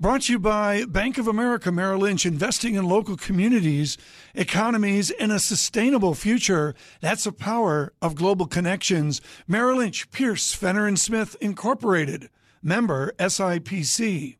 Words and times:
Brought 0.00 0.22
to 0.22 0.32
you 0.32 0.38
by 0.38 0.86
Bank 0.86 1.18
of 1.18 1.28
America 1.28 1.70
Merrill 1.70 2.00
Lynch, 2.00 2.24
investing 2.24 2.74
in 2.74 2.88
local 2.88 3.18
communities, 3.18 3.98
economies, 4.34 5.10
and 5.10 5.30
a 5.30 5.38
sustainable 5.38 6.14
future. 6.14 6.74
That's 7.02 7.24
the 7.24 7.32
power 7.32 7.92
of 8.00 8.14
global 8.14 8.46
connections. 8.46 9.20
Merrill 9.46 9.76
Lynch, 9.76 10.10
Pierce, 10.10 10.54
Fenner 10.54 10.86
and 10.86 10.98
Smith 10.98 11.36
Incorporated, 11.42 12.30
member 12.62 13.12
SIPC. 13.18 14.38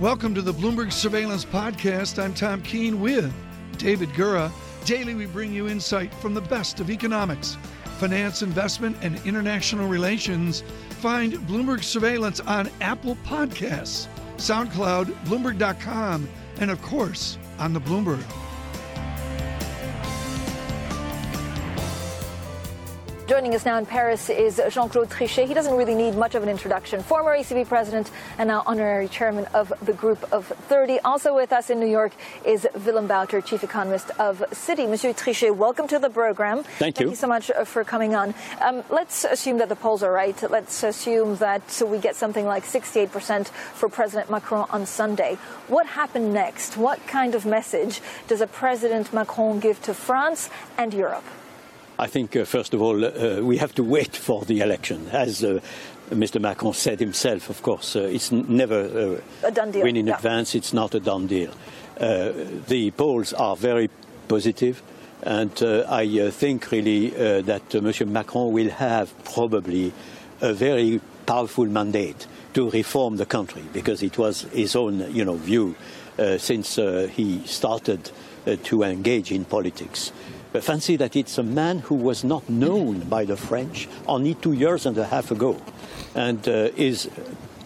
Welcome 0.00 0.34
to 0.34 0.40
the 0.40 0.54
Bloomberg 0.54 0.90
Surveillance 0.92 1.44
Podcast. 1.44 2.18
I'm 2.18 2.32
Tom 2.32 2.62
Keene 2.62 3.02
with 3.02 3.30
David 3.76 4.08
Gura. 4.14 4.50
Daily, 4.84 5.14
we 5.14 5.24
bring 5.24 5.50
you 5.50 5.66
insight 5.66 6.12
from 6.12 6.34
the 6.34 6.42
best 6.42 6.78
of 6.78 6.90
economics, 6.90 7.56
finance, 7.98 8.42
investment, 8.42 8.96
and 9.00 9.18
international 9.24 9.88
relations. 9.88 10.62
Find 11.00 11.32
Bloomberg 11.48 11.82
Surveillance 11.82 12.40
on 12.40 12.68
Apple 12.82 13.16
Podcasts, 13.24 14.08
SoundCloud, 14.36 15.06
Bloomberg.com, 15.24 16.28
and 16.60 16.70
of 16.70 16.82
course, 16.82 17.38
on 17.58 17.72
the 17.72 17.80
Bloomberg. 17.80 18.22
Joining 23.26 23.54
us 23.54 23.64
now 23.64 23.78
in 23.78 23.86
Paris 23.86 24.28
is 24.28 24.60
Jean 24.70 24.90
Claude 24.90 25.08
Trichet. 25.08 25.46
He 25.46 25.54
doesn't 25.54 25.74
really 25.74 25.94
need 25.94 26.14
much 26.14 26.34
of 26.34 26.42
an 26.42 26.50
introduction. 26.50 27.02
Former 27.02 27.34
ECB 27.34 27.66
president 27.66 28.10
and 28.36 28.48
now 28.48 28.62
honorary 28.66 29.08
chairman 29.08 29.46
of 29.54 29.72
the 29.80 29.94
Group 29.94 30.30
of 30.30 30.46
30. 30.68 30.98
Also 31.00 31.34
with 31.34 31.50
us 31.50 31.70
in 31.70 31.80
New 31.80 31.86
York 31.86 32.12
is 32.44 32.68
Willem 32.84 33.08
Buiter, 33.08 33.42
chief 33.42 33.64
economist 33.64 34.10
of 34.18 34.40
Citi. 34.50 34.86
Monsieur 34.86 35.14
Trichet, 35.14 35.56
welcome 35.56 35.88
to 35.88 35.98
the 35.98 36.10
program. 36.10 36.64
Thank, 36.64 36.96
Thank 36.96 37.00
you. 37.00 37.08
you 37.10 37.14
so 37.16 37.26
much 37.26 37.50
uh, 37.50 37.64
for 37.64 37.82
coming 37.82 38.14
on. 38.14 38.34
Um, 38.60 38.84
let's 38.90 39.24
assume 39.24 39.56
that 39.56 39.70
the 39.70 39.76
polls 39.76 40.02
are 40.02 40.12
right. 40.12 40.36
Let's 40.50 40.82
assume 40.82 41.36
that 41.36 41.70
so 41.70 41.86
we 41.86 41.96
get 41.96 42.16
something 42.16 42.44
like 42.44 42.64
68% 42.64 43.46
for 43.48 43.88
President 43.88 44.30
Macron 44.30 44.66
on 44.68 44.84
Sunday. 44.84 45.38
What 45.68 45.86
happened 45.86 46.34
next? 46.34 46.76
What 46.76 47.04
kind 47.06 47.34
of 47.34 47.46
message 47.46 48.02
does 48.28 48.42
a 48.42 48.46
President 48.46 49.14
Macron 49.14 49.60
give 49.60 49.80
to 49.84 49.94
France 49.94 50.50
and 50.76 50.92
Europe? 50.92 51.24
I 51.98 52.08
think, 52.08 52.36
uh, 52.36 52.44
first 52.44 52.74
of 52.74 52.82
all, 52.82 53.04
uh, 53.04 53.40
we 53.40 53.56
have 53.58 53.74
to 53.76 53.84
wait 53.84 54.16
for 54.16 54.44
the 54.44 54.60
election. 54.60 55.08
As 55.12 55.44
uh, 55.44 55.60
Mr. 56.10 56.40
Macron 56.40 56.74
said 56.74 56.98
himself, 56.98 57.50
of 57.50 57.62
course, 57.62 57.94
uh, 57.94 58.00
it's 58.00 58.32
never 58.32 59.20
A 59.44 59.50
done 59.50 59.70
deal, 59.70 59.84
win 59.84 59.96
in 59.96 60.08
yeah. 60.08 60.16
advance, 60.16 60.54
it's 60.54 60.72
not 60.72 60.94
a 60.94 61.00
done 61.00 61.26
deal. 61.26 61.50
Uh, 61.98 62.32
the 62.66 62.90
polls 62.96 63.32
are 63.32 63.54
very 63.56 63.88
positive, 64.26 64.82
and 65.22 65.62
uh, 65.62 65.86
I 65.88 66.04
uh, 66.18 66.30
think 66.30 66.70
really 66.70 67.14
uh, 67.14 67.42
that 67.42 67.74
uh, 67.74 67.80
Mr. 67.80 68.06
Macron 68.06 68.52
will 68.52 68.70
have 68.70 69.12
probably 69.24 69.92
a 70.40 70.52
very 70.52 71.00
powerful 71.26 71.66
mandate 71.66 72.26
to 72.54 72.70
reform 72.70 73.16
the 73.16 73.26
country, 73.26 73.62
because 73.72 74.02
it 74.02 74.18
was 74.18 74.42
his 74.52 74.74
own 74.76 75.12
you 75.14 75.24
know, 75.24 75.36
view 75.36 75.76
uh, 76.18 76.38
since 76.38 76.78
uh, 76.78 77.08
he 77.12 77.44
started 77.46 78.10
uh, 78.46 78.56
to 78.64 78.82
engage 78.82 79.32
in 79.32 79.44
politics. 79.44 80.12
But 80.54 80.62
fancy 80.62 80.94
that 80.98 81.16
it's 81.16 81.36
a 81.36 81.42
man 81.42 81.80
who 81.80 81.96
was 81.96 82.22
not 82.22 82.48
known 82.48 83.00
by 83.08 83.24
the 83.24 83.36
French 83.36 83.88
only 84.06 84.34
two 84.34 84.52
years 84.52 84.86
and 84.86 84.96
a 84.96 85.04
half 85.04 85.32
ago, 85.32 85.60
and 86.14 86.46
uh, 86.46 86.70
is 86.76 87.10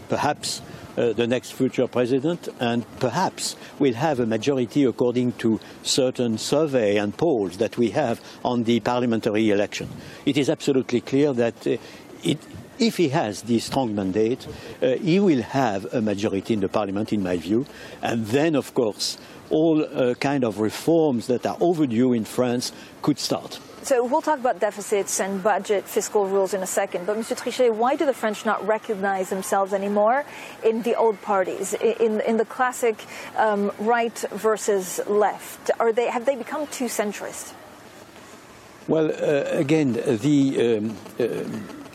perhaps 0.09 0.63
uh, 0.97 1.13
the 1.13 1.27
next 1.27 1.53
future 1.53 1.87
president, 1.87 2.49
and 2.59 2.87
perhaps 2.99 3.57
will 3.79 3.93
have 3.93 4.21
a 4.21 4.25
majority 4.25 4.85
according 4.85 5.33
to 5.33 5.61
certain 5.83 6.39
survey 6.39 6.97
and 6.97 7.15
polls 7.15 7.59
that 7.59 7.77
we 7.77 7.91
have 7.91 8.23
on 8.43 8.65
the 8.65 8.81
parliamentary 8.81 9.51
election. 9.51 9.91
It 10.25 10.39
is 10.39 10.49
absolutely 10.49 11.03
clear 11.03 11.35
that 11.35 11.67
uh, 11.67 11.77
it, 12.25 12.39
if 12.79 12.97
he 12.97 13.11
has 13.11 13.43
this 13.43 13.65
strong 13.65 13.95
mandate, 13.95 14.47
uh, 14.81 14.93
he 14.93 15.21
will 15.21 15.43
have 15.43 15.93
a 15.93 16.01
majority 16.01 16.55
in 16.55 16.61
the 16.61 16.71
parliament, 16.71 17.13
in 17.13 17.23
my 17.23 17.37
view, 17.37 17.67
and 18.01 18.25
then, 18.29 18.55
of 18.55 18.73
course, 18.73 19.19
all 19.51 19.83
uh, 19.83 20.15
kind 20.15 20.45
of 20.45 20.61
reforms 20.61 21.27
that 21.27 21.47
are 21.47 21.57
overdue 21.61 22.13
in 22.13 22.25
France 22.25 22.73
could 23.03 23.19
start. 23.19 23.61
So 23.83 24.05
we'll 24.05 24.21
talk 24.21 24.39
about 24.39 24.61
deficits 24.61 25.21
and 25.21 25.43
budget 25.43 25.85
fiscal 25.85 26.27
rules 26.27 26.53
in 26.53 26.63
a 26.63 26.67
second. 26.67 27.07
But 27.07 27.17
Mr. 27.17 27.35
Trichet, 27.35 27.73
why 27.75 27.97
do 27.97 28.05
the 28.05 28.13
French 28.13 28.45
not 28.45 28.67
recognize 28.67 29.31
themselves 29.31 29.73
anymore 29.73 30.25
in 30.63 30.83
the 30.83 30.95
old 30.95 31.23
parties, 31.23 31.75
in, 31.75 32.21
in 32.21 32.37
the 32.37 32.45
classic 32.45 33.03
um, 33.37 33.73
right 33.79 34.19
versus 34.33 35.01
left? 35.07 35.71
Are 35.81 35.93
they, 35.93 36.11
have 36.11 36.27
they 36.27 36.37
become 36.37 36.67
too 36.67 36.87
centrist? 36.87 37.55
Well, 38.89 39.11
uh, 39.11 39.45
again, 39.53 39.93
the 39.93 40.79
um, 40.79 40.97
um 41.21 41.88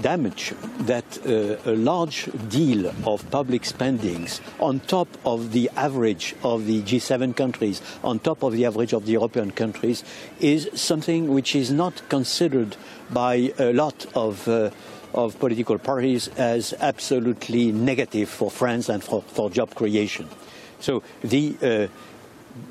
damage 0.00 0.54
that 0.80 1.18
uh, 1.26 1.70
a 1.70 1.74
large 1.74 2.28
deal 2.48 2.92
of 3.06 3.28
public 3.30 3.64
spendings 3.64 4.40
on 4.58 4.80
top 4.80 5.08
of 5.24 5.52
the 5.52 5.70
average 5.76 6.34
of 6.42 6.66
the 6.66 6.82
G7 6.82 7.36
countries, 7.36 7.82
on 8.02 8.18
top 8.18 8.42
of 8.42 8.52
the 8.52 8.66
average 8.66 8.92
of 8.92 9.06
the 9.06 9.12
European 9.12 9.50
countries, 9.50 10.04
is 10.40 10.68
something 10.74 11.32
which 11.32 11.54
is 11.54 11.70
not 11.70 12.08
considered 12.08 12.76
by 13.10 13.52
a 13.58 13.72
lot 13.72 14.06
of 14.14 14.46
uh, 14.48 14.70
of 15.14 15.38
political 15.38 15.78
parties 15.78 16.28
as 16.36 16.72
absolutely 16.80 17.72
negative 17.72 18.28
for 18.28 18.50
France 18.50 18.88
and 18.88 19.02
for, 19.02 19.22
for 19.22 19.50
job 19.50 19.74
creation. 19.74 20.28
So 20.78 21.02
the 21.22 21.56
uh, 21.60 21.88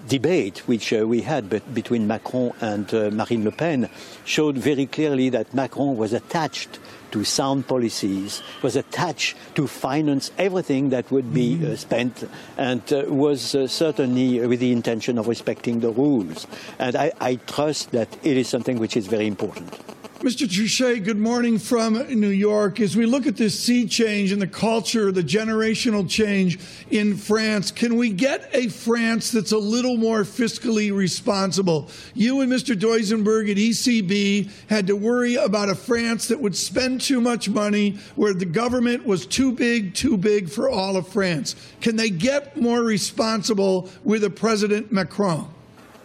debate 0.07 0.59
which 0.67 0.93
uh, 0.93 1.07
we 1.07 1.21
had 1.21 1.49
bet- 1.49 1.73
between 1.73 2.07
Macron 2.07 2.53
and 2.61 2.91
uh, 2.93 3.11
Marine 3.11 3.43
Le 3.43 3.51
Pen 3.51 3.89
showed 4.25 4.57
very 4.57 4.85
clearly 4.85 5.29
that 5.29 5.53
Macron 5.53 5.97
was 5.97 6.13
attached 6.13 6.79
to 7.11 7.23
sound 7.23 7.67
policies, 7.67 8.41
was 8.61 8.75
attached 8.75 9.35
to 9.55 9.67
finance 9.67 10.31
everything 10.37 10.89
that 10.89 11.09
would 11.11 11.33
be 11.33 11.59
uh, 11.65 11.75
spent, 11.75 12.27
and 12.57 12.81
uh, 12.93 13.03
was 13.07 13.55
uh, 13.55 13.67
certainly 13.67 14.45
with 14.45 14.59
the 14.59 14.71
intention 14.71 15.17
of 15.17 15.27
respecting 15.27 15.79
the 15.79 15.91
rules. 15.91 16.47
And 16.77 16.95
I, 16.95 17.11
I 17.19 17.35
trust 17.35 17.91
that 17.91 18.09
it 18.23 18.37
is 18.37 18.47
something 18.47 18.79
which 18.79 18.97
is 18.97 19.07
very 19.07 19.27
important. 19.27 19.77
Mr. 20.19 20.45
Trichet, 20.45 21.05
good 21.05 21.17
morning 21.17 21.57
from 21.57 21.93
New 21.93 22.27
York. 22.27 22.81
As 22.81 22.93
we 22.93 23.05
look 23.05 23.25
at 23.25 23.37
this 23.37 23.57
sea 23.57 23.87
change 23.87 24.33
in 24.33 24.39
the 24.39 24.47
culture, 24.47 25.13
the 25.13 25.23
generational 25.23 26.09
change 26.09 26.59
in 26.91 27.15
France, 27.15 27.71
can 27.71 27.95
we 27.95 28.11
get 28.11 28.49
a 28.53 28.67
France 28.67 29.31
that's 29.31 29.53
a 29.53 29.57
little 29.57 29.95
more 29.95 30.23
fiscally 30.23 30.93
responsible? 30.93 31.89
You 32.15 32.41
and 32.41 32.51
Mr. 32.51 32.77
Duisenberg 32.77 33.49
at 33.49 33.55
ECB 33.55 34.51
had 34.69 34.87
to 34.87 34.95
worry 34.97 35.35
about 35.35 35.69
a 35.69 35.75
France 35.75 36.27
that 36.27 36.41
would 36.41 36.57
spend 36.57 36.99
too 36.99 37.21
much 37.21 37.47
money, 37.47 37.97
where 38.17 38.33
the 38.33 38.43
government 38.43 39.05
was 39.05 39.25
too 39.25 39.53
big, 39.53 39.93
too 39.93 40.17
big 40.17 40.49
for 40.49 40.69
all 40.69 40.97
of 40.97 41.07
France. 41.07 41.55
Can 41.79 41.95
they 41.95 42.09
get 42.09 42.57
more 42.57 42.81
responsible 42.81 43.89
with 44.03 44.25
a 44.25 44.29
President 44.29 44.91
Macron? 44.91 45.47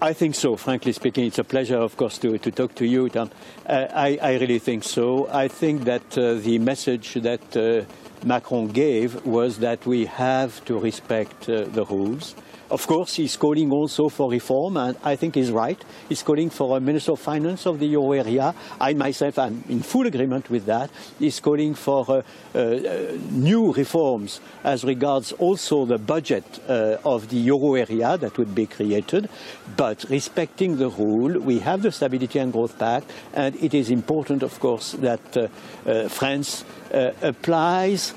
I 0.04 0.12
think 0.12 0.34
so, 0.34 0.56
frankly 0.56 0.92
speaking. 0.92 1.24
It's 1.24 1.38
a 1.38 1.44
pleasure, 1.44 1.78
of 1.78 1.96
course, 1.96 2.18
to, 2.18 2.36
to 2.36 2.50
talk 2.50 2.74
to 2.74 2.86
you, 2.86 3.08
Tom. 3.08 3.30
Uh, 3.64 3.86
I, 3.90 4.18
I 4.20 4.32
really 4.34 4.58
think 4.58 4.84
so. 4.84 5.30
I 5.32 5.48
think 5.48 5.84
that 5.84 6.18
uh, 6.18 6.34
the 6.34 6.58
message 6.58 7.14
that 7.14 7.56
uh, 7.56 7.86
Macron 8.22 8.68
gave 8.68 9.24
was 9.24 9.60
that 9.60 9.86
we 9.86 10.04
have 10.04 10.62
to 10.66 10.78
respect 10.78 11.48
uh, 11.48 11.64
the 11.64 11.86
rules. 11.86 12.34
Of 12.74 12.88
course, 12.88 13.14
he's 13.14 13.36
calling 13.36 13.70
also 13.70 14.08
for 14.08 14.28
reform, 14.28 14.76
and 14.76 14.96
I 15.04 15.14
think 15.14 15.36
he's 15.36 15.52
right. 15.52 15.80
He's 16.08 16.24
calling 16.24 16.50
for 16.50 16.76
a 16.76 16.80
Minister 16.80 17.12
of 17.12 17.20
Finance 17.20 17.66
of 17.66 17.78
the 17.78 17.86
euro 17.86 18.10
area. 18.10 18.52
I 18.80 18.94
myself 18.94 19.38
am 19.38 19.62
in 19.68 19.80
full 19.80 20.08
agreement 20.08 20.50
with 20.50 20.66
that. 20.66 20.90
He's 21.20 21.38
calling 21.38 21.76
for 21.76 22.04
uh, 22.10 22.58
uh, 22.58 23.16
new 23.30 23.72
reforms 23.72 24.40
as 24.64 24.82
regards 24.82 25.30
also 25.30 25.84
the 25.84 25.98
budget 25.98 26.44
uh, 26.68 26.96
of 27.04 27.28
the 27.28 27.36
euro 27.36 27.74
area 27.74 28.18
that 28.18 28.36
would 28.38 28.56
be 28.56 28.66
created, 28.66 29.28
but 29.76 30.02
respecting 30.10 30.76
the 30.76 30.90
rule. 30.90 31.38
We 31.38 31.60
have 31.60 31.82
the 31.82 31.92
Stability 31.92 32.40
and 32.40 32.52
Growth 32.52 32.76
Pact, 32.76 33.08
and 33.34 33.54
it 33.62 33.72
is 33.72 33.88
important, 33.88 34.42
of 34.42 34.58
course, 34.58 34.96
that 34.98 35.36
uh, 35.36 35.46
uh, 35.86 36.08
France 36.08 36.64
uh, 36.92 37.12
applies 37.22 38.14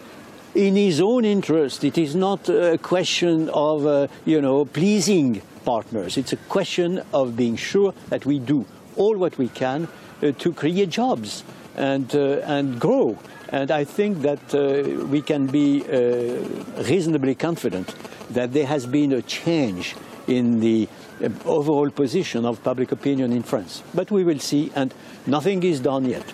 in 0.58 0.76
his 0.76 1.00
own 1.00 1.24
interest. 1.24 1.84
It 1.84 1.98
is 2.00 2.16
not 2.16 2.50
a 2.50 2.80
question 2.80 3.50
of, 3.50 3.86
uh, 3.86 4.08
you 4.26 4.42
know, 4.42 4.66
pleasing 4.66 5.44
partners. 5.64 6.18
It's 6.18 6.34
a 6.34 6.38
question 6.50 7.04
of 7.14 7.38
being 7.38 7.56
sure 7.56 7.94
that 8.10 8.26
we 8.26 8.40
do 8.40 8.66
all 8.96 9.16
what 9.18 9.38
we 9.38 9.50
can 9.50 9.88
uh, 10.24 10.32
to 10.32 10.52
create 10.52 10.90
jobs 10.90 11.44
and, 11.76 12.14
uh, 12.16 12.42
and 12.44 12.80
grow. 12.80 13.20
And 13.50 13.70
I 13.70 13.84
think 13.84 14.24
that 14.24 14.56
uh, 14.56 15.06
we 15.06 15.22
can 15.22 15.46
be 15.46 15.84
uh, 15.84 16.84
reasonably 16.90 17.36
confident 17.36 17.94
that 18.32 18.52
there 18.52 18.66
has 18.66 18.88
been 18.88 19.14
a 19.14 19.22
change 19.22 19.96
in 20.28 20.60
the 20.60 20.90
uh, 21.24 21.30
overall 21.46 21.92
position 21.92 22.46
of 22.46 22.64
public 22.64 22.92
opinion 22.92 23.32
in 23.32 23.44
France. 23.44 23.84
But 23.94 24.10
we 24.10 24.24
will 24.24 24.40
see, 24.40 24.72
and 24.76 24.92
nothing 25.28 25.62
is 25.62 25.80
done 25.80 26.06
yet. 26.06 26.26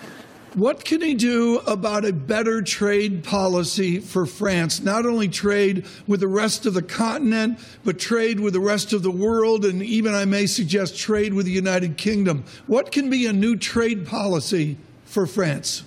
What 0.54 0.84
can 0.84 1.00
he 1.00 1.14
do 1.14 1.58
about 1.66 2.04
a 2.04 2.12
better 2.12 2.62
trade 2.62 3.24
policy 3.24 3.98
for 3.98 4.24
France? 4.24 4.80
Not 4.80 5.04
only 5.04 5.26
trade 5.26 5.84
with 6.06 6.20
the 6.20 6.28
rest 6.28 6.64
of 6.64 6.74
the 6.74 6.82
continent, 6.82 7.58
but 7.84 7.98
trade 7.98 8.38
with 8.38 8.52
the 8.52 8.60
rest 8.60 8.92
of 8.92 9.02
the 9.02 9.10
world, 9.10 9.64
and 9.64 9.82
even, 9.82 10.14
I 10.14 10.26
may 10.26 10.46
suggest, 10.46 10.96
trade 10.96 11.34
with 11.34 11.46
the 11.46 11.52
United 11.52 11.96
Kingdom. 11.96 12.44
What 12.68 12.92
can 12.92 13.10
be 13.10 13.26
a 13.26 13.32
new 13.32 13.56
trade 13.56 14.06
policy 14.06 14.76
for 15.04 15.26
France? 15.26 15.82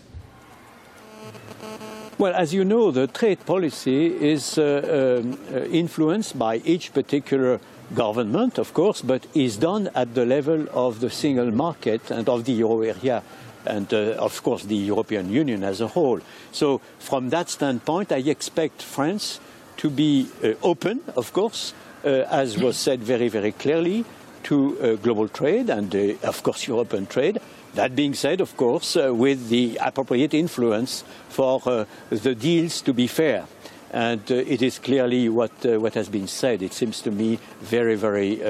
Well, 2.18 2.34
as 2.34 2.54
you 2.54 2.66
know, 2.66 2.92
the 2.92 3.08
trade 3.08 3.46
policy 3.46 4.08
is 4.08 4.58
uh, 4.58 5.24
uh, 5.50 5.60
influenced 5.72 6.38
by 6.38 6.58
each 6.66 6.94
particular 6.94 7.62
government, 7.96 8.58
of 8.58 8.74
course, 8.74 9.02
but 9.02 9.28
is 9.34 9.56
done 9.56 9.90
at 9.96 10.14
the 10.14 10.26
level 10.26 10.68
of 10.74 11.00
the 11.00 11.10
single 11.10 11.52
market 11.52 12.12
and 12.12 12.28
of 12.28 12.44
the 12.44 12.52
euro 12.52 12.82
area 12.82 13.24
and, 13.68 13.94
uh, 13.94 14.16
of 14.18 14.42
course, 14.44 14.64
the 14.64 14.76
European 14.76 15.30
Union 15.30 15.64
as 15.64 15.82
a 15.82 15.88
whole. 15.88 16.20
So, 16.52 16.82
from 17.00 17.30
that 17.30 17.50
standpoint, 17.50 18.12
I 18.12 18.18
expect 18.18 18.82
France 18.82 19.40
to 19.78 19.90
be 19.90 20.28
uh, 20.44 20.54
open, 20.64 21.02
of 21.16 21.34
course, 21.34 21.74
uh, 22.04 22.26
as 22.30 22.58
was 22.58 22.78
said 22.78 23.00
very, 23.00 23.28
very 23.28 23.52
clearly, 23.52 24.06
to 24.44 24.80
uh, 24.80 24.96
global 24.96 25.28
trade 25.28 25.70
and, 25.70 25.94
uh, 25.94 26.28
of 26.28 26.42
course, 26.44 26.68
European 26.68 27.06
trade. 27.06 27.40
That 27.76 27.96
being 27.96 28.14
said, 28.14 28.42
of 28.42 28.56
course, 28.58 28.96
uh, 28.96 29.14
with 29.14 29.50
the 29.50 29.78
appropriate 29.82 30.34
influence 30.34 31.04
for 31.30 31.86
the 32.10 32.34
deals 32.34 32.82
to 32.82 32.94
be 32.94 33.08
fair. 33.08 33.46
And 33.92 34.30
it 34.30 34.62
is 34.62 34.80
clearly 34.80 35.30
what, 35.30 35.52
what 35.64 35.94
has 35.94 36.10
been 36.10 36.28
said. 36.28 36.62
It 36.62 36.74
seems 36.74 37.02
to 37.02 37.12
me 37.12 37.40
very, 37.62 37.96
very 37.96 38.42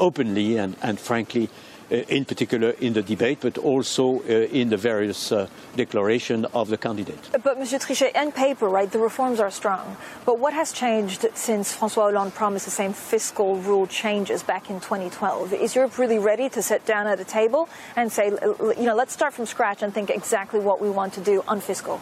openly 0.00 0.56
and, 0.56 0.76
and 0.82 0.98
frankly 0.98 1.44
uh, 1.44 1.67
in 1.90 2.24
particular 2.24 2.70
in 2.80 2.92
the 2.92 3.02
debate, 3.02 3.38
but 3.40 3.58
also 3.58 4.20
uh, 4.20 4.46
in 4.52 4.68
the 4.68 4.76
various 4.76 5.32
uh, 5.32 5.48
declaration 5.76 6.44
of 6.52 6.68
the 6.68 6.76
candidate. 6.76 7.18
But, 7.32 7.58
Mr. 7.58 7.80
Trichet, 7.80 8.16
on 8.16 8.32
paper, 8.32 8.68
right, 8.68 8.90
the 8.90 8.98
reforms 8.98 9.40
are 9.40 9.50
strong. 9.50 9.96
But 10.24 10.38
what 10.38 10.52
has 10.52 10.72
changed 10.72 11.26
since 11.34 11.74
François 11.74 12.10
Hollande 12.10 12.34
promised 12.34 12.64
the 12.64 12.70
same 12.70 12.92
fiscal 12.92 13.56
rule 13.56 13.86
changes 13.86 14.42
back 14.42 14.70
in 14.70 14.80
2012? 14.80 15.52
Is 15.54 15.74
Europe 15.74 15.98
really 15.98 16.18
ready 16.18 16.48
to 16.50 16.62
sit 16.62 16.84
down 16.84 17.06
at 17.06 17.20
a 17.20 17.24
table 17.24 17.68
and 17.96 18.12
say, 18.12 18.28
you 18.28 18.84
know, 18.84 18.94
let's 18.94 19.12
start 19.12 19.34
from 19.34 19.46
scratch 19.46 19.82
and 19.82 19.92
think 19.92 20.10
exactly 20.10 20.60
what 20.60 20.80
we 20.80 20.90
want 20.90 21.12
to 21.14 21.20
do 21.20 21.42
on 21.48 21.60
fiscal? 21.60 22.00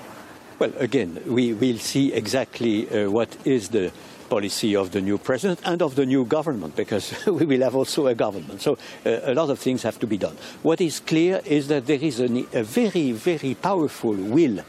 Well, 0.59 0.73
again, 0.79 1.21
we 1.27 1.53
will 1.53 1.79
see 1.79 2.15
exactly 2.15 2.89
uh, 2.89 3.11
what 3.11 3.37
is 3.45 3.69
the 3.69 3.93
policy 4.29 4.77
of 4.77 4.91
the 4.91 5.01
new 5.01 5.19
president 5.19 5.61
and 5.65 5.83
of 5.83 5.95
the 5.95 6.07
new 6.07 6.25
government, 6.25 6.77
because 6.77 7.15
we 7.27 7.47
will 7.47 7.63
have 7.63 7.75
also 7.75 8.07
a 8.07 8.15
government. 8.15 8.61
So 8.61 8.79
uh, 9.05 9.21
a 9.25 9.35
lot 9.35 9.51
of 9.51 9.59
things 9.59 9.83
have 9.83 9.99
to 10.01 10.07
be 10.07 10.19
done. 10.19 10.37
What 10.63 10.81
is 10.81 11.01
clear 11.01 11.41
is 11.45 11.69
that 11.69 11.87
there 11.87 12.01
is 12.01 12.21
a, 12.21 12.29
a 12.53 12.63
very, 12.63 13.13
very 13.13 13.55
powerful 13.55 14.15
will 14.15 14.61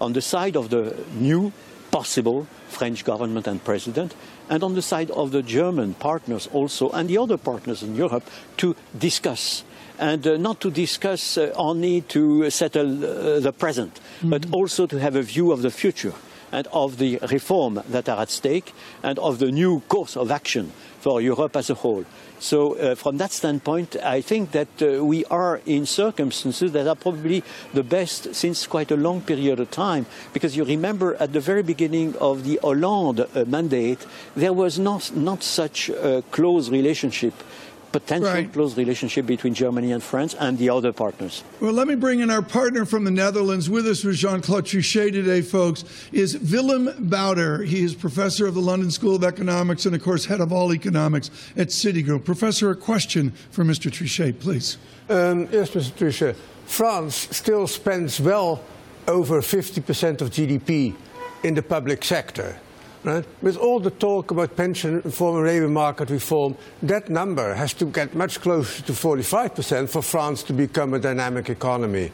on 0.00 0.12
the 0.12 0.22
side 0.22 0.56
of 0.56 0.70
the 0.70 0.96
new 1.14 1.52
possible 1.90 2.46
French 2.68 3.04
government 3.04 3.46
and 3.46 3.62
president, 3.62 4.14
and 4.48 4.64
on 4.64 4.74
the 4.74 4.82
side 4.82 5.10
of 5.10 5.30
the 5.30 5.42
German 5.42 5.94
partners 5.94 6.48
also, 6.52 6.90
and 6.90 7.08
the 7.08 7.18
other 7.18 7.36
partners 7.36 7.82
in 7.82 7.94
Europe, 7.94 8.24
to 8.56 8.74
discuss. 8.98 9.62
And 9.98 10.26
uh, 10.26 10.36
not 10.38 10.60
to 10.60 10.70
discuss 10.70 11.36
uh, 11.36 11.52
only 11.54 12.00
to 12.08 12.50
settle 12.50 13.04
uh, 13.04 13.40
the 13.40 13.52
present, 13.52 13.94
mm-hmm. 13.94 14.30
but 14.30 14.46
also 14.50 14.86
to 14.86 14.98
have 14.98 15.14
a 15.14 15.22
view 15.22 15.52
of 15.52 15.62
the 15.62 15.70
future 15.70 16.14
and 16.52 16.68
of 16.68 16.98
the 16.98 17.18
reform 17.30 17.82
that 17.88 18.08
are 18.08 18.22
at 18.22 18.30
stake 18.30 18.72
and 19.02 19.18
of 19.18 19.38
the 19.38 19.50
new 19.50 19.80
course 19.88 20.16
of 20.16 20.30
action 20.30 20.70
for 21.00 21.20
Europe 21.20 21.56
as 21.56 21.70
a 21.70 21.74
whole. 21.74 22.04
So, 22.38 22.76
uh, 22.76 22.94
from 22.96 23.18
that 23.18 23.30
standpoint, 23.30 23.96
I 24.02 24.20
think 24.20 24.50
that 24.50 24.82
uh, 24.82 25.04
we 25.04 25.24
are 25.26 25.60
in 25.64 25.86
circumstances 25.86 26.72
that 26.72 26.88
are 26.88 26.96
probably 26.96 27.44
the 27.72 27.84
best 27.84 28.34
since 28.34 28.66
quite 28.66 28.90
a 28.90 28.96
long 28.96 29.20
period 29.20 29.60
of 29.60 29.70
time. 29.70 30.06
Because 30.32 30.56
you 30.56 30.64
remember 30.64 31.14
at 31.20 31.32
the 31.32 31.40
very 31.40 31.62
beginning 31.62 32.16
of 32.16 32.42
the 32.42 32.58
Hollande 32.62 33.20
uh, 33.20 33.44
mandate, 33.46 34.04
there 34.34 34.52
was 34.52 34.78
not, 34.78 35.14
not 35.14 35.44
such 35.44 35.88
a 35.88 36.22
close 36.32 36.68
relationship 36.68 37.34
potential 37.92 38.32
right. 38.32 38.52
close 38.52 38.76
relationship 38.76 39.26
between 39.26 39.54
Germany 39.54 39.92
and 39.92 40.02
France 40.02 40.34
and 40.34 40.58
the 40.58 40.70
other 40.70 40.92
partners. 40.92 41.44
Well, 41.60 41.72
let 41.72 41.86
me 41.86 41.94
bring 41.94 42.20
in 42.20 42.30
our 42.30 42.42
partner 42.42 42.84
from 42.84 43.04
the 43.04 43.10
Netherlands 43.10 43.68
with 43.68 43.86
us 43.86 44.02
with 44.02 44.16
Jean 44.16 44.40
Claude 44.40 44.64
Trichet 44.64 45.12
today, 45.12 45.42
folks, 45.42 45.84
is 46.12 46.38
Willem 46.38 46.88
Buiter. 47.08 47.64
He 47.64 47.84
is 47.84 47.94
professor 47.94 48.46
of 48.46 48.54
the 48.54 48.60
London 48.60 48.90
School 48.90 49.14
of 49.14 49.24
Economics 49.24 49.86
and, 49.86 49.94
of 49.94 50.02
course, 50.02 50.24
head 50.24 50.40
of 50.40 50.52
all 50.52 50.72
economics 50.72 51.30
at 51.56 51.68
Citigroup. 51.68 52.24
Professor, 52.24 52.70
a 52.70 52.76
question 52.76 53.30
for 53.50 53.64
Mr. 53.64 53.90
Trichet, 53.90 54.40
please. 54.40 54.78
Um, 55.08 55.48
yes, 55.52 55.70
Mr. 55.70 55.92
Trichet. 55.92 56.36
France 56.66 57.28
still 57.30 57.66
spends 57.66 58.20
well 58.20 58.62
over 59.06 59.40
50% 59.40 60.20
of 60.20 60.30
GDP 60.30 60.94
in 61.42 61.54
the 61.54 61.62
public 61.62 62.04
sector. 62.04 62.58
Right? 63.04 63.24
With 63.42 63.56
all 63.56 63.80
the 63.80 63.90
talk 63.90 64.30
about 64.30 64.56
pension 64.56 65.00
reform 65.00 65.38
and 65.38 65.46
labour 65.46 65.68
market 65.68 66.08
reform, 66.08 66.56
that 66.84 67.08
number 67.08 67.54
has 67.54 67.74
to 67.74 67.86
get 67.86 68.14
much 68.14 68.40
closer 68.40 68.80
to 68.82 68.92
45% 68.92 69.88
for 69.88 70.02
France 70.02 70.44
to 70.44 70.52
become 70.52 70.94
a 70.94 71.00
dynamic 71.00 71.50
economy. 71.50 72.12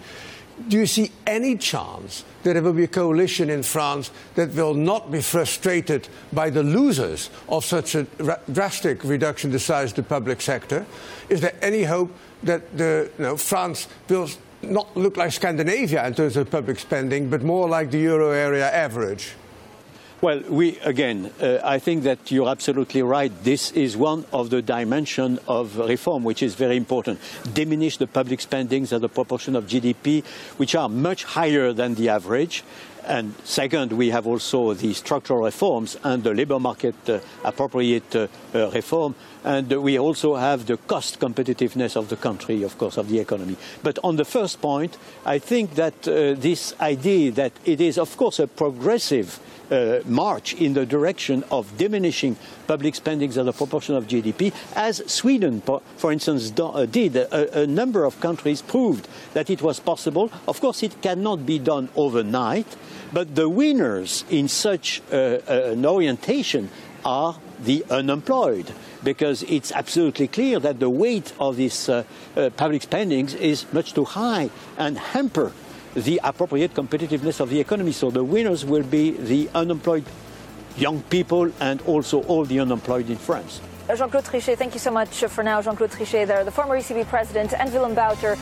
Do 0.66 0.78
you 0.78 0.86
see 0.86 1.12
any 1.26 1.56
chance 1.56 2.24
that 2.42 2.54
there 2.54 2.62
will 2.62 2.72
be 2.72 2.84
a 2.84 2.88
coalition 2.88 3.50
in 3.50 3.62
France 3.62 4.10
that 4.34 4.54
will 4.54 4.74
not 4.74 5.12
be 5.12 5.20
frustrated 5.20 6.08
by 6.32 6.50
the 6.50 6.62
losers 6.62 7.30
of 7.48 7.66
such 7.66 7.94
a 7.94 8.06
drastic 8.50 9.04
reduction 9.04 9.48
in 9.48 9.52
the 9.52 9.60
size 9.60 9.90
of 9.90 9.96
the 9.96 10.02
public 10.02 10.40
sector? 10.40 10.86
Is 11.28 11.42
there 11.42 11.54
any 11.60 11.84
hope 11.84 12.10
that 12.42 12.76
the, 12.76 13.10
you 13.18 13.24
know, 13.24 13.36
France 13.36 13.88
will 14.08 14.28
not 14.62 14.96
look 14.96 15.16
like 15.16 15.32
Scandinavia 15.32 16.04
in 16.06 16.14
terms 16.14 16.36
of 16.36 16.50
public 16.50 16.78
spending, 16.78 17.28
but 17.30 17.42
more 17.42 17.68
like 17.68 17.90
the 17.90 17.98
euro 17.98 18.30
area 18.30 18.68
average? 18.72 19.34
Well, 20.20 20.40
we 20.48 20.80
again, 20.80 21.30
uh, 21.40 21.60
I 21.62 21.78
think 21.78 22.02
that 22.02 22.32
you're 22.32 22.48
absolutely 22.48 23.02
right. 23.02 23.30
This 23.44 23.70
is 23.70 23.96
one 23.96 24.24
of 24.32 24.50
the 24.50 24.60
dimensions 24.60 25.38
of 25.46 25.78
reform, 25.78 26.24
which 26.24 26.42
is 26.42 26.56
very 26.56 26.76
important. 26.76 27.20
Diminish 27.54 27.98
the 27.98 28.08
public 28.08 28.40
spendings 28.40 28.92
as 28.92 29.00
a 29.00 29.08
proportion 29.08 29.54
of 29.54 29.66
GDP, 29.68 30.24
which 30.56 30.74
are 30.74 30.88
much 30.88 31.22
higher 31.22 31.72
than 31.72 31.94
the 31.94 32.08
average. 32.08 32.64
And 33.06 33.32
second, 33.44 33.92
we 33.92 34.10
have 34.10 34.26
also 34.26 34.74
the 34.74 34.92
structural 34.92 35.44
reforms 35.44 35.96
and 36.02 36.24
the 36.24 36.34
labor 36.34 36.58
market 36.58 36.96
uh, 37.08 37.20
appropriate 37.44 38.16
uh, 38.16 38.26
uh, 38.52 38.70
reform. 38.70 39.14
And 39.44 39.70
we 39.70 40.00
also 40.00 40.34
have 40.34 40.66
the 40.66 40.78
cost 40.78 41.20
competitiveness 41.20 41.96
of 41.96 42.08
the 42.08 42.16
country, 42.16 42.64
of 42.64 42.76
course, 42.76 42.96
of 42.98 43.08
the 43.08 43.20
economy. 43.20 43.56
But 43.84 44.00
on 44.02 44.16
the 44.16 44.24
first 44.24 44.60
point, 44.60 44.98
I 45.24 45.38
think 45.38 45.76
that 45.76 46.08
uh, 46.08 46.34
this 46.34 46.74
idea 46.80 47.30
that 47.32 47.52
it 47.64 47.80
is, 47.80 47.98
of 47.98 48.16
course, 48.16 48.40
a 48.40 48.48
progressive 48.48 49.38
uh, 49.70 50.00
march 50.06 50.54
in 50.54 50.74
the 50.74 50.86
direction 50.86 51.44
of 51.50 51.76
diminishing 51.76 52.36
public 52.66 52.94
spending 52.94 53.28
as 53.30 53.36
a 53.36 53.52
proportion 53.52 53.94
of 53.94 54.06
GDP, 54.06 54.52
as 54.74 55.02
Sweden, 55.10 55.62
for 55.96 56.12
instance, 56.12 56.52
uh, 56.58 56.86
did. 56.86 57.16
A, 57.16 57.62
a, 57.62 57.66
number 57.66 58.04
of 58.04 58.20
countries 58.20 58.62
proved 58.62 59.08
that 59.34 59.50
it 59.50 59.62
was 59.62 59.80
possible. 59.80 60.30
Of 60.46 60.60
course, 60.60 60.82
it 60.82 61.00
cannot 61.02 61.46
be 61.46 61.58
done 61.58 61.88
overnight, 61.96 62.76
but 63.12 63.34
the 63.34 63.48
winners 63.48 64.24
in 64.30 64.48
such 64.48 65.02
uh, 65.12 65.16
uh 65.16 65.72
an 65.72 65.86
orientation 65.86 66.70
are 67.04 67.38
the 67.64 67.84
unemployed 67.90 68.72
because 69.02 69.42
it's 69.44 69.72
absolutely 69.72 70.28
clear 70.28 70.58
that 70.60 70.80
the 70.80 70.90
weight 70.90 71.32
of 71.38 71.56
this 71.56 71.88
uh, 71.88 72.04
uh, 72.36 72.50
public 72.50 72.82
spending 72.82 73.28
is 73.28 73.64
much 73.72 73.94
too 73.94 74.04
high 74.04 74.50
and 74.76 74.98
hamper 74.98 75.52
the 75.94 76.20
appropriate 76.24 76.74
competitiveness 76.74 77.40
of 77.40 77.50
the 77.50 77.60
economy. 77.60 77.92
So 77.92 78.10
the 78.10 78.24
winners 78.24 78.64
will 78.64 78.82
be 78.82 79.12
the 79.12 79.48
unemployed 79.54 80.04
young 80.76 81.02
people 81.04 81.50
and 81.60 81.82
also 81.82 82.22
all 82.24 82.44
the 82.44 82.60
unemployed 82.60 83.10
in 83.10 83.16
France. 83.16 83.60
Jean-Claude 83.88 84.24
Trichet, 84.24 84.58
thank 84.58 84.74
you 84.74 84.80
so 84.80 84.90
much 84.90 85.08
for 85.08 85.42
now. 85.42 85.62
Jean-Claude 85.62 85.90
Trichet 85.90 86.26
there, 86.26 86.44
the 86.44 86.50
former 86.50 86.78
ECB 86.78 87.06
president, 87.06 87.54
and 87.54 87.72
Willem 87.72 87.94
Buiter. 87.94 88.38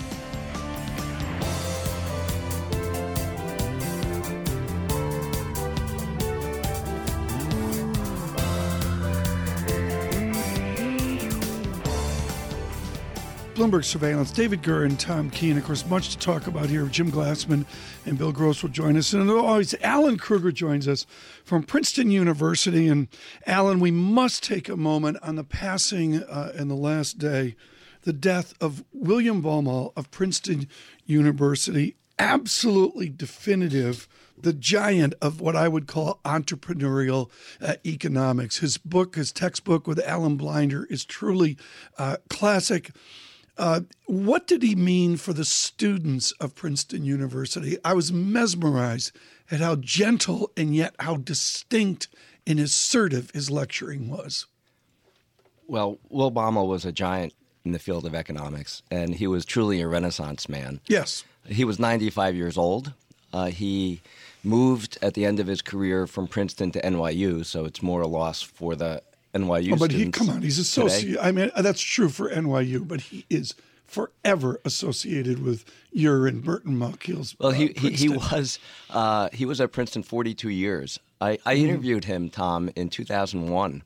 Bloomberg 13.57 13.87
Surveillance, 13.87 14.31
David 14.33 14.63
Gura 14.63 14.85
and 14.85 15.01
Tom 15.01 15.31
Keene. 15.31 15.57
Of 15.57 15.65
course, 15.65 15.87
much 15.87 16.11
to 16.11 16.19
talk 16.19 16.47
about 16.47 16.69
here. 16.69 16.85
Jim 16.89 17.11
Glassman 17.11 17.65
and 18.05 18.19
Bill 18.19 18.31
Gross 18.31 18.63
will 18.63 18.69
join 18.69 18.99
us. 18.99 19.15
And 19.15 19.31
always, 19.31 19.75
Alan 19.81 20.19
Krueger 20.19 20.53
joins 20.53 20.87
us 20.87 21.07
from 21.43 21.63
Princeton 21.63 22.11
University. 22.11 22.87
And 22.87 23.09
Alan, 23.47 23.81
we 23.81 23.91
must 23.91 24.45
take 24.45 24.69
a 24.69 24.77
moment 24.77 25.17
on 25.23 25.37
the 25.37 25.43
passing 25.43 26.23
uh, 26.23 26.53
in 26.55 26.69
the 26.69 26.77
last 26.77 27.17
day, 27.17 27.57
the 28.03 28.13
death 28.13 28.53
of 28.61 28.85
William 28.93 29.43
Baumol 29.43 29.95
of 29.97 30.11
Princeton 30.11 30.69
University. 31.07 31.97
Absolutely 32.19 33.09
definitive 33.09 34.07
the 34.39 34.53
giant 34.53 35.15
of 35.23 35.41
what 35.41 35.57
I 35.57 35.67
would 35.67 35.87
call 35.87 36.21
entrepreneurial 36.27 37.31
uh, 37.63 37.77
economics. 37.87 38.59
His 38.59 38.77
book, 38.77 39.17
his 39.17 39.33
textbook 39.33 39.87
with 39.87 39.99
Alan 40.07 40.37
Blinder, 40.37 40.85
is 40.91 41.07
truly 41.07 41.57
uh, 41.97 42.19
classic. 42.29 42.91
Uh, 43.59 43.81
what 44.07 44.47
did 44.47 44.63
he 44.63 44.75
mean 44.75 45.17
for 45.17 45.33
the 45.33 45.45
students 45.45 46.33
of 46.33 46.55
Princeton 46.55 47.05
University? 47.05 47.79
I 47.85 47.95
was 47.95 48.13
mesmerized 48.13 49.13
at 49.51 49.61
how 49.61 49.77
gentle 49.77 50.51
and 50.57 50.75
yet 50.75 50.95
how 50.99 51.17
distinct 51.17 52.09
and 52.47 52.61
assertive 52.61 53.31
his 53.31 53.51
lecturing 53.51 54.09
was. 54.11 54.47
Well, 55.67 55.99
Will 56.11 56.31
Baumol 56.31 56.69
was 56.69 56.85
a 56.85 56.93
giant 56.93 57.33
in 57.65 57.73
the 57.73 57.79
field 57.79 58.07
of 58.07 58.15
economics, 58.15 58.83
and 58.91 59.15
he 59.15 59.27
was 59.27 59.45
truly 59.45 59.81
a 59.81 59.89
Renaissance 59.89 60.49
man. 60.49 60.81
Yes. 60.87 61.25
He 61.47 61.65
was 61.65 61.79
95 61.79 62.37
years 62.37 62.57
old. 62.57 62.93
Uh, 63.33 63.47
he 63.47 64.01
moved 64.45 64.97
at 65.03 65.15
the 65.15 65.25
end 65.25 65.41
of 65.41 65.49
his 65.49 65.63
career 65.63 66.07
from 66.07 66.29
Princeton 66.29 66.71
to 66.73 66.81
NYU, 66.81 67.45
so 67.45 67.65
it's 67.65 67.83
more 67.83 68.03
a 68.03 68.07
loss 68.07 68.41
for 68.43 68.77
the 68.77 69.03
NYU. 69.43 69.73
Oh, 69.73 69.76
but 69.76 69.93
he 69.93 70.11
come 70.11 70.31
on, 70.31 70.43
he's 70.43 70.59
associated. 70.59 71.19
I 71.19 71.33
mean, 71.33 71.50
that's 71.57 71.81
true 71.81 72.09
for 72.09 72.31
NYU, 72.31 72.87
but 72.87 73.00
he 73.00 73.25
is 73.31 73.55
forever 73.87 74.61
associated 74.64 75.43
with 75.43 75.64
your 75.93 76.26
and 76.26 76.43
Burton 76.45 76.76
Malkiel's. 76.78 77.37
Well, 77.38 77.52
he, 77.52 77.71
uh, 77.71 77.81
he, 77.81 77.90
he 77.90 78.09
was 78.09 78.59
uh, 78.90 79.28
he 79.33 79.45
was 79.47 79.61
at 79.61 79.73
Princeton 79.73 80.02
42 80.02 80.49
years. 80.49 80.99
I, 81.21 81.38
I 81.47 81.55
Mm-hmm. 81.55 81.64
interviewed 81.69 82.05
him, 82.05 82.28
Tom, 82.28 82.69
in 82.76 82.88
2001 82.90 83.83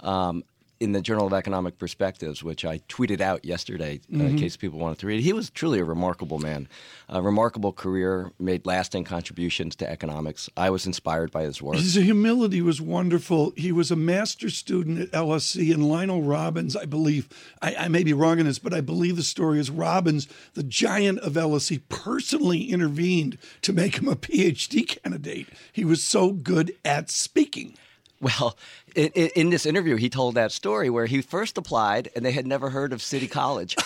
um, 0.00 0.44
in 0.80 0.92
the 0.92 1.00
Journal 1.00 1.26
of 1.26 1.32
Economic 1.32 1.78
Perspectives, 1.78 2.42
which 2.42 2.64
I 2.64 2.78
tweeted 2.88 3.20
out 3.20 3.44
yesterday 3.44 4.00
uh, 4.12 4.16
Mm-hmm. 4.16 4.26
in 4.26 4.36
case 4.38 4.56
people 4.56 4.78
wanted 4.78 4.98
to 4.98 5.06
read. 5.06 5.22
He 5.22 5.32
was 5.32 5.50
truly 5.50 5.78
a 5.78 5.84
remarkable 5.84 6.38
man, 6.38 6.68
a 7.08 7.22
remarkable 7.22 7.72
career, 7.72 8.32
made 8.38 8.66
lasting 8.66 9.04
contributions 9.04 9.76
to 9.76 9.88
economics. 9.90 10.50
I 10.56 10.70
was 10.70 10.86
inspired 10.86 11.30
by 11.30 11.42
his 11.44 11.62
work. 11.62 11.76
His 11.76 11.94
humility 11.94 12.60
was 12.60 12.80
wonderful. 12.80 13.52
He 13.56 13.72
was 13.72 13.90
a 13.90 13.96
master 13.96 14.50
student 14.50 14.98
at 15.00 15.10
LSE, 15.12 15.72
and 15.72 15.88
Lionel 15.88 16.22
Robbins, 16.22 16.76
I 16.76 16.84
believe, 16.86 17.28
I, 17.62 17.74
I 17.76 17.88
may 17.88 18.02
be 18.02 18.12
wrong 18.12 18.38
in 18.38 18.46
this, 18.46 18.58
but 18.58 18.74
I 18.74 18.80
believe 18.80 19.16
the 19.16 19.22
story 19.22 19.60
is 19.60 19.70
Robbins, 19.70 20.26
the 20.54 20.62
giant 20.62 21.20
of 21.20 21.34
LSE, 21.34 21.80
personally 21.88 22.64
intervened 22.64 23.38
to 23.62 23.72
make 23.72 23.96
him 23.98 24.08
a 24.08 24.16
PhD 24.16 24.86
candidate. 24.86 25.48
He 25.72 25.84
was 25.84 26.02
so 26.02 26.32
good 26.32 26.72
at 26.84 27.10
speaking. 27.10 27.76
Well, 28.24 28.56
in, 28.94 29.10
in, 29.10 29.50
this 29.50 29.66
interview, 29.66 29.96
he 29.96 30.08
told 30.08 30.36
that 30.36 30.50
story 30.50 30.88
where 30.88 31.04
he 31.04 31.20
first 31.20 31.58
applied 31.58 32.10
and 32.16 32.24
they 32.24 32.32
had 32.32 32.46
never 32.46 32.70
heard 32.70 32.94
of 32.94 33.02
City 33.02 33.26
College. 33.26 33.76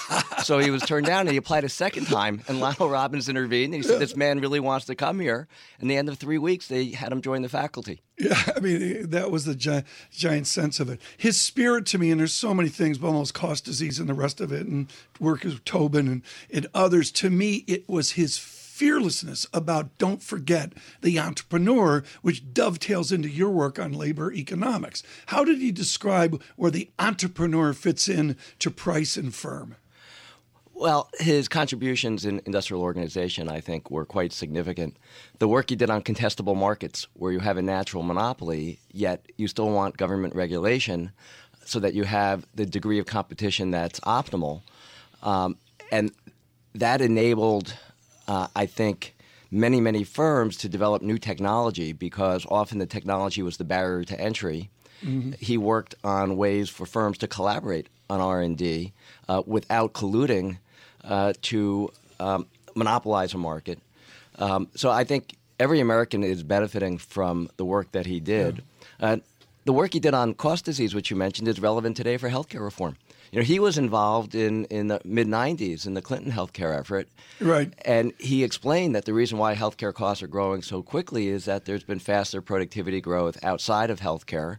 so 0.45 0.61
he 0.61 0.71
was 0.71 0.83
turned 0.83 1.07
down 1.07 1.23
and 1.23 1.31
he 1.31 1.37
applied 1.37 1.65
a 1.65 1.69
second 1.69 2.07
time. 2.07 2.43
And 2.47 2.61
Lionel 2.61 2.89
Robbins 2.89 3.29
intervened 3.29 3.75
and 3.75 3.83
he 3.83 3.89
said, 3.89 3.99
This 3.99 4.15
man 4.15 4.39
really 4.39 4.61
wants 4.61 4.87
to 4.87 4.95
come 4.95 5.19
here. 5.19 5.49
And 5.81 5.91
the 5.91 5.97
end 5.97 6.09
of 6.09 6.19
three 6.19 6.39
weeks, 6.39 6.69
they 6.69 6.91
had 6.91 7.11
him 7.11 7.21
join 7.21 7.43
the 7.43 7.49
faculty. 7.49 8.01
Yeah, 8.17 8.41
I 8.55 8.61
mean, 8.61 9.11
that 9.11 9.33
was 9.33 9.45
the 9.45 9.57
giant, 9.57 9.87
giant 10.13 10.47
sense 10.47 10.79
of 10.79 10.89
it. 10.89 11.01
His 11.17 11.41
spirit 11.41 11.85
to 11.87 11.99
me, 11.99 12.13
and 12.13 12.21
there's 12.21 12.33
so 12.33 12.55
many 12.55 12.69
things, 12.69 12.99
but 12.99 13.09
almost 13.09 13.35
cost 13.35 13.65
disease 13.65 13.99
and 13.99 14.09
the 14.09 14.15
rest 14.15 14.41
of 14.41 14.53
it, 14.53 14.69
and 14.69 14.87
work 15.19 15.43
with 15.43 15.65
Tobin 15.65 16.07
and, 16.07 16.23
and 16.53 16.69
others. 16.75 17.11
To 17.13 17.31
me, 17.31 17.65
it 17.67 17.89
was 17.89 18.13
his 18.13 18.39
fearlessness 18.79 19.45
about 19.53 19.99
don't 19.99 20.23
forget 20.23 20.73
the 21.01 21.19
entrepreneur, 21.19 22.05
which 22.23 22.55
dovetails 22.55 23.11
into 23.11 23.29
your 23.29 23.51
work 23.51 23.77
on 23.77 23.93
labor 23.93 24.33
economics. 24.33 25.03
How 25.27 25.43
did 25.43 25.59
he 25.59 25.73
describe 25.73 26.41
where 26.55 26.71
the 26.71 26.89
entrepreneur 26.97 27.73
fits 27.73 28.09
in 28.09 28.37
to 28.61 28.71
price 28.71 29.17
and 29.17 29.35
firm? 29.35 29.75
Well, 30.73 31.11
his 31.19 31.49
contributions 31.49 32.25
in 32.25 32.41
industrial 32.47 32.83
organization, 32.83 33.49
I 33.49 33.61
think, 33.61 33.91
were 33.91 34.05
quite 34.05 34.33
significant. 34.33 34.97
The 35.41 35.49
work 35.49 35.71
he 35.71 35.77
did 35.77 35.91
on 35.91 36.03
contestable 36.03 36.57
markets, 36.57 37.09
where 37.15 37.33
you 37.33 37.41
have 37.41 37.57
a 37.57 37.63
natural 37.63 38.05
monopoly, 38.05 38.79
yet 38.93 39.27
you 39.37 39.49
still 39.49 39.71
want 39.73 39.97
government 39.97 40.37
regulation 40.37 41.11
so 41.65 41.81
that 41.81 41.95
you 41.95 42.05
have 42.05 42.47
the 42.55 42.65
degree 42.65 43.01
of 43.01 43.07
competition 43.07 43.73
that's 43.73 43.99
optimal. 44.01 44.63
Um, 45.25 45.57
and 45.91 46.13
that 46.77 47.01
enabled, 47.01 47.75
uh, 48.29 48.47
I 48.55 48.67
think, 48.67 49.15
many, 49.51 49.81
many 49.81 50.05
firms 50.05 50.57
to 50.59 50.69
develop 50.69 51.01
new 51.03 51.19
technology 51.19 51.93
because 51.93 52.47
often 52.51 52.79
the 52.79 52.87
technology 52.87 53.43
was 53.43 53.57
the 53.57 53.65
barrier 53.65 54.05
to 54.05 54.21
entry. 54.21 54.69
He 55.39 55.57
worked 55.57 55.95
on 56.05 56.37
ways 56.37 56.69
for 56.69 56.85
firms 56.85 57.19
to 57.19 57.29
collaborate 57.29 57.87
on 58.11 58.21
R&D 58.21 58.93
uh, 59.29 59.43
without 59.47 59.93
colluding 59.93 60.59
uh, 61.05 61.33
to 61.43 61.91
um, 62.21 62.47
monopolize 62.75 63.33
a 63.33 63.39
market. 63.39 63.79
Um, 64.39 64.69
so 64.75 64.91
I 64.91 65.05
think 65.05 65.37
every 65.61 65.81
American 65.81 66.25
is 66.25 66.43
benefiting 66.43 66.99
from 66.99 67.49
the 67.57 67.65
work 67.65 67.93
that 67.93 68.07
he 68.07 68.21
did. 68.21 68.63
Uh, 69.01 69.19
the 69.65 69.73
work 69.73 69.93
he 69.93 70.01
did 70.01 70.15
on 70.15 70.35
cost 70.35 70.65
disease, 70.65 70.95
which 70.95 71.11
you 71.11 71.17
mentioned, 71.17 71.47
is 71.47 71.61
relevant 71.61 71.97
today 71.97 72.17
for 72.17 72.29
healthcare 72.29 72.61
reform. 72.61 72.97
You 73.33 73.41
know, 73.41 73.45
he 73.45 73.59
was 73.59 73.79
involved 73.79 74.35
in, 74.35 74.65
in 74.67 74.89
the 74.89 75.01
mid 75.05 75.27
90s 75.27 75.87
in 75.87 75.95
the 75.95 76.03
Clinton 76.03 76.33
healthcare 76.33 76.79
effort. 76.79 77.09
Right. 77.41 77.73
And 77.85 78.13
he 78.19 78.45
explained 78.45 78.95
that 78.95 79.05
the 79.05 79.13
reason 79.13 79.39
why 79.39 79.55
healthcare 79.55 79.93
costs 79.93 80.23
are 80.23 80.29
growing 80.29 80.63
so 80.63 80.83
quickly 80.83 81.29
is 81.29 81.45
that 81.45 81.65
there's 81.65 81.85
been 81.85 81.99
faster 81.99 82.41
productivity 82.41 83.01
growth 83.01 83.43
outside 83.45 83.91
of 83.91 84.01
healthcare. 84.01 84.59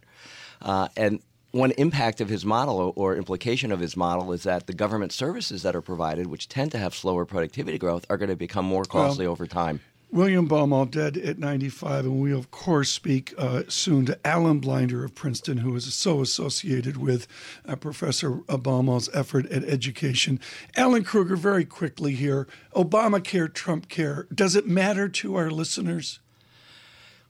Uh, 0.62 0.88
and 0.96 1.20
one 1.52 1.72
impact 1.72 2.20
of 2.20 2.28
his 2.28 2.44
model 2.44 2.92
or 2.94 3.16
implication 3.16 3.72
of 3.72 3.80
his 3.80 3.96
model 3.96 4.32
is 4.32 4.44
that 4.44 4.66
the 4.66 4.72
government 4.72 5.12
services 5.12 5.62
that 5.62 5.74
are 5.74 5.82
provided, 5.82 6.28
which 6.28 6.48
tend 6.48 6.70
to 6.72 6.78
have 6.78 6.94
slower 6.94 7.24
productivity 7.24 7.78
growth, 7.78 8.06
are 8.08 8.16
going 8.16 8.28
to 8.28 8.36
become 8.36 8.64
more 8.64 8.84
costly 8.84 9.26
over 9.26 9.46
time. 9.46 9.80
William 10.12 10.48
Baumol 10.48 10.90
dead 10.90 11.16
at 11.16 11.38
95, 11.38 12.04
and 12.04 12.20
we 12.20 12.32
of 12.32 12.50
course 12.50 12.90
speak 12.90 13.32
uh, 13.38 13.62
soon 13.68 14.06
to 14.06 14.18
Alan 14.26 14.58
Blinder 14.58 15.04
of 15.04 15.14
Princeton, 15.14 15.58
who 15.58 15.76
is 15.76 15.92
so 15.94 16.20
associated 16.20 16.96
with 16.96 17.28
uh, 17.64 17.76
Professor 17.76 18.32
Baumol's 18.48 19.08
effort 19.14 19.46
at 19.46 19.62
education. 19.62 20.40
Alan 20.76 21.04
Krueger, 21.04 21.36
very 21.36 21.64
quickly 21.64 22.14
here: 22.14 22.48
Obamacare, 22.74 23.52
Trump 23.52 23.88
care. 23.88 24.26
Does 24.34 24.56
it 24.56 24.66
matter 24.66 25.08
to 25.08 25.36
our 25.36 25.48
listeners? 25.48 26.18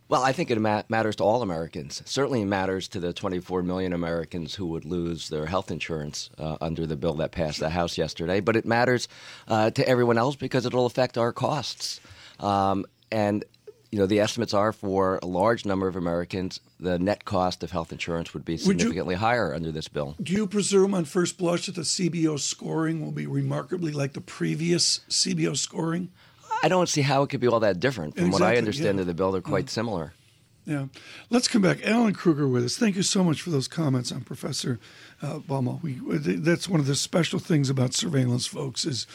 Well, 0.09 0.25
I 0.25 0.33
think 0.33 0.51
it 0.51 0.59
ma- 0.59 0.83
matters 0.89 1.17
to 1.17 1.23
all 1.23 1.43
Americans. 1.43 2.03
Certainly, 2.07 2.43
it 2.43 2.47
matters 2.47 2.89
to 2.89 2.99
the 2.99 3.13
24 3.13 3.63
million 3.63 3.93
Americans 3.93 4.55
who 4.55 4.67
would 4.69 4.85
lose 4.87 5.29
their 5.29 5.47
health 5.47 5.71
insurance 5.71 6.31
uh, 6.39 6.57
under 6.63 6.87
the 6.87 6.97
bill 6.97 7.15
that 7.15 7.31
passed 7.31 7.61
the 7.61 7.71
House 7.71 7.99
yesterday. 7.99 8.41
But 8.41 8.57
it 8.57 8.65
matters 8.65 9.07
uh, 9.47 9.71
to 9.71 9.87
everyone 9.87 10.19
else 10.19 10.35
because 10.35 10.65
it'll 10.65 10.87
affect 10.87 11.19
our 11.19 11.33
costs. 11.33 12.01
Um, 12.41 12.87
and 13.13 13.45
you 13.91 13.99
know, 13.99 14.07
the 14.07 14.21
estimates 14.21 14.55
are 14.55 14.73
for 14.73 15.19
a 15.23 15.27
large 15.27 15.65
number 15.65 15.89
of 15.89 15.97
Americans, 15.97 16.61
the 16.79 16.99
net 16.99 17.25
cost 17.25 17.65
of 17.65 17.73
health 17.73 17.91
insurance 17.91 18.33
would 18.33 18.45
be 18.45 18.53
you- 18.53 18.59
significantly 18.59 19.17
higher 19.17 19.53
under 19.53 19.73
this 19.73 19.89
bill. 19.89 20.15
Do 20.23 20.33
you 20.33 20.47
presume, 20.47 20.95
on 20.95 21.05
first 21.05 21.37
blush, 21.37 21.67
that 21.67 21.75
the 21.75 21.83
CBO 21.83 22.39
scoring 22.39 23.01
will 23.01 23.11
be 23.11 23.27
remarkably 23.27 23.93
like 23.93 24.13
the 24.13 24.21
previous 24.21 25.01
CBO 25.09 25.57
scoring? 25.57 26.11
I 26.63 26.69
don't 26.69 26.89
see 26.89 27.03
how 27.03 27.23
it 27.23 27.31
could 27.31 27.41
be 27.41 27.49
all 27.49 27.61
that 27.61 27.81
different. 27.81 28.17
From 28.17 28.31
what 28.31 28.43
I 28.43 28.57
understand 28.59 28.99
yeah. 28.99 29.01
of 29.03 29.07
the 29.07 29.15
bill, 29.15 29.33
they're 29.33 29.41
quite 29.41 29.71
similar. 29.71 30.13
Yeah. 30.67 30.87
Let's 31.31 31.49
come 31.49 31.63
back. 31.63 31.85
Alan 31.85 32.13
Krueger 32.13 32.47
with 32.47 32.65
us. 32.65 32.77
Thank 32.77 32.95
you 32.95 33.03
so 33.03 33.25
much 33.25 33.41
for 33.41 33.51
those 33.51 33.67
comments 33.67 34.13
on 34.13 34.21
Professor 34.21 34.79
uh, 35.23 35.39
Baumol. 35.39 35.83
We, 35.83 35.95
that's 36.37 36.69
one 36.69 36.81
of 36.81 36.87
the 36.87 36.95
special 36.95 37.39
things 37.39 37.71
about 37.71 37.95
surveillance, 37.95 38.47
folks, 38.47 38.85
is 38.85 39.07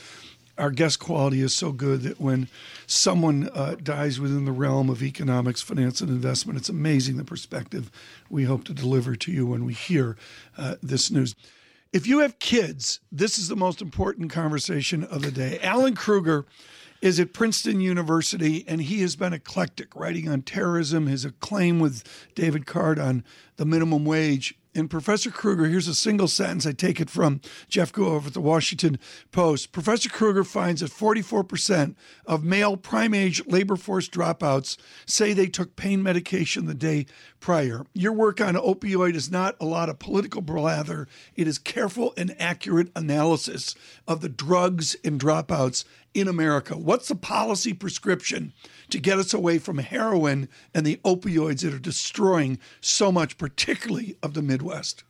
our 0.58 0.72
guest 0.72 1.00
quality 1.00 1.42
is 1.42 1.54
so 1.54 1.72
good 1.72 2.02
that 2.04 2.20
when 2.20 2.48
someone 2.88 3.50
uh, 3.54 3.76
dies 3.82 4.20
within 4.20 4.46
the 4.46 4.52
realm 4.52 4.90
of 4.90 5.04
economics, 5.04 5.62
finance, 5.62 6.02
and 6.02 6.10
investment, 6.10 6.58
it's 6.58 6.70
amazing 6.70 7.18
the 7.18 7.24
perspective 7.24 7.92
we 8.30 8.46
hope 8.46 8.64
to 8.66 8.74
deliver 8.74 9.16
to 9.16 9.32
you 9.32 9.46
when 9.46 9.66
we 9.66 9.74
hear 9.74 10.16
uh, 10.58 10.76
this 10.82 11.12
news. 11.12 11.36
If 11.92 12.08
you 12.08 12.20
have 12.20 12.40
kids, 12.40 13.00
this 13.12 13.38
is 13.38 13.48
the 13.48 13.56
most 13.56 13.82
important 13.82 14.32
conversation 14.32 15.04
of 15.04 15.22
the 15.22 15.32
day. 15.32 15.60
Alan 15.62 15.96
Krueger 15.96 16.46
is 17.02 17.20
at 17.20 17.34
Princeton 17.34 17.82
University, 17.82 18.66
and 18.68 18.82
he 18.82 19.02
has 19.02 19.16
been 19.16 19.34
eclectic, 19.34 19.96
writing 19.96 20.28
on 20.28 20.42
terrorism, 20.42 21.08
his 21.08 21.24
acclaim 21.24 21.80
with 21.80 22.04
David 22.34 22.66
Card 22.66 22.98
on 22.98 23.24
the 23.58 23.66
minimum 23.66 24.06
wage. 24.06 24.58
And 24.76 24.90
Professor 24.90 25.32
Krueger, 25.32 25.68
here's 25.68 25.88
a 25.88 25.96
single 25.96 26.28
sentence. 26.28 26.66
I 26.68 26.74
take 26.74 27.00
it 27.00 27.10
from 27.10 27.40
Jeff 27.70 27.94
Guo 27.94 28.26
at 28.26 28.34
the 28.34 28.42
Washington 28.42 29.00
Post. 29.32 29.72
Professor 29.72 30.10
Krueger 30.10 30.44
finds 30.44 30.82
that 30.82 30.92
44% 30.92 31.96
of 32.26 32.44
male 32.44 32.76
prime 32.76 33.14
age 33.14 33.42
labor 33.48 33.78
force 33.78 34.10
dropouts 34.10 34.76
say 35.06 35.32
they 35.32 35.48
took 35.48 35.78
pain 35.78 36.04
medication 36.04 36.66
the 36.66 36.74
day 36.74 37.06
prior. 37.40 37.86
Your 37.94 38.12
work 38.12 38.42
on 38.42 38.56
opioid 38.56 39.16
is 39.16 39.32
not 39.32 39.56
a 39.62 39.66
lot 39.66 39.88
of 39.88 39.98
political 39.98 40.42
blather, 40.42 41.08
it 41.36 41.48
is 41.48 41.58
careful 41.58 42.14
and 42.18 42.36
accurate 42.38 42.92
analysis 42.98 43.76
of 44.10 44.20
the 44.20 44.30
drugs 44.30 44.98
and 45.06 45.22
dropouts 45.22 45.86
in 46.16 46.28
America. 46.28 46.76
What's 46.78 47.10
the 47.10 47.16
policy 47.16 47.74
prescription 47.74 48.54
to 48.90 49.00
get 49.00 49.20
us 49.20 49.34
away 49.34 49.60
from 49.60 49.78
heroin 49.78 50.48
and 50.74 50.86
the 50.86 50.96
opioids 51.04 51.62
that 51.62 51.74
are 51.74 51.80
destroying 51.80 52.58
so 52.82 53.12
much, 53.12 53.38
particularly 53.38 54.16
of 54.24 54.34
the 54.34 54.42
Midwest? 54.42 55.04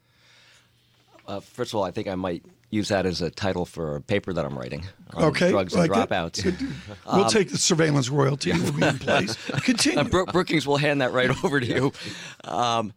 Uh, 1.28 1.40
first 1.40 1.72
of 1.72 1.78
all, 1.78 1.84
I 1.84 1.92
think 1.92 2.08
I 2.08 2.16
might 2.16 2.44
use 2.72 2.90
that 2.90 3.06
as 3.06 3.22
a 3.22 3.30
title 3.30 3.66
for 3.66 3.96
a 3.96 4.02
paper 4.02 4.34
that 4.34 4.44
I'm 4.44 4.58
writing 4.58 4.84
on 5.14 5.26
Okay, 5.26 5.50
drugs 5.52 5.74
and 5.74 5.88
like 5.90 5.92
it. 5.92 6.10
dropouts. 6.10 6.76
We'll 7.14 7.26
take 7.30 7.50
the 7.52 7.58
surveillance 7.58 8.10
royalty 8.10 8.52
will 8.52 8.72
be 8.74 8.86
in 8.86 9.00
place. 9.00 9.36
Continue. 9.64 10.00
Uh, 10.00 10.04
Bro- 10.04 10.26
Brookings 10.28 10.68
will 10.68 10.78
hand 10.78 11.02
that 11.02 11.14
right 11.14 11.30
over 11.46 11.60
to 11.60 11.66
you. 11.66 11.94
Um, 12.44 12.94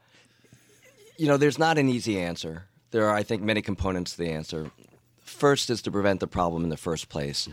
you 1.16 1.26
know, 1.26 1.36
there's 1.36 1.58
not 1.58 1.78
an 1.78 1.88
easy 1.88 2.18
answer. 2.18 2.64
There 2.90 3.06
are, 3.08 3.14
I 3.14 3.22
think, 3.22 3.42
many 3.42 3.60
components 3.62 4.12
to 4.12 4.18
the 4.18 4.30
answer. 4.30 4.70
first 5.24 5.68
is 5.70 5.82
to 5.82 5.90
prevent 5.90 6.20
the 6.20 6.26
problem 6.26 6.64
in 6.64 6.70
the 6.70 6.76
first 6.76 7.08
place. 7.08 7.48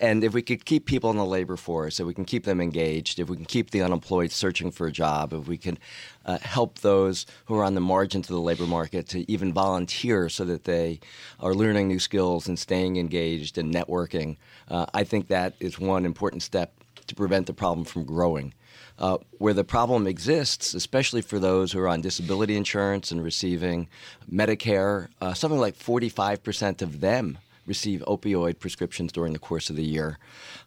And 0.00 0.24
if 0.24 0.32
we 0.32 0.40
could 0.40 0.64
keep 0.64 0.86
people 0.86 1.10
in 1.10 1.18
the 1.18 1.26
labor 1.26 1.58
force, 1.58 2.00
if 2.00 2.06
we 2.06 2.14
can 2.14 2.24
keep 2.24 2.44
them 2.44 2.58
engaged, 2.58 3.20
if 3.20 3.28
we 3.28 3.36
can 3.36 3.44
keep 3.44 3.70
the 3.70 3.82
unemployed 3.82 4.32
searching 4.32 4.70
for 4.70 4.86
a 4.86 4.92
job, 4.92 5.34
if 5.34 5.46
we 5.46 5.58
can 5.58 5.78
uh, 6.24 6.38
help 6.38 6.78
those 6.78 7.26
who 7.44 7.54
are 7.54 7.64
on 7.64 7.74
the 7.74 7.82
margins 7.82 8.30
of 8.30 8.34
the 8.34 8.40
labor 8.40 8.66
market 8.66 9.06
to 9.08 9.30
even 9.30 9.52
volunteer 9.52 10.30
so 10.30 10.46
that 10.46 10.64
they 10.64 11.00
are 11.38 11.54
learning 11.54 11.86
new 11.86 11.98
skills 11.98 12.48
and 12.48 12.58
staying 12.58 12.96
engaged 12.96 13.58
and 13.58 13.74
networking, 13.74 14.38
uh, 14.68 14.86
I 14.94 15.04
think 15.04 15.28
that 15.28 15.52
is 15.60 15.78
one 15.78 16.06
important 16.06 16.42
step 16.42 16.72
to 17.06 17.14
prevent 17.14 17.46
the 17.46 17.52
problem 17.52 17.84
from 17.84 18.04
growing. 18.04 18.54
Uh, 18.98 19.18
where 19.38 19.54
the 19.54 19.64
problem 19.64 20.06
exists, 20.06 20.74
especially 20.74 21.22
for 21.22 21.38
those 21.38 21.72
who 21.72 21.80
are 21.80 21.88
on 21.88 22.00
disability 22.00 22.56
insurance 22.56 23.10
and 23.10 23.22
receiving 23.22 23.88
Medicare, 24.30 25.08
uh, 25.20 25.34
something 25.34 25.60
like 25.60 25.78
45% 25.78 26.82
of 26.82 27.00
them 27.00 27.38
receive 27.66 28.02
opioid 28.06 28.58
prescriptions 28.58 29.12
during 29.12 29.32
the 29.32 29.38
course 29.38 29.70
of 29.70 29.76
the 29.76 29.84
year. 29.84 30.18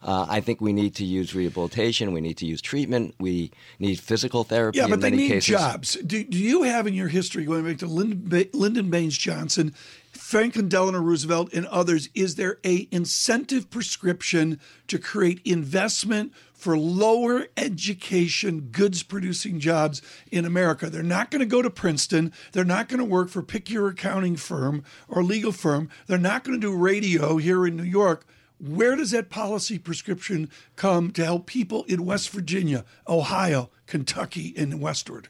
Uh, 0.02 0.26
I 0.28 0.40
think 0.40 0.60
we 0.60 0.72
need 0.72 0.94
to 0.96 1.04
use 1.04 1.34
rehabilitation. 1.34 2.12
We 2.12 2.20
need 2.20 2.36
to 2.38 2.46
use 2.46 2.60
treatment. 2.60 3.14
We 3.18 3.50
need 3.78 4.00
physical 4.00 4.44
therapy. 4.44 4.78
Yeah, 4.78 4.86
but 4.88 5.00
they 5.00 5.10
need 5.10 5.28
cases. 5.28 5.48
jobs. 5.48 5.94
Do, 5.96 6.24
do, 6.24 6.38
you 6.38 6.62
have 6.62 6.86
in 6.86 6.94
your 6.94 7.08
history, 7.08 7.44
going 7.44 7.64
back 7.64 7.78
to 7.78 7.86
Lyndon, 7.86 8.48
Lyndon 8.52 8.90
Baines 8.90 9.18
Johnson, 9.18 9.74
Franklin 10.12 10.68
Delano 10.68 11.00
Roosevelt, 11.00 11.52
and 11.52 11.66
others, 11.66 12.08
is 12.14 12.36
there 12.36 12.58
a 12.64 12.88
incentive 12.90 13.70
prescription 13.70 14.60
to 14.88 14.98
create 14.98 15.40
investment 15.44 16.32
for 16.64 16.78
lower 16.78 17.46
education, 17.58 18.70
goods 18.72 19.02
producing 19.02 19.60
jobs 19.60 20.00
in 20.32 20.46
America. 20.46 20.88
They're 20.88 21.02
not 21.02 21.30
going 21.30 21.40
to 21.40 21.46
go 21.46 21.60
to 21.60 21.68
Princeton. 21.68 22.32
They're 22.52 22.64
not 22.64 22.88
going 22.88 23.00
to 23.00 23.04
work 23.04 23.28
for 23.28 23.42
pick 23.42 23.68
your 23.68 23.88
accounting 23.88 24.36
firm 24.36 24.82
or 25.06 25.22
legal 25.22 25.52
firm. 25.52 25.90
They're 26.06 26.16
not 26.16 26.42
going 26.42 26.58
to 26.58 26.66
do 26.66 26.74
radio 26.74 27.36
here 27.36 27.66
in 27.66 27.76
New 27.76 27.82
York. 27.82 28.26
Where 28.58 28.96
does 28.96 29.10
that 29.10 29.28
policy 29.28 29.78
prescription 29.78 30.48
come 30.74 31.10
to 31.10 31.22
help 31.22 31.44
people 31.44 31.84
in 31.84 32.06
West 32.06 32.30
Virginia, 32.30 32.86
Ohio, 33.06 33.68
Kentucky, 33.86 34.54
and 34.56 34.80
westward? 34.80 35.28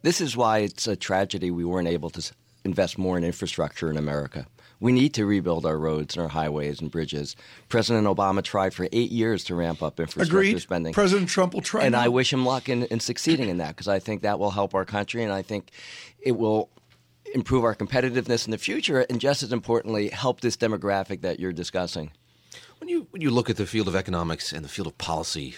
This 0.00 0.18
is 0.18 0.34
why 0.34 0.60
it's 0.60 0.86
a 0.86 0.96
tragedy 0.96 1.50
we 1.50 1.66
weren't 1.66 1.88
able 1.88 2.08
to 2.08 2.32
invest 2.64 2.96
more 2.96 3.18
in 3.18 3.24
infrastructure 3.24 3.90
in 3.90 3.98
America. 3.98 4.46
We 4.84 4.92
need 4.92 5.14
to 5.14 5.24
rebuild 5.24 5.64
our 5.64 5.78
roads 5.78 6.14
and 6.14 6.22
our 6.22 6.28
highways 6.28 6.82
and 6.82 6.90
bridges. 6.90 7.36
President 7.70 8.06
Obama 8.06 8.42
tried 8.42 8.74
for 8.74 8.86
eight 8.92 9.10
years 9.10 9.42
to 9.44 9.54
ramp 9.54 9.82
up 9.82 9.98
infrastructure 9.98 10.40
Agreed. 10.40 10.60
spending. 10.60 10.92
President 10.92 11.26
Trump 11.26 11.54
will 11.54 11.62
try. 11.62 11.84
And 11.84 11.92
now. 11.92 12.02
I 12.02 12.08
wish 12.08 12.30
him 12.30 12.44
luck 12.44 12.68
in, 12.68 12.82
in 12.82 13.00
succeeding 13.00 13.48
in 13.48 13.56
that 13.56 13.68
because 13.68 13.88
I 13.88 13.98
think 13.98 14.20
that 14.20 14.38
will 14.38 14.50
help 14.50 14.74
our 14.74 14.84
country 14.84 15.22
and 15.22 15.32
I 15.32 15.40
think 15.40 15.70
it 16.20 16.32
will 16.32 16.68
improve 17.34 17.64
our 17.64 17.74
competitiveness 17.74 18.44
in 18.44 18.50
the 18.50 18.58
future 18.58 19.06
and 19.08 19.22
just 19.22 19.42
as 19.42 19.54
importantly, 19.54 20.10
help 20.10 20.42
this 20.42 20.54
demographic 20.54 21.22
that 21.22 21.40
you're 21.40 21.50
discussing. 21.50 22.10
When 22.78 22.90
you, 22.90 23.06
when 23.08 23.22
you 23.22 23.30
look 23.30 23.48
at 23.48 23.56
the 23.56 23.64
field 23.64 23.88
of 23.88 23.96
economics 23.96 24.52
and 24.52 24.62
the 24.62 24.68
field 24.68 24.88
of 24.88 24.98
policy 24.98 25.54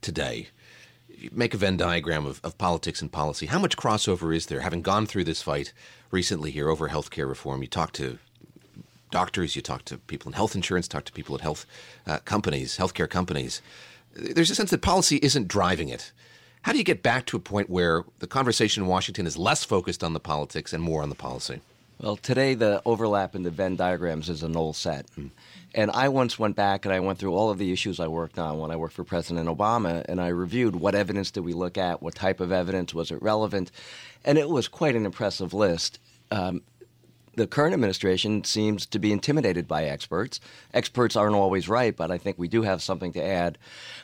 today, 0.00 0.48
make 1.30 1.54
a 1.54 1.58
Venn 1.58 1.76
diagram 1.76 2.26
of, 2.26 2.40
of 2.42 2.58
politics 2.58 3.00
and 3.00 3.12
policy. 3.12 3.46
How 3.46 3.60
much 3.60 3.76
crossover 3.76 4.34
is 4.34 4.46
there? 4.46 4.62
Having 4.62 4.82
gone 4.82 5.06
through 5.06 5.24
this 5.24 5.42
fight 5.42 5.72
recently 6.10 6.50
here 6.50 6.68
over 6.68 6.88
health 6.88 7.10
care 7.10 7.28
reform, 7.28 7.62
you 7.62 7.68
talk 7.68 7.92
to 7.92 8.18
doctors, 9.14 9.54
you 9.54 9.62
talk 9.62 9.84
to 9.84 9.96
people 9.96 10.28
in 10.28 10.34
health 10.34 10.54
insurance, 10.56 10.88
talk 10.88 11.04
to 11.04 11.12
people 11.12 11.36
at 11.36 11.40
health 11.40 11.64
uh, 12.06 12.18
companies, 12.24 12.76
healthcare 12.76 13.08
companies. 13.08 13.62
There's 14.12 14.50
a 14.50 14.56
sense 14.56 14.70
that 14.70 14.82
policy 14.82 15.18
isn't 15.22 15.46
driving 15.46 15.88
it. 15.88 16.12
How 16.62 16.72
do 16.72 16.78
you 16.78 16.84
get 16.84 17.02
back 17.02 17.24
to 17.26 17.36
a 17.36 17.40
point 17.40 17.70
where 17.70 18.04
the 18.18 18.26
conversation 18.26 18.82
in 18.82 18.88
Washington 18.88 19.26
is 19.26 19.36
less 19.36 19.62
focused 19.64 20.02
on 20.02 20.14
the 20.14 20.20
politics 20.20 20.72
and 20.72 20.82
more 20.82 21.02
on 21.02 21.10
the 21.10 21.14
policy? 21.14 21.60
Well, 22.00 22.16
today 22.16 22.54
the 22.54 22.82
overlap 22.84 23.36
in 23.36 23.44
the 23.44 23.50
Venn 23.50 23.76
diagrams 23.76 24.28
is 24.28 24.42
a 24.42 24.48
null 24.48 24.72
set. 24.72 25.06
Mm. 25.16 25.30
And 25.76 25.90
I 25.92 26.08
once 26.08 26.38
went 26.38 26.56
back 26.56 26.84
and 26.84 26.92
I 26.92 26.98
went 26.98 27.18
through 27.18 27.34
all 27.34 27.50
of 27.50 27.58
the 27.58 27.72
issues 27.72 28.00
I 28.00 28.08
worked 28.08 28.38
on 28.38 28.58
when 28.58 28.72
I 28.72 28.76
worked 28.76 28.94
for 28.94 29.04
President 29.04 29.48
Obama, 29.48 30.04
and 30.08 30.20
I 30.20 30.28
reviewed 30.28 30.74
what 30.76 30.94
evidence 30.94 31.30
did 31.30 31.44
we 31.44 31.52
look 31.52 31.78
at, 31.78 32.02
what 32.02 32.14
type 32.16 32.40
of 32.40 32.50
evidence 32.50 32.94
was 32.94 33.10
it 33.12 33.22
relevant, 33.22 33.70
and 34.24 34.38
it 34.38 34.48
was 34.48 34.66
quite 34.66 34.96
an 34.96 35.06
impressive 35.06 35.54
list. 35.54 36.00
Um, 36.30 36.62
the 37.36 37.46
current 37.46 37.74
administration 37.74 38.44
seems 38.44 38.86
to 38.86 38.98
be 38.98 39.12
intimidated 39.12 39.66
by 39.68 39.84
experts. 39.84 40.40
Experts 40.72 41.16
aren't 41.16 41.34
always 41.34 41.68
right, 41.68 41.96
but 41.96 42.10
I 42.10 42.18
think 42.18 42.38
we 42.38 42.48
do 42.48 42.62
have 42.62 42.82
something 42.82 43.12
to 43.12 43.22
add. 43.22 43.58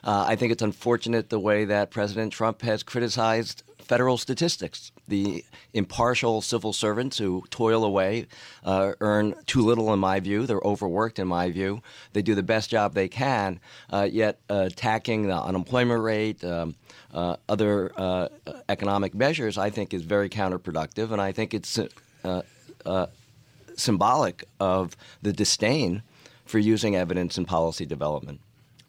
Uh, 0.05 0.25
I 0.27 0.37
think 0.37 0.53
it's 0.53 0.63
unfortunate 0.63 1.31
the 1.31 1.41
way 1.41 1.65
that 1.65 1.91
President 1.91 2.33
Trump 2.33 2.63
has 2.63 2.83
criticized 2.83 3.63
federal 3.91 4.17
statistics. 4.17 4.93
The 5.09 5.45
impartial 5.75 6.43
civil 6.43 6.73
servants 6.73 7.19
who 7.19 7.43
toil 7.51 7.85
away 7.85 8.29
uh, 8.65 8.93
earn 9.01 9.35
too 9.47 9.63
little, 9.63 9.93
in 9.93 9.99
my 9.99 10.21
view. 10.21 10.47
They're 10.47 10.61
overworked, 10.65 11.19
in 11.19 11.27
my 11.27 11.51
view. 11.51 11.83
They 12.13 12.23
do 12.23 12.37
the 12.37 12.43
best 12.45 12.71
job 12.71 12.95
they 12.95 13.09
can, 13.09 13.59
uh, 13.93 14.09
yet 14.11 14.39
uh, 14.49 14.69
attacking 14.71 15.27
the 15.27 15.35
unemployment 15.35 16.03
rate, 16.05 16.45
um, 16.45 16.77
uh, 17.13 17.35
other 17.49 17.91
uh, 17.97 18.29
economic 18.69 19.13
measures, 19.13 19.59
I 19.59 19.71
think 19.71 19.93
is 19.93 20.03
very 20.03 20.29
counterproductive, 20.29 21.11
and 21.11 21.21
I 21.21 21.33
think 21.33 21.53
it's 21.53 21.77
uh, 22.25 22.43
symbolic 23.81 24.45
of 24.61 24.97
the 25.23 25.33
disdain 25.33 26.03
for 26.45 26.59
using 26.59 26.97
evidence 26.97 27.39
in 27.39 27.45
policy 27.45 27.87
development. 27.87 28.41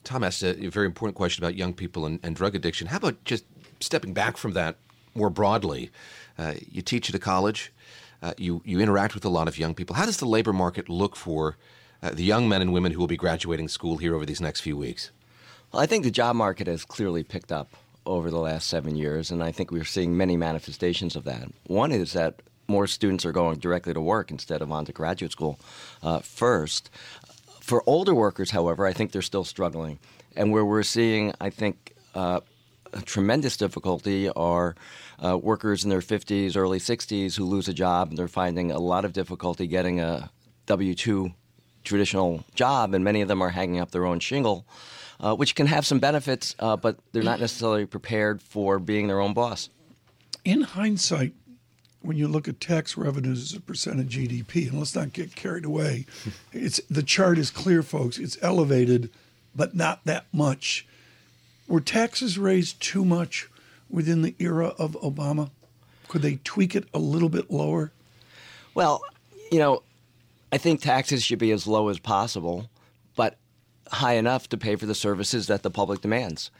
Tom 0.03 0.23
asked 0.23 0.43
a 0.43 0.53
very 0.67 0.85
important 0.85 1.15
question 1.15 1.43
about 1.43 1.55
young 1.55 1.73
people 1.73 2.05
and, 2.05 2.19
and 2.23 2.35
drug 2.35 2.55
addiction. 2.55 2.87
How 2.87 2.97
about 2.97 3.23
just 3.23 3.45
stepping 3.79 4.13
back 4.13 4.37
from 4.37 4.53
that 4.53 4.77
more 5.13 5.29
broadly? 5.29 5.91
Uh, 6.37 6.53
you 6.71 6.81
teach 6.81 7.09
at 7.09 7.15
a 7.15 7.19
college, 7.19 7.71
uh, 8.23 8.33
you, 8.37 8.61
you 8.65 8.79
interact 8.79 9.13
with 9.13 9.25
a 9.25 9.29
lot 9.29 9.47
of 9.47 9.57
young 9.57 9.75
people. 9.75 9.95
How 9.95 10.05
does 10.05 10.17
the 10.17 10.25
labor 10.25 10.53
market 10.53 10.89
look 10.89 11.15
for 11.15 11.57
uh, 12.01 12.11
the 12.11 12.23
young 12.23 12.49
men 12.49 12.61
and 12.61 12.73
women 12.73 12.91
who 12.93 12.99
will 12.99 13.07
be 13.07 13.17
graduating 13.17 13.67
school 13.67 13.97
here 13.97 14.15
over 14.15 14.25
these 14.25 14.41
next 14.41 14.61
few 14.61 14.75
weeks? 14.75 15.11
Well, 15.71 15.81
I 15.81 15.85
think 15.85 16.03
the 16.03 16.11
job 16.11 16.35
market 16.35 16.67
has 16.67 16.83
clearly 16.83 17.23
picked 17.23 17.51
up 17.51 17.69
over 18.05 18.31
the 18.31 18.39
last 18.39 18.67
seven 18.67 18.95
years, 18.95 19.29
and 19.29 19.43
I 19.43 19.51
think 19.51 19.71
we're 19.71 19.83
seeing 19.83 20.17
many 20.17 20.35
manifestations 20.35 21.15
of 21.15 21.23
that. 21.25 21.47
One 21.67 21.91
is 21.91 22.13
that 22.13 22.41
more 22.67 22.87
students 22.87 23.25
are 23.25 23.31
going 23.31 23.59
directly 23.59 23.93
to 23.93 24.01
work 24.01 24.31
instead 24.31 24.61
of 24.61 24.71
on 24.71 24.85
to 24.85 24.91
graduate 24.91 25.31
school 25.31 25.59
uh, 26.03 26.19
first. 26.19 26.89
For 27.59 27.83
older 27.85 28.13
workers, 28.13 28.51
however, 28.51 28.85
I 28.85 28.93
think 28.93 29.11
they're 29.11 29.21
still 29.21 29.43
struggling. 29.43 29.99
And 30.35 30.51
where 30.51 30.65
we're 30.65 30.83
seeing, 30.83 31.33
I 31.41 31.49
think, 31.49 31.93
uh, 32.15 32.41
a 32.93 33.01
tremendous 33.01 33.57
difficulty 33.57 34.29
are 34.29 34.75
uh, 35.23 35.37
workers 35.37 35.83
in 35.83 35.89
their 35.89 36.01
50s, 36.01 36.57
early 36.57 36.79
60s 36.79 37.35
who 37.35 37.45
lose 37.45 37.67
a 37.67 37.73
job 37.73 38.09
and 38.09 38.17
they're 38.17 38.27
finding 38.27 38.71
a 38.71 38.79
lot 38.79 39.05
of 39.05 39.13
difficulty 39.13 39.67
getting 39.67 39.99
a 39.99 40.29
W 40.65 40.93
2 40.93 41.31
traditional 41.83 42.43
job, 42.53 42.93
and 42.93 43.03
many 43.03 43.21
of 43.21 43.27
them 43.27 43.41
are 43.41 43.49
hanging 43.49 43.79
up 43.79 43.91
their 43.91 44.05
own 44.05 44.19
shingle. 44.19 44.65
Uh, 45.19 45.35
which 45.35 45.53
can 45.53 45.67
have 45.67 45.85
some 45.85 45.99
benefits, 45.99 46.55
uh, 46.57 46.75
but 46.75 46.97
they're 47.11 47.21
not 47.21 47.39
necessarily 47.39 47.85
prepared 47.85 48.41
for 48.41 48.79
being 48.79 49.07
their 49.07 49.19
own 49.19 49.35
boss. 49.35 49.69
In 50.43 50.61
hindsight, 50.61 51.35
when 52.01 52.17
you 52.17 52.27
look 52.27 52.47
at 52.47 52.59
tax 52.59 52.97
revenues 52.97 53.41
as 53.41 53.57
a 53.57 53.61
percent 53.61 53.99
of 53.99 54.07
GDP, 54.07 54.69
and 54.69 54.79
let's 54.79 54.95
not 54.95 55.13
get 55.13 55.35
carried 55.35 55.65
away, 55.65 56.05
it's 56.53 56.81
the 56.89 57.03
chart 57.03 57.37
is 57.37 57.49
clear, 57.49 57.83
folks. 57.83 58.17
It's 58.17 58.37
elevated, 58.41 59.09
but 59.55 59.75
not 59.75 60.03
that 60.05 60.25
much. 60.33 60.87
Were 61.67 61.81
taxes 61.81 62.37
raised 62.37 62.81
too 62.81 63.05
much 63.05 63.49
within 63.89 64.21
the 64.21 64.35
era 64.39 64.73
of 64.77 64.93
Obama? 65.01 65.51
Could 66.07 66.21
they 66.21 66.39
tweak 66.43 66.75
it 66.75 66.85
a 66.93 66.99
little 66.99 67.29
bit 67.29 67.51
lower? 67.51 67.91
Well, 68.73 69.01
you 69.51 69.59
know, 69.59 69.83
I 70.51 70.57
think 70.57 70.81
taxes 70.81 71.23
should 71.23 71.39
be 71.39 71.51
as 71.51 71.67
low 71.67 71.87
as 71.87 71.99
possible, 71.99 72.69
but 73.15 73.37
high 73.89 74.13
enough 74.13 74.49
to 74.49 74.57
pay 74.57 74.75
for 74.75 74.85
the 74.85 74.95
services 74.95 75.47
that 75.47 75.63
the 75.63 75.69
public 75.69 76.01
demands 76.01 76.51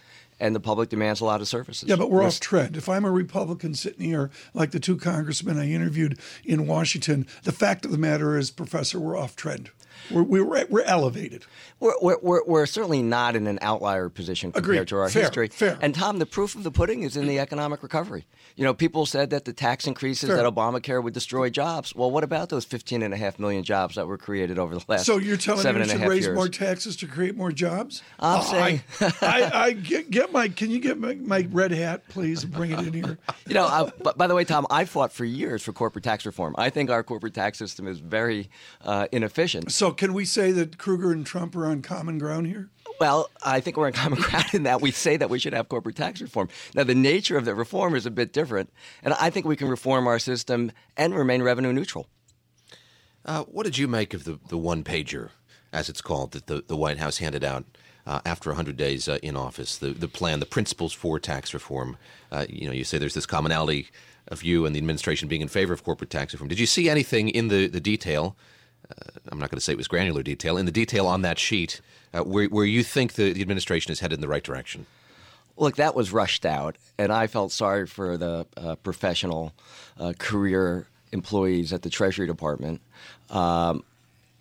and 0.42 0.56
the 0.56 0.60
public 0.60 0.90
demands 0.90 1.22
a 1.22 1.26
lot 1.26 1.40
of 1.40 1.48
services. 1.48 1.88
Yeah, 1.88 1.96
but 1.96 2.10
we're 2.10 2.24
off 2.24 2.40
trend. 2.40 2.76
If 2.76 2.90
I'm 2.90 3.06
a 3.06 3.12
Republican 3.12 3.76
sitting 3.76 4.08
here, 4.08 4.32
like 4.54 4.72
the 4.72 4.80
two 4.80 4.98
congressmen 4.98 5.58
I 5.58 5.70
interviewed 5.70 6.20
in 6.44 6.68
Washington, 6.68 7.28
the 7.44 7.52
fact 7.52 7.86
of 7.86 7.92
the 7.92 7.98
matter 7.98 8.38
is, 8.38 8.50
Professor, 8.50 9.00
we're 9.00 9.16
off 9.16 9.36
trend. 9.36 9.70
We're, 10.10 10.24
we're, 10.24 10.66
we're 10.70 10.82
elevated. 10.84 11.46
We're, 11.80 11.94
we're, 12.02 12.44
we're, 12.46 12.66
certainly 12.66 13.02
not 13.02 13.36
in 13.36 13.48
an 13.48 13.60
outlier 13.62 14.10
position 14.10 14.52
compared 14.52 14.76
Agreed. 14.76 14.88
to 14.90 14.98
our 14.98 15.10
fair, 15.10 15.24
history. 15.24 15.48
Fair. 15.50 15.78
And 15.82 15.94
Tom, 15.96 16.20
the 16.20 16.26
proof 16.26 16.56
of 16.56 16.64
the 16.64 16.72
pudding 16.72 17.04
is 17.04 17.18
in 17.18 17.28
the 17.28 17.40
economic 17.40 17.82
recovery. 17.84 18.26
You 18.56 18.64
know, 18.66 18.74
people 18.74 19.06
said 19.06 19.30
that 19.32 19.46
the 19.46 19.54
tax 19.54 19.88
increases 19.88 20.30
fair. 20.30 20.38
that 20.38 20.46
Obamacare 20.46 21.02
would 21.04 21.14
destroy 21.14 21.50
jobs. 21.50 21.96
Well, 21.96 22.12
what 22.12 22.24
about 22.24 22.50
those 22.50 22.66
15 22.66 23.02
and 23.02 23.14
a 23.14 23.18
half 23.18 23.40
million 23.40 23.64
jobs 23.64 23.96
that 23.96 24.08
were 24.08 24.18
created 24.18 24.60
over 24.60 24.76
the 24.76 24.84
last 24.88 25.06
So 25.06 25.18
you're 25.18 25.38
telling 25.38 25.62
seven 25.62 25.82
me 25.82 25.88
we 25.88 25.94
should 26.00 26.08
raise 26.08 26.26
years? 26.26 26.36
more 26.36 26.50
taxes 26.50 26.96
to 26.98 27.08
create 27.08 27.36
more 27.36 27.52
jobs? 27.52 28.04
I'm 28.20 28.40
Oh, 28.42 28.44
saying- 28.52 28.82
I, 29.00 29.12
I, 29.22 29.64
I 29.66 29.72
get, 29.72 30.10
get 30.12 30.32
my. 30.32 30.50
Can 30.50 30.70
you 30.70 30.80
get 30.80 31.00
my, 31.00 31.16
my 31.16 31.48
red 31.52 31.72
hat, 31.72 32.08
please, 32.10 32.44
and 32.44 32.52
bring 32.54 32.72
it 32.72 32.80
in 32.80 32.94
here? 32.94 33.18
You 33.48 33.56
know, 33.56 33.66
I, 33.66 33.92
but 34.02 34.18
by 34.18 34.28
the 34.28 34.36
way, 34.36 34.46
Tom, 34.46 34.66
I 34.70 34.86
fought 34.86 35.12
for 35.12 35.26
years 35.26 35.62
for 35.62 35.74
corporate 35.74 36.06
tax 36.06 36.26
reform. 36.26 36.56
I 36.58 36.70
think 36.70 36.90
our 36.90 37.04
corporate 37.04 37.34
tax 37.34 37.58
system 37.58 37.86
is 37.86 38.00
very 38.00 38.50
uh, 38.86 39.08
inefficient. 39.12 39.74
So 39.74 39.91
can 39.92 40.14
we 40.14 40.26
say 40.26 40.52
that 40.52 40.78
Krueger 40.78 41.12
and 41.12 41.26
Trump 41.26 41.56
are 41.56 41.66
on 41.66 41.82
common 41.82 42.18
ground 42.18 42.48
here? 42.48 42.70
Well, 43.00 43.30
I 43.44 43.62
think 43.62 43.78
we're 43.78 43.88
on 43.88 43.94
common 43.94 44.20
ground 44.22 44.54
in 44.54 44.64
that 44.64 44.82
we 44.82 44.92
say 44.92 45.18
that 45.18 45.30
we 45.30 45.40
should 45.40 45.54
have 45.54 45.70
corporate 45.70 45.96
tax 45.96 46.22
reform. 46.22 46.50
Now, 46.76 46.84
the 46.84 46.96
nature 46.96 47.38
of 47.38 47.46
the 47.46 47.56
reform 47.56 47.96
is 47.96 48.06
a 48.06 48.12
bit 48.12 48.32
different, 48.32 48.72
and 49.02 49.14
I 49.16 49.30
think 49.30 49.46
we 49.46 49.56
can 49.56 49.70
reform 49.70 50.08
our 50.08 50.20
system 50.20 50.72
and 50.96 51.16
remain 51.16 51.42
revenue 51.42 51.74
neutral. 51.74 52.08
Uh, 53.26 53.44
what 53.44 53.64
did 53.64 53.78
you 53.78 53.88
make 53.88 54.14
of 54.14 54.24
the, 54.24 54.40
the 54.50 54.58
one 54.58 54.84
pager, 54.84 55.30
as 55.74 55.90
it's 55.90 56.02
called, 56.02 56.32
that 56.32 56.48
the, 56.48 56.64
the 56.68 56.76
White 56.76 56.98
House 56.98 57.18
handed 57.18 57.44
out 57.44 57.66
uh, 58.06 58.22
after 58.26 58.50
100 58.50 58.78
days 58.78 59.08
uh, 59.08 59.20
in 59.22 59.36
office? 59.36 59.78
The, 59.78 59.94
the 59.94 60.08
plan, 60.08 60.40
the 60.40 60.46
principles 60.46 60.94
for 60.94 61.20
tax 61.20 61.54
reform. 61.54 61.98
Uh, 62.32 62.46
you 62.50 62.68
know, 62.68 62.74
you 62.74 62.84
say 62.84 62.98
there's 62.98 63.14
this 63.14 63.26
commonality 63.26 63.90
of 64.28 64.44
you 64.44 64.66
and 64.66 64.76
the 64.76 64.80
administration 64.80 65.28
being 65.28 65.42
in 65.42 65.48
favor 65.48 65.74
of 65.74 65.84
corporate 65.84 66.10
tax 66.10 66.34
reform. 66.34 66.50
Did 66.50 66.60
you 66.60 66.66
see 66.66 66.90
anything 66.90 67.30
in 67.30 67.48
the, 67.48 67.68
the 67.68 67.82
detail? 67.82 68.36
I'm 69.32 69.40
not 69.40 69.50
going 69.50 69.58
to 69.58 69.62
say 69.62 69.74
it 69.74 69.78
was 69.78 69.88
granular 69.88 70.24
detail, 70.24 70.58
in 70.58 70.66
the 70.66 70.72
detail 70.72 71.08
on 71.08 71.22
that 71.22 71.40
sheet 71.40 71.82
uh, 72.14 72.24
where, 72.24 72.48
where 72.48 72.66
you 72.66 72.84
think 72.84 73.14
the, 73.14 73.34
the 73.34 73.42
administration 73.42 73.92
is 73.92 74.00
headed 74.00 74.18
in 74.18 74.22
the 74.22 74.28
right 74.28 74.44
direction? 74.44 74.86
Look, 75.58 75.76
that 75.76 75.96
was 75.96 76.12
rushed 76.12 76.46
out, 76.46 76.78
and 76.98 77.12
I 77.12 77.28
felt 77.28 77.52
sorry 77.52 77.86
for 77.86 78.18
the 78.18 78.46
uh, 78.58 78.76
professional 78.76 79.54
uh, 80.00 80.14
career 80.18 80.88
employees 81.12 81.74
at 81.74 81.82
the 81.82 81.90
Treasury 81.90 82.26
Department. 82.26 82.82
Um, 83.30 83.84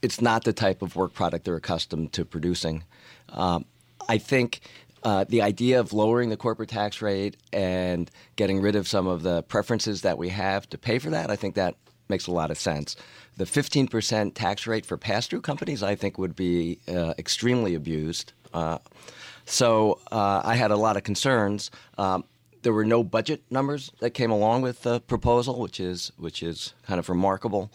it's 0.03 0.21
not 0.21 0.45
the 0.45 0.53
type 0.53 0.83
of 0.83 0.97
work 0.97 1.13
product 1.13 1.45
they're 1.45 1.57
accustomed 1.57 2.13
to 2.15 2.25
producing. 2.25 2.85
Um, 3.29 3.67
I 4.09 4.19
think 4.19 4.61
uh, 5.03 5.25
the 5.29 5.43
idea 5.43 5.81
of 5.81 5.93
lowering 5.93 6.31
the 6.31 6.37
corporate 6.37 6.71
tax 6.71 7.03
rate 7.03 7.37
and 7.53 8.11
getting 8.37 8.61
rid 8.61 8.77
of 8.77 8.89
some 8.89 9.07
of 9.07 9.23
the 9.23 9.43
preferences 9.43 10.03
that 10.03 10.17
we 10.17 10.29
have 10.31 10.69
to 10.71 10.79
pay 10.79 10.99
for 10.99 11.11
that, 11.11 11.31
I 11.31 11.37
think 11.37 11.55
that 11.57 11.75
makes 12.11 12.27
a 12.27 12.33
lot 12.33 12.51
of 12.51 12.59
sense. 12.59 12.97
The 13.37 13.45
15% 13.45 14.35
tax 14.35 14.67
rate 14.67 14.85
for 14.85 14.99
pass 14.99 15.27
through 15.27 15.41
companies, 15.41 15.83
I 15.83 15.95
think, 15.95 16.19
would 16.19 16.37
be 16.37 16.79
uh, 16.87 17.15
extremely 17.17 17.75
abused. 17.75 18.35
Uh, 18.53 18.79
so 19.47 19.99
uh, 20.13 20.43
I 20.45 20.57
had 20.57 20.71
a 20.71 20.77
lot 20.77 20.99
of 20.99 21.05
concerns. 21.05 21.71
Um, 21.97 22.25
there 22.63 22.75
were 22.75 22.85
no 22.85 23.03
budget 23.03 23.43
numbers 23.51 23.91
that 24.01 24.11
came 24.11 24.31
along 24.31 24.61
with 24.63 24.83
the 24.83 25.01
proposal, 25.01 25.59
which 25.59 25.81
is 25.81 26.13
which 26.19 26.43
is 26.43 26.75
kind 26.87 27.01
of 27.01 27.09
remarkable. 27.09 27.71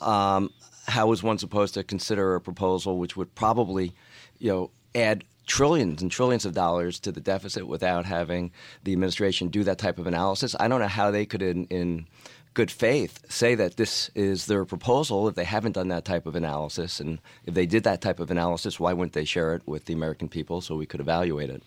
Um, 0.00 0.50
how 0.86 1.06
was 1.06 1.22
one 1.22 1.38
supposed 1.38 1.74
to 1.74 1.84
consider 1.84 2.34
a 2.34 2.40
proposal 2.40 2.98
which 2.98 3.16
would 3.16 3.34
probably, 3.34 3.92
you 4.38 4.50
know, 4.50 4.70
add 4.94 5.24
trillions 5.46 6.02
and 6.02 6.10
trillions 6.10 6.44
of 6.44 6.54
dollars 6.54 6.98
to 7.00 7.12
the 7.12 7.20
deficit 7.20 7.66
without 7.66 8.04
having 8.04 8.50
the 8.84 8.92
administration 8.92 9.48
do 9.48 9.64
that 9.64 9.78
type 9.78 9.98
of 9.98 10.06
analysis? 10.06 10.56
I 10.58 10.68
don't 10.68 10.80
know 10.80 10.88
how 10.88 11.10
they 11.10 11.26
could, 11.26 11.42
in, 11.42 11.66
in 11.66 12.06
good 12.54 12.70
faith, 12.70 13.24
say 13.30 13.54
that 13.54 13.76
this 13.76 14.10
is 14.14 14.46
their 14.46 14.64
proposal 14.64 15.28
if 15.28 15.34
they 15.34 15.44
haven't 15.44 15.72
done 15.72 15.88
that 15.88 16.04
type 16.04 16.26
of 16.26 16.36
analysis. 16.36 17.00
And 17.00 17.18
if 17.44 17.54
they 17.54 17.66
did 17.66 17.84
that 17.84 18.00
type 18.00 18.20
of 18.20 18.30
analysis, 18.30 18.78
why 18.78 18.92
wouldn't 18.92 19.14
they 19.14 19.24
share 19.24 19.54
it 19.54 19.62
with 19.66 19.86
the 19.86 19.94
American 19.94 20.28
people 20.28 20.60
so 20.60 20.76
we 20.76 20.86
could 20.86 21.00
evaluate 21.00 21.50
it? 21.50 21.62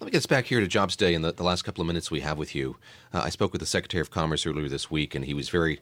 Let 0.00 0.06
me 0.06 0.10
get 0.12 0.18
us 0.18 0.26
back 0.26 0.46
here 0.46 0.60
to 0.60 0.66
Jobs 0.66 0.96
Day 0.96 1.14
in 1.14 1.22
the, 1.22 1.32
the 1.32 1.42
last 1.42 1.62
couple 1.62 1.82
of 1.82 1.86
minutes 1.86 2.10
we 2.10 2.20
have 2.20 2.38
with 2.38 2.54
you. 2.54 2.76
Uh, 3.12 3.22
I 3.24 3.30
spoke 3.30 3.52
with 3.52 3.60
the 3.60 3.66
Secretary 3.66 4.00
of 4.00 4.10
Commerce 4.10 4.46
earlier 4.46 4.68
this 4.68 4.90
week, 4.90 5.14
and 5.14 5.24
he 5.24 5.34
was 5.34 5.48
very 5.48 5.80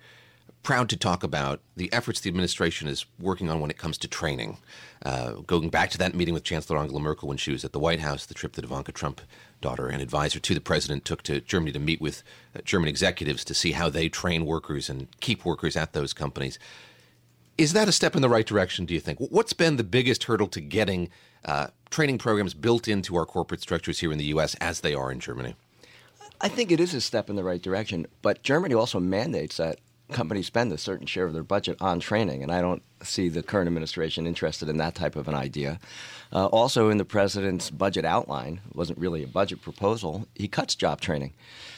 proud 0.62 0.88
to 0.88 0.96
talk 0.96 1.22
about 1.22 1.61
the 1.76 1.92
efforts 1.92 2.20
the 2.20 2.28
administration 2.28 2.88
is 2.88 3.06
working 3.20 3.48
on 3.48 3.61
when 3.61 3.70
it 3.70 3.78
comes 3.78 3.96
to 3.98 4.09
training. 4.09 4.59
Uh, 5.04 5.32
going 5.46 5.68
back 5.68 5.90
to 5.90 5.98
that 5.98 6.14
meeting 6.14 6.35
with 6.35 6.42
Chancellor 6.42 6.78
Angela 6.78 6.98
Merkel 6.98 7.28
when 7.28 7.37
she 7.37 7.52
was 7.52 7.64
at 7.64 7.72
the 7.72 7.78
White 7.78 8.00
House, 8.00 8.26
the 8.26 8.35
trip 8.35 8.54
that 8.54 8.64
Ivanka 8.64 8.90
Trump, 8.90 9.20
daughter 9.60 9.88
and 9.88 10.02
advisor 10.02 10.38
to 10.38 10.54
the 10.54 10.60
president, 10.60 11.04
took 11.04 11.22
to 11.22 11.40
Germany 11.40 11.72
to 11.72 11.78
meet 11.78 12.00
with 12.00 12.22
uh, 12.54 12.60
German 12.64 12.88
executives 12.88 13.44
to 13.44 13.54
see 13.54 13.72
how 13.72 13.88
they 13.88 14.08
train 14.08 14.46
workers 14.46 14.88
and 14.88 15.08
keep 15.20 15.44
workers 15.44 15.76
at 15.76 15.92
those 15.92 16.12
companies. 16.12 16.58
Is 17.58 17.72
that 17.72 17.88
a 17.88 17.92
step 17.92 18.14
in 18.14 18.22
the 18.22 18.28
right 18.28 18.46
direction, 18.46 18.84
do 18.84 18.92
you 18.92 19.00
think? 19.00 19.18
What's 19.18 19.54
been 19.54 19.76
the 19.76 19.84
biggest 19.84 20.24
hurdle 20.24 20.48
to 20.48 20.60
getting 20.60 21.08
uh, 21.44 21.68
training 21.90 22.18
programs 22.18 22.52
built 22.52 22.86
into 22.86 23.16
our 23.16 23.24
corporate 23.24 23.62
structures 23.62 24.00
here 24.00 24.12
in 24.12 24.18
the 24.18 24.26
U.S. 24.26 24.54
as 24.56 24.80
they 24.80 24.94
are 24.94 25.10
in 25.10 25.20
Germany? 25.20 25.56
I 26.40 26.48
think 26.48 26.70
it 26.70 26.80
is 26.80 26.92
a 26.92 27.00
step 27.00 27.30
in 27.30 27.36
the 27.36 27.44
right 27.44 27.62
direction, 27.62 28.06
but 28.20 28.42
Germany 28.42 28.74
also 28.74 29.00
mandates 29.00 29.56
that 29.56 29.78
companies 30.12 30.46
spend 30.46 30.72
a 30.72 30.78
certain 30.78 31.06
share 31.06 31.26
of 31.26 31.32
their 31.32 31.42
budget 31.42 31.76
on 31.80 32.00
training, 32.00 32.42
and 32.42 32.52
I 32.52 32.60
don't 32.60 32.82
see 33.02 33.28
the 33.28 33.42
current 33.42 33.66
administration 33.66 34.26
interested 34.26 34.68
in 34.68 34.76
that 34.78 34.94
type 34.94 35.16
of 35.16 35.28
an 35.28 35.34
idea. 35.34 35.78
Uh, 36.32 36.46
also, 36.46 36.88
in 36.88 36.98
the 36.98 37.04
president's 37.04 37.70
budget 37.70 38.04
outline, 38.04 38.60
wasn't 38.72 38.98
really 38.98 39.22
a 39.22 39.28
budget 39.28 39.62
proposal, 39.62 40.26
he 40.34 40.48
cuts 40.48 40.74
job 40.74 41.00
training. 41.00 41.34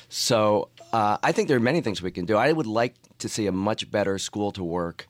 So 0.08 0.68
uh, 0.92 1.18
I 1.22 1.32
think 1.32 1.48
there 1.48 1.56
are 1.56 1.60
many 1.60 1.80
things 1.80 2.00
we 2.00 2.10
can 2.10 2.24
do. 2.24 2.36
I 2.36 2.52
would 2.52 2.66
like 2.66 2.94
to 3.18 3.28
see 3.28 3.46
a 3.46 3.52
much 3.52 3.90
better 3.90 4.18
school 4.18 4.52
to 4.52 4.64
work 4.64 5.06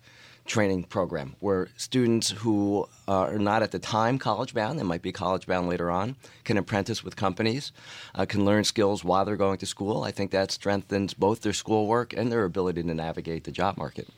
training 0.48 0.82
program 0.82 1.36
where 1.38 1.68
students 1.76 2.30
who 2.30 2.88
are 3.06 3.38
not 3.38 3.62
at 3.62 3.70
the 3.70 3.78
time 3.78 4.18
college 4.18 4.54
bound, 4.54 4.78
they 4.78 4.82
might 4.82 5.02
be 5.02 5.12
college 5.12 5.46
bound 5.46 5.68
later 5.68 5.90
on, 5.90 6.16
can 6.44 6.56
apprentice 6.56 7.04
with 7.04 7.14
companies, 7.14 7.70
uh, 8.14 8.24
can 8.26 8.44
learn 8.44 8.64
skills 8.64 9.04
while 9.04 9.24
they're 9.24 9.36
going 9.36 9.58
to 9.58 9.66
school. 9.66 10.02
I 10.02 10.10
think 10.10 10.30
that 10.32 10.50
strengthens 10.50 11.14
both 11.14 11.42
their 11.42 11.52
schoolwork 11.52 12.12
and 12.14 12.32
their 12.32 12.44
ability 12.44 12.82
to 12.82 12.94
navigate 12.94 13.44
the 13.44 13.52
job 13.52 13.76
market. 13.76 14.08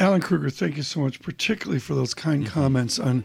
Alan 0.00 0.20
Krueger, 0.20 0.50
thank 0.50 0.76
you 0.76 0.82
so 0.82 1.00
much, 1.00 1.22
particularly 1.22 1.78
for 1.78 1.94
those 1.94 2.12
kind 2.12 2.44
mm-hmm. 2.44 2.52
comments 2.52 2.98
on 2.98 3.24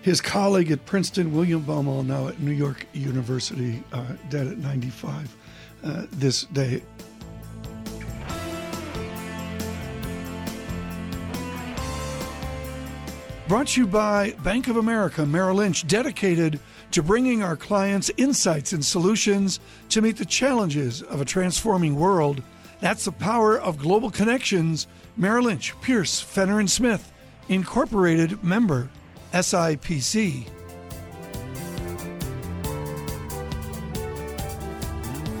his 0.00 0.20
colleague 0.20 0.70
at 0.70 0.86
Princeton, 0.86 1.34
William 1.34 1.62
Baumol, 1.62 2.06
now 2.06 2.28
at 2.28 2.40
New 2.40 2.52
York 2.52 2.86
University, 2.94 3.82
uh, 3.92 4.04
dead 4.30 4.46
at 4.46 4.56
95 4.58 5.36
uh, 5.84 6.06
this 6.12 6.44
day. 6.44 6.82
Brought 13.48 13.68
to 13.68 13.82
you 13.82 13.86
by 13.86 14.32
Bank 14.42 14.66
of 14.66 14.76
America 14.76 15.24
Merrill 15.24 15.58
Lynch, 15.58 15.86
dedicated 15.86 16.58
to 16.90 17.00
bringing 17.00 17.44
our 17.44 17.56
clients 17.56 18.10
insights 18.16 18.72
and 18.72 18.84
solutions 18.84 19.60
to 19.90 20.02
meet 20.02 20.16
the 20.16 20.24
challenges 20.24 21.00
of 21.02 21.20
a 21.20 21.24
transforming 21.24 21.94
world. 21.94 22.42
That's 22.80 23.04
the 23.04 23.12
power 23.12 23.56
of 23.56 23.78
global 23.78 24.10
connections. 24.10 24.88
Merrill 25.16 25.44
Lynch, 25.44 25.80
Pierce, 25.80 26.20
Fenner 26.20 26.58
and 26.58 26.68
Smith, 26.68 27.12
Incorporated 27.48 28.42
member, 28.42 28.90
SIPC. 29.32 30.48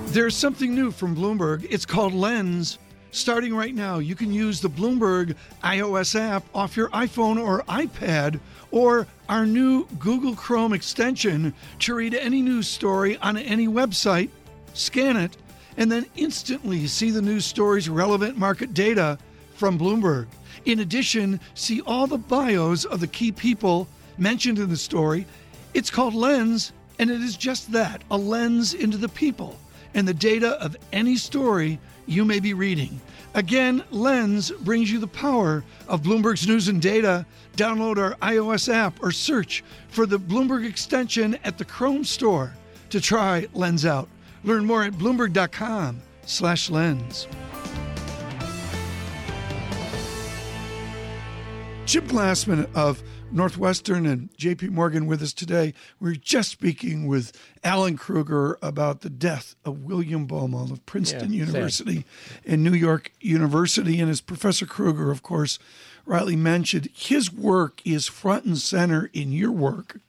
There's 0.06 0.36
something 0.36 0.72
new 0.72 0.92
from 0.92 1.16
Bloomberg. 1.16 1.66
It's 1.68 1.84
called 1.84 2.14
Lens. 2.14 2.78
Starting 3.10 3.54
right 3.54 3.74
now, 3.74 3.98
you 3.98 4.14
can 4.14 4.32
use 4.32 4.60
the 4.60 4.68
Bloomberg 4.68 5.34
iOS 5.64 6.18
app 6.18 6.44
off 6.54 6.76
your 6.76 6.88
iPhone 6.90 7.42
or 7.42 7.62
iPad 7.62 8.38
or 8.70 9.06
our 9.28 9.46
new 9.46 9.86
Google 9.98 10.34
Chrome 10.34 10.72
extension 10.72 11.54
to 11.80 11.94
read 11.94 12.14
any 12.14 12.42
news 12.42 12.68
story 12.68 13.16
on 13.18 13.36
any 13.36 13.68
website, 13.68 14.28
scan 14.74 15.16
it, 15.16 15.36
and 15.76 15.90
then 15.90 16.06
instantly 16.16 16.86
see 16.86 17.10
the 17.10 17.22
news 17.22 17.46
story's 17.46 17.88
relevant 17.88 18.36
market 18.36 18.74
data 18.74 19.18
from 19.54 19.78
Bloomberg. 19.78 20.26
In 20.64 20.80
addition, 20.80 21.40
see 21.54 21.80
all 21.82 22.06
the 22.06 22.18
bios 22.18 22.84
of 22.84 23.00
the 23.00 23.06
key 23.06 23.32
people 23.32 23.88
mentioned 24.18 24.58
in 24.58 24.68
the 24.68 24.76
story. 24.76 25.26
It's 25.74 25.90
called 25.90 26.14
Lens, 26.14 26.72
and 26.98 27.10
it 27.10 27.20
is 27.20 27.36
just 27.36 27.72
that 27.72 28.02
a 28.10 28.16
lens 28.16 28.74
into 28.74 28.96
the 28.96 29.08
people 29.08 29.58
and 29.94 30.06
the 30.06 30.14
data 30.14 30.60
of 30.62 30.76
any 30.92 31.16
story 31.16 31.78
you 32.06 32.24
may 32.24 32.40
be 32.40 32.54
reading. 32.54 32.98
Again, 33.34 33.84
Lens 33.90 34.50
brings 34.50 34.90
you 34.90 34.98
the 34.98 35.06
power 35.06 35.62
of 35.88 36.00
Bloomberg's 36.02 36.48
news 36.48 36.68
and 36.68 36.80
data. 36.80 37.26
Download 37.56 37.98
our 37.98 38.14
iOS 38.16 38.72
app 38.72 39.02
or 39.02 39.12
search 39.12 39.62
for 39.88 40.06
the 40.06 40.18
Bloomberg 40.18 40.66
extension 40.66 41.38
at 41.44 41.58
the 41.58 41.64
Chrome 41.64 42.04
store 42.04 42.54
to 42.90 43.00
try 43.00 43.46
Lens 43.52 43.84
out. 43.84 44.08
Learn 44.44 44.64
more 44.64 44.84
at 44.84 44.92
bloomberg.com/lens. 44.94 47.26
Chip 51.86 52.04
Glassman 52.06 52.68
of 52.74 53.02
Northwestern 53.36 54.06
and 54.06 54.30
JP 54.38 54.70
Morgan 54.70 55.06
with 55.06 55.20
us 55.20 55.34
today. 55.34 55.74
We 56.00 56.12
are 56.12 56.16
just 56.16 56.50
speaking 56.50 57.06
with 57.06 57.38
Alan 57.62 57.98
Krueger 57.98 58.58
about 58.62 59.02
the 59.02 59.10
death 59.10 59.54
of 59.62 59.84
William 59.84 60.26
Baumol 60.26 60.72
of 60.72 60.84
Princeton 60.86 61.34
yeah, 61.34 61.44
University 61.44 61.96
sad. 61.96 62.40
and 62.46 62.64
New 62.64 62.72
York 62.72 63.12
University. 63.20 64.00
And 64.00 64.10
as 64.10 64.22
Professor 64.22 64.64
Krueger, 64.64 65.10
of 65.10 65.22
course, 65.22 65.58
rightly 66.06 66.34
mentioned, 66.34 66.88
his 66.94 67.30
work 67.30 67.82
is 67.84 68.06
front 68.06 68.46
and 68.46 68.56
center 68.56 69.10
in 69.12 69.32
your 69.32 69.52
work 69.52 70.00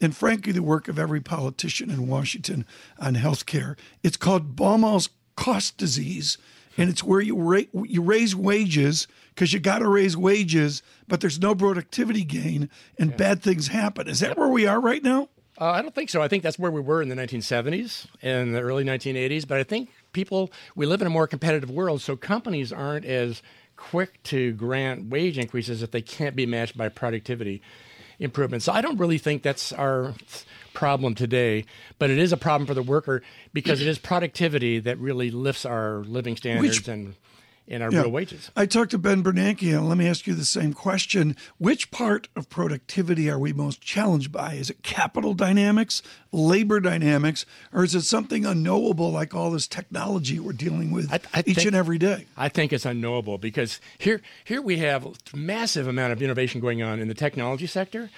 and 0.00 0.14
frankly, 0.14 0.52
the 0.52 0.62
work 0.62 0.88
of 0.88 0.98
every 0.98 1.20
politician 1.20 1.88
in 1.88 2.08
Washington 2.08 2.66
on 2.98 3.14
health 3.14 3.46
care. 3.46 3.76
It's 4.02 4.16
called 4.16 4.56
Baumol's 4.56 5.08
cost 5.36 5.78
disease, 5.78 6.36
and 6.76 6.90
it's 6.90 7.04
where 7.04 7.20
you, 7.20 7.38
ra- 7.38 7.62
you 7.72 8.02
raise 8.02 8.36
wages– 8.36 9.08
because 9.34 9.52
you 9.52 9.60
got 9.60 9.78
to 9.78 9.88
raise 9.88 10.16
wages, 10.16 10.82
but 11.08 11.20
there's 11.20 11.40
no 11.40 11.54
productivity 11.54 12.24
gain 12.24 12.70
and 12.98 13.10
yeah. 13.10 13.16
bad 13.16 13.42
things 13.42 13.68
happen. 13.68 14.08
Is 14.08 14.20
that 14.20 14.38
where 14.38 14.48
we 14.48 14.66
are 14.66 14.80
right 14.80 15.02
now? 15.02 15.28
Uh, 15.60 15.70
I 15.70 15.82
don't 15.82 15.94
think 15.94 16.10
so. 16.10 16.20
I 16.20 16.28
think 16.28 16.42
that's 16.42 16.58
where 16.58 16.70
we 16.70 16.80
were 16.80 17.00
in 17.00 17.08
the 17.08 17.14
1970s 17.14 18.06
and 18.22 18.54
the 18.54 18.60
early 18.60 18.84
1980s. 18.84 19.46
But 19.46 19.58
I 19.58 19.64
think 19.64 19.90
people, 20.12 20.50
we 20.74 20.86
live 20.86 21.00
in 21.00 21.06
a 21.06 21.10
more 21.10 21.26
competitive 21.26 21.70
world, 21.70 22.00
so 22.00 22.16
companies 22.16 22.72
aren't 22.72 23.04
as 23.04 23.42
quick 23.76 24.22
to 24.24 24.52
grant 24.52 25.10
wage 25.10 25.38
increases 25.38 25.82
if 25.82 25.90
they 25.90 26.02
can't 26.02 26.34
be 26.34 26.46
matched 26.46 26.76
by 26.76 26.88
productivity 26.88 27.62
improvements. 28.18 28.64
So 28.64 28.72
I 28.72 28.80
don't 28.80 28.98
really 28.98 29.18
think 29.18 29.42
that's 29.42 29.72
our 29.72 30.14
problem 30.72 31.14
today, 31.14 31.64
but 31.98 32.10
it 32.10 32.18
is 32.18 32.32
a 32.32 32.36
problem 32.36 32.66
for 32.66 32.74
the 32.74 32.82
worker 32.82 33.22
because 33.52 33.80
it 33.80 33.86
is 33.86 33.98
productivity 33.98 34.78
that 34.80 34.98
really 34.98 35.30
lifts 35.30 35.64
our 35.64 35.98
living 36.04 36.36
standards 36.36 36.78
which, 36.78 36.88
and 36.88 37.14
in 37.66 37.80
our 37.80 37.90
Yeah. 37.90 38.02
real 38.02 38.10
wages. 38.10 38.50
I 38.54 38.66
talked 38.66 38.90
to 38.90 38.98
Ben 38.98 39.22
Bernanke, 39.22 39.74
and 39.74 39.88
let 39.88 39.96
me 39.96 40.06
ask 40.06 40.26
you 40.26 40.34
the 40.34 40.44
same 40.44 40.72
question. 40.74 41.34
Which 41.58 41.90
part 41.90 42.28
of 42.36 42.50
productivity 42.50 43.30
are 43.30 43.38
we 43.38 43.52
most 43.52 43.80
challenged 43.80 44.30
by? 44.30 44.54
Is 44.54 44.68
it 44.70 44.82
capital 44.82 45.32
dynamics, 45.34 46.02
labor 46.30 46.78
dynamics, 46.80 47.46
or 47.72 47.84
is 47.84 47.94
it 47.94 48.02
something 48.02 48.44
unknowable 48.44 49.10
like 49.10 49.34
all 49.34 49.50
this 49.50 49.66
technology 49.66 50.38
we're 50.38 50.52
dealing 50.52 50.90
with 50.90 51.10
I- 51.12 51.20
I 51.32 51.40
each 51.46 51.56
think- 51.56 51.66
and 51.68 51.76
every 51.76 51.98
day? 51.98 52.26
I 52.36 52.48
think 52.50 52.72
it's 52.72 52.84
unknowable 52.84 53.38
because 53.38 53.80
here 53.98 54.20
here 54.44 54.60
we 54.60 54.78
have 54.78 55.06
a 55.06 55.12
massive 55.36 55.88
amount 55.88 56.12
of 56.12 56.20
innovation 56.20 56.60
going 56.60 56.82
on 56.82 57.00
in 57.00 57.08
the 57.08 57.14
technology 57.14 57.66
sector. 57.66 58.10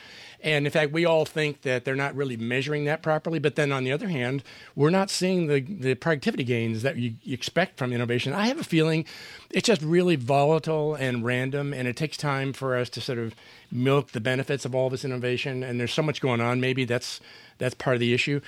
And 0.42 0.66
in 0.66 0.72
fact, 0.72 0.92
we 0.92 1.04
all 1.04 1.24
think 1.24 1.62
that 1.62 1.84
they're 1.84 1.94
not 1.94 2.14
really 2.14 2.36
measuring 2.36 2.84
that 2.84 3.02
properly. 3.02 3.38
But 3.38 3.56
then 3.56 3.72
on 3.72 3.84
the 3.84 3.92
other 3.92 4.08
hand, 4.08 4.42
we're 4.74 4.90
not 4.90 5.10
seeing 5.10 5.46
the, 5.46 5.60
the 5.60 5.94
productivity 5.94 6.44
gains 6.44 6.82
that 6.82 6.96
you, 6.96 7.14
expect 7.26 7.78
from 7.78 7.92
innovation. 7.92 8.32
I 8.32 8.46
have 8.46 8.58
a 8.58 8.64
feeling 8.64 9.04
it's 9.50 9.66
just 9.66 9.82
really 9.82 10.16
volatile 10.16 10.94
and 10.94 11.24
random, 11.24 11.72
and 11.72 11.88
it 11.88 11.96
takes 11.96 12.16
time 12.16 12.52
for 12.52 12.76
us 12.76 12.88
to 12.90 13.00
sort 13.00 13.18
of 13.18 13.34
milk 13.70 14.12
the 14.12 14.20
benefits 14.20 14.64
of 14.64 14.74
all 14.74 14.90
this 14.90 15.04
innovation. 15.04 15.62
And 15.62 15.80
there's 15.80 15.92
so 15.92 16.02
much 16.02 16.20
going 16.20 16.40
on. 16.40 16.60
Maybe 16.60 16.84
that's 16.84 17.20
that's 17.58 17.74
part 17.74 17.94
of 17.94 18.00
the 18.00 18.12
issue. 18.12 18.40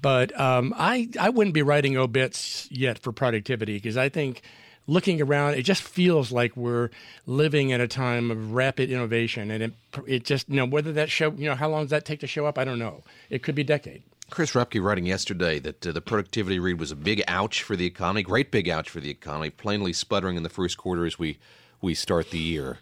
But 0.00 0.38
um, 0.38 0.74
I 0.76 1.08
I 1.18 1.30
wouldn't 1.30 1.54
be 1.54 1.62
writing 1.62 1.96
obits 1.96 2.68
yet 2.70 2.98
for 2.98 3.12
productivity 3.12 3.74
because 3.74 3.96
I 3.96 4.08
think 4.08 4.42
looking 4.86 5.20
around, 5.20 5.54
it 5.54 5.62
just 5.62 5.82
feels 5.82 6.30
like 6.32 6.56
we're 6.56 6.90
living 7.26 7.72
at 7.72 7.80
a 7.80 7.88
time 7.88 8.30
of 8.30 8.52
rapid 8.52 8.90
innovation, 8.90 9.50
and 9.50 9.62
it 9.62 9.72
it 10.06 10.24
just 10.24 10.48
you 10.48 10.56
know 10.56 10.66
whether 10.66 10.92
that 10.92 11.10
show 11.10 11.32
you 11.32 11.48
know 11.48 11.54
how 11.54 11.68
long 11.68 11.84
does 11.84 11.90
that 11.90 12.04
take 12.04 12.20
to 12.20 12.26
show 12.26 12.46
up? 12.46 12.58
I 12.58 12.64
don't 12.64 12.78
know. 12.78 13.02
It 13.30 13.42
could 13.42 13.54
be 13.54 13.62
a 13.62 13.66
decade. 13.66 14.02
Chris 14.28 14.52
Rupkey 14.52 14.82
writing 14.82 15.06
yesterday 15.06 15.60
that 15.60 15.86
uh, 15.86 15.92
the 15.92 16.00
productivity 16.00 16.58
read 16.58 16.80
was 16.80 16.90
a 16.90 16.96
big 16.96 17.22
ouch 17.28 17.62
for 17.62 17.76
the 17.76 17.86
economy, 17.86 18.24
great 18.24 18.50
big 18.50 18.68
ouch 18.68 18.90
for 18.90 18.98
the 18.98 19.10
economy, 19.10 19.50
plainly 19.50 19.92
sputtering 19.92 20.36
in 20.36 20.42
the 20.42 20.48
first 20.48 20.76
quarter 20.78 21.06
as 21.06 21.18
we 21.18 21.38
we 21.80 21.94
start 21.94 22.30
the 22.30 22.38
year. 22.38 22.78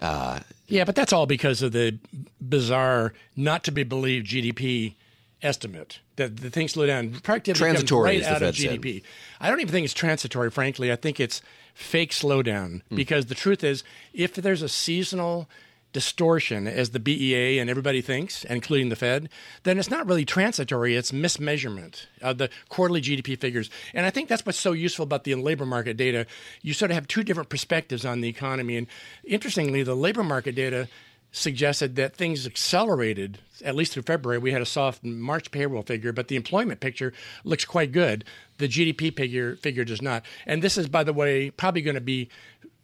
Uh, 0.00 0.40
Yeah, 0.68 0.84
but 0.84 0.94
that's 0.94 1.12
all 1.12 1.26
because 1.26 1.62
of 1.62 1.72
the 1.72 1.98
bizarre, 2.40 3.14
not 3.34 3.64
to 3.64 3.70
be 3.70 3.82
believed 3.82 4.26
GDP 4.26 4.94
estimate. 5.42 6.00
That 6.16 6.38
the 6.38 6.50
thing 6.50 6.68
slowed 6.68 6.88
down. 6.88 7.10
Productivity 7.10 7.58
comes 7.58 7.58
Transitory, 7.58 8.04
right 8.04 8.22
out 8.24 8.42
of 8.42 8.54
Fed 8.54 8.56
said. 8.56 8.80
GDP. 8.80 9.02
I 9.40 9.50
don't 9.50 9.60
even 9.60 9.72
think 9.72 9.84
it's 9.84 9.94
transitory. 9.94 10.50
Frankly, 10.50 10.90
I 10.90 10.96
think 10.96 11.20
it's 11.20 11.42
fake 11.74 12.12
slowdown 12.12 12.82
hmm. 12.88 12.96
because 12.96 13.26
the 13.26 13.34
truth 13.34 13.62
is, 13.62 13.84
if 14.12 14.34
there's 14.34 14.62
a 14.62 14.68
seasonal 14.68 15.48
distortion 15.96 16.66
as 16.66 16.90
the 16.90 17.00
BEA 17.00 17.58
and 17.58 17.70
everybody 17.70 18.02
thinks, 18.02 18.44
including 18.44 18.90
the 18.90 18.96
Fed, 18.96 19.30
then 19.62 19.78
it's 19.78 19.90
not 19.90 20.06
really 20.06 20.26
transitory, 20.26 20.94
it's 20.94 21.10
mismeasurement 21.10 22.04
of 22.20 22.36
the 22.36 22.50
quarterly 22.68 23.00
GDP 23.00 23.40
figures. 23.40 23.70
And 23.94 24.04
I 24.04 24.10
think 24.10 24.28
that's 24.28 24.44
what's 24.44 24.58
so 24.58 24.72
useful 24.72 25.04
about 25.04 25.24
the 25.24 25.34
labor 25.36 25.64
market 25.64 25.96
data. 25.96 26.26
You 26.60 26.74
sort 26.74 26.90
of 26.90 26.96
have 26.96 27.08
two 27.08 27.22
different 27.22 27.48
perspectives 27.48 28.04
on 28.04 28.20
the 28.20 28.28
economy. 28.28 28.76
And 28.76 28.88
interestingly, 29.24 29.82
the 29.84 29.94
labor 29.94 30.22
market 30.22 30.54
data 30.54 30.88
suggested 31.32 31.96
that 31.96 32.16
things 32.16 32.46
accelerated 32.46 33.38
at 33.64 33.74
least 33.74 33.92
through 33.92 34.02
February. 34.02 34.38
We 34.38 34.52
had 34.52 34.62
a 34.62 34.66
soft 34.66 35.04
March 35.04 35.50
payroll 35.50 35.82
figure, 35.82 36.12
but 36.12 36.28
the 36.28 36.36
employment 36.36 36.80
picture 36.80 37.12
looks 37.44 37.64
quite 37.64 37.92
good. 37.92 38.24
The 38.58 38.68
GDP 38.68 39.14
figure 39.14 39.56
figure 39.56 39.84
does 39.84 40.02
not. 40.02 40.24
And 40.46 40.62
this 40.62 40.76
is, 40.76 40.88
by 40.88 41.04
the 41.04 41.12
way, 41.12 41.50
probably 41.50 41.82
going 41.82 41.94
to 41.94 42.00
be 42.00 42.28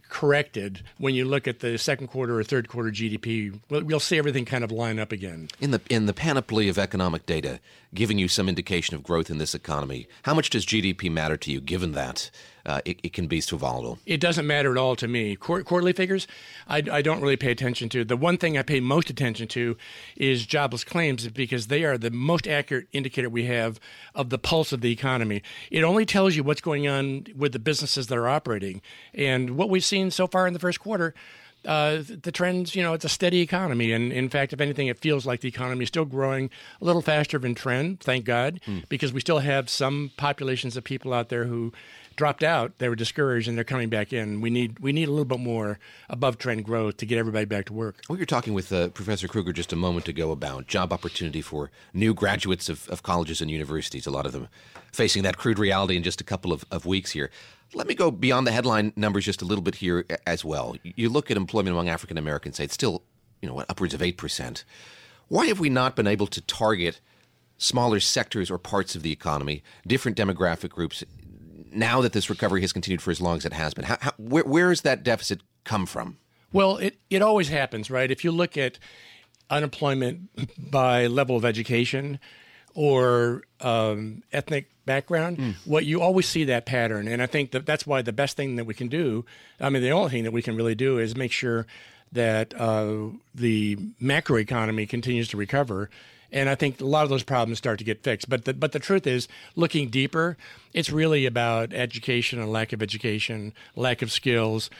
corrected 0.09 0.83
when 0.99 1.15
you 1.15 1.25
look 1.25 1.49
at 1.49 1.61
the 1.61 1.79
second 1.79 2.09
quarter 2.09 2.39
or 2.39 2.45
third 2.45 2.69
quarter 2.69 2.91
GDP. 2.91 3.59
We'll, 3.71 3.85
we'll 3.85 4.01
see 4.01 4.19
everything 4.19 4.45
kind 4.45 4.63
of 4.63 4.71
line 4.71 4.99
up 4.99 5.11
again. 5.11 5.49
in 5.61 5.71
the 5.71 5.81
in 5.89 6.07
the 6.07 6.13
panoply 6.13 6.69
of 6.69 6.79
economic 6.79 7.25
data 7.25 7.61
giving 7.95 8.19
you 8.19 8.29
some 8.29 8.49
indication 8.49 8.95
of 8.95 9.03
growth 9.03 9.31
in 9.31 9.39
this 9.39 9.55
economy, 9.55 10.07
how 10.23 10.35
much 10.35 10.51
does 10.51 10.67
GDP 10.67 11.11
matter 11.11 11.37
to 11.39 11.51
you? 11.51 11.61
Given 11.61 11.93
that 11.93 12.31
uh, 12.67 12.81
it, 12.85 13.01
it 13.03 13.13
can 13.13 13.27
be 13.27 13.41
so 13.41 13.57
volatile. 13.57 13.99
It 14.07 14.21
doesn't 14.21 14.47
matter 14.47 14.71
at 14.71 14.79
all 14.79 14.97
to 14.97 15.09
me. 15.09 15.37
Quar- 15.37 15.63
quarterly 15.63 15.93
figures, 15.93 16.27
I, 16.69 16.83
I 16.91 17.03
don't 17.03 17.21
really 17.21 17.37
pay 17.37 17.51
attention 17.51 17.89
to. 17.91 18.05
The 18.05 18.17
one 18.17 18.39
thing 18.39 18.57
I 18.57 18.63
pay 18.63 18.81
most 18.81 19.11
attention 19.11 19.49
to 19.49 19.77
is 20.17 20.47
jobless 20.47 20.85
claims 20.85 21.27
because 21.29 21.67
they 21.67 21.85
are 21.85 21.99
the 21.99 22.11
most 22.11 22.47
accurate 22.47 22.89
indicator 22.93 23.29
we 23.29 23.47
have 23.47 23.81
of 24.15 24.31
the 24.31 24.39
pulse 24.39 24.73
of 24.73 24.81
the 24.81 24.93
economy. 24.93 25.43
It 25.71 25.83
only 25.83 26.07
tells 26.07 26.37
you 26.37 26.43
what's 26.43 26.61
going 26.61 26.89
on 26.89 27.27
with 27.37 27.53
the 27.53 27.59
businesses 27.59 28.07
that 28.09 28.19
are 28.19 28.29
operating. 28.29 28.83
And 29.15 29.57
what 29.57 29.71
we've 29.71 29.85
seen 29.85 30.11
so 30.11 30.27
far 30.27 30.47
in 30.47 30.53
the 30.53 30.59
first 30.59 30.81
quarter, 30.81 31.15
uh, 31.65 32.03
the 32.03 32.33
trends, 32.33 32.75
you 32.75 32.83
know, 32.83 32.93
it's 32.93 33.05
a 33.05 33.09
steady 33.09 33.41
economy. 33.41 33.93
And 33.93 34.13
in 34.13 34.29
fact, 34.29 34.53
if 34.53 34.61
anything, 34.61 34.89
it 34.89 34.99
feels 34.99 35.27
like 35.27 35.41
the 35.43 35.49
economy 35.49 35.85
is 35.85 35.89
still 35.89 36.05
growing 36.05 36.51
a 36.81 36.85
little 36.85 37.03
faster 37.03 37.39
than 37.39 37.55
trend, 37.55 38.01
thank 38.01 38.25
God, 38.25 38.61
because 38.89 39.13
we 39.13 39.21
still 39.21 39.39
have 39.39 39.71
some 39.71 40.11
populations 40.17 40.77
of 40.77 40.83
people 40.83 41.13
out 41.13 41.29
there 41.29 41.45
who 41.45 41.73
dropped 42.17 42.43
out, 42.43 42.79
they 42.79 42.89
were 42.89 42.97
discouraged, 42.97 43.49
and 43.49 43.57
they're 43.57 43.65
coming 43.65 43.89
back 43.89 44.13
in. 44.13 44.41
We 44.41 44.51
need 44.51 44.79
we 44.79 44.93
need 44.93 45.09
a 45.09 45.11
little 45.11 45.25
bit 45.25 45.41
more 45.41 45.79
above 46.09 46.39
trend 46.39 46.65
growth 46.65 46.97
to 46.99 47.07
get 47.07 47.19
everybody 47.19 47.45
back 47.45 47.67
to 47.67 47.73
work. 47.73 48.01
We 48.09 48.17
were 48.17 48.27
talking 48.27 48.55
with 48.55 48.73
uh, 48.73 48.89
Professor 48.89 49.29
Krueger 49.29 49.53
just 49.53 49.73
a 49.73 49.77
moment 49.77 50.09
ago 50.09 50.31
about 50.31 50.67
job 50.67 50.93
opportunity 50.93 51.43
for 51.43 51.71
new 51.93 52.15
graduates 52.15 52.69
of, 52.69 52.89
of 52.89 53.03
colleges 53.03 53.41
and 53.41 53.51
universities, 53.51 54.07
a 54.07 54.11
lot 54.11 54.27
of 54.27 54.33
them 54.33 54.49
facing 54.93 55.23
that 55.23 55.39
crude 55.39 55.59
reality 55.59 55.97
in 55.97 56.03
just 56.03 56.21
a 56.21 56.25
couple 56.25 56.53
of, 56.53 56.65
of 56.71 56.87
weeks 56.87 57.13
here. 57.13 57.31
Let 57.75 57.87
me 57.87 57.95
go 57.95 58.11
beyond 58.11 58.47
the 58.47 58.53
headline 58.53 58.93
numbers 58.97 59.25
just 59.25 59.41
a 59.41 59.47
little 59.47 59.63
bit 59.63 59.77
here 59.77 60.05
as 60.27 60.45
well. 60.45 60.77
You 60.83 61.09
look 61.09 61.31
at 61.31 61.39
employment 61.39 61.73
among 61.73 61.89
African 61.89 62.19
Americans, 62.19 62.61
it's 62.61 62.75
still, 62.75 63.03
you 63.41 63.49
know, 63.49 63.61
upwards 63.69 63.95
of 63.95 64.01
8%. 64.01 64.65
Why 65.29 65.47
have 65.47 65.59
we 65.59 65.71
not 65.71 65.97
been 65.97 66.07
able 66.07 66.27
to 66.27 66.43
target 66.43 67.01
smaller 67.57 68.01
sectors 68.01 68.51
or 68.51 68.59
parts 68.59 68.95
of 68.95 69.03
the 69.03 69.13
economy, 69.13 69.63
different 69.87 70.19
demographic 70.19 70.71
groups, 70.71 71.03
now 71.75 72.01
that 72.01 72.13
this 72.13 72.31
recovery 72.31 72.61
has 72.61 72.73
continued 72.73 73.03
for 73.03 73.11
as 73.11 73.21
long 73.21 73.37
as 73.37 73.45
it 73.45 73.53
has 73.53 73.75
been? 73.75 73.85
How, 73.85 73.99
how, 74.01 74.13
where, 74.19 74.45
where 74.45 74.69
has 74.69 74.83
that 74.83 75.03
deficit 75.03 75.41
come 75.65 75.87
from? 75.87 76.19
Well, 76.53 76.77
it, 76.77 76.99
it 77.09 77.23
always 77.23 77.49
happens, 77.49 77.91
right? 77.91 78.11
If 78.11 78.25
you 78.25 78.31
look 78.31 78.57
at 78.57 78.79
unemployment 79.51 80.31
by 80.59 81.07
level 81.07 81.37
of 81.37 81.45
education 81.45 82.19
or 82.75 83.43
um, 83.61 84.23
ethnic 84.33 84.71
background, 84.85 85.57
what 85.65 85.85
you 85.85 86.01
always 86.01 86.27
see 86.27 86.45
that 86.45 86.67
pattern. 86.67 87.07
And 87.07 87.23
I 87.23 87.27
think 87.27 87.53
that 87.53 87.67
that's 87.67 87.87
why 87.87 88.03
the 88.03 88.13
best 88.13 88.37
thing 88.37 88.57
that 88.57 88.65
we 88.65 88.75
can 88.75 88.89
do, 88.89 89.25
I 89.61 89.71
mean, 89.71 89.83
the 89.83 89.91
only 89.91 90.11
thing 90.11 90.25
that 90.25 90.33
we 90.33 90.43
can 90.43 90.57
really 90.57 90.75
do 90.75 90.99
is 90.99 91.17
make 91.17 91.33
sure 91.33 91.67
that 92.13 92.53
uh, 92.59 93.09
the 93.35 93.77
macroeconomy 94.01 94.89
continues 94.89 95.29
to 95.29 95.37
recover. 95.37 95.89
And 96.33 96.49
I 96.49 96.55
think 96.55 96.81
a 96.81 96.85
lot 96.85 97.05
of 97.05 97.11
those 97.11 97.23
problems 97.23 97.59
start 97.59 97.79
to 97.79 97.85
get 97.85 98.03
fixed. 98.03 98.29
But 98.29 98.47
the, 98.47 98.55
but 98.55 98.73
the 98.73 98.79
truth 98.79 99.07
is, 99.07 99.29
looking 99.55 99.91
deeper, 99.91 100.37
it's 100.73 100.91
really 100.91 101.27
about 101.27 101.73
education 101.75 102.41
and 102.41 102.51
lack 102.51 102.73
of 102.73 102.83
education, 102.83 103.53
lack 103.77 104.01
of 104.03 104.11
skills. 104.11 104.71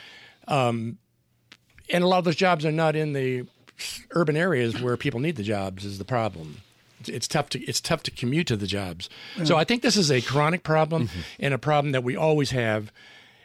And 0.47 2.03
a 2.03 2.07
lot 2.07 2.19
of 2.19 2.25
those 2.25 2.35
jobs 2.35 2.65
are 2.65 2.71
not 2.71 2.95
in 2.95 3.13
the 3.13 3.45
urban 4.11 4.35
areas 4.35 4.81
where 4.81 4.97
people 4.97 5.19
need 5.19 5.35
the 5.35 5.43
jobs 5.43 5.85
is 5.85 5.97
the 5.97 6.05
problem. 6.05 6.61
It's- 7.07 7.27
tough 7.27 7.49
to 7.49 7.59
it's 7.59 7.81
tough 7.81 8.01
to 8.03 8.11
commute 8.11 8.47
to 8.47 8.55
the 8.55 8.67
jobs. 8.67 9.09
So 9.43 9.57
i 9.57 9.65
think 9.65 9.81
this 9.81 9.97
is 9.97 10.09
a 10.09 10.21
chronic 10.21 10.63
problem 10.63 11.09
and 11.37 11.53
a 11.53 11.57
problem 11.57 11.91
that 11.91 12.01
we 12.03 12.15
always 12.15 12.51
have 12.51 12.93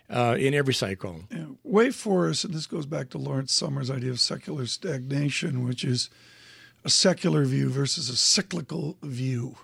uh, 0.08 0.36
in 0.38 0.54
every 0.54 0.74
cycle. 0.74 1.24
Wait 1.64 1.92
for 1.94 2.28
us, 2.28 2.44
and 2.44 2.54
this 2.54 2.66
goes 2.66 2.86
back 2.86 3.10
to 3.10 3.18
Lawrence 3.18 3.52
Summers' 3.52 3.90
idea 3.90 4.10
of 4.10 4.20
secular 4.20 4.66
stagnation, 4.66 5.66
which 5.66 5.84
is 5.84 6.08
a 6.88 6.90
secular 6.90 7.44
view 7.44 7.68
versus 7.68 8.08
a 8.08 8.16
cyclical 8.16 8.96
view. 9.02 9.56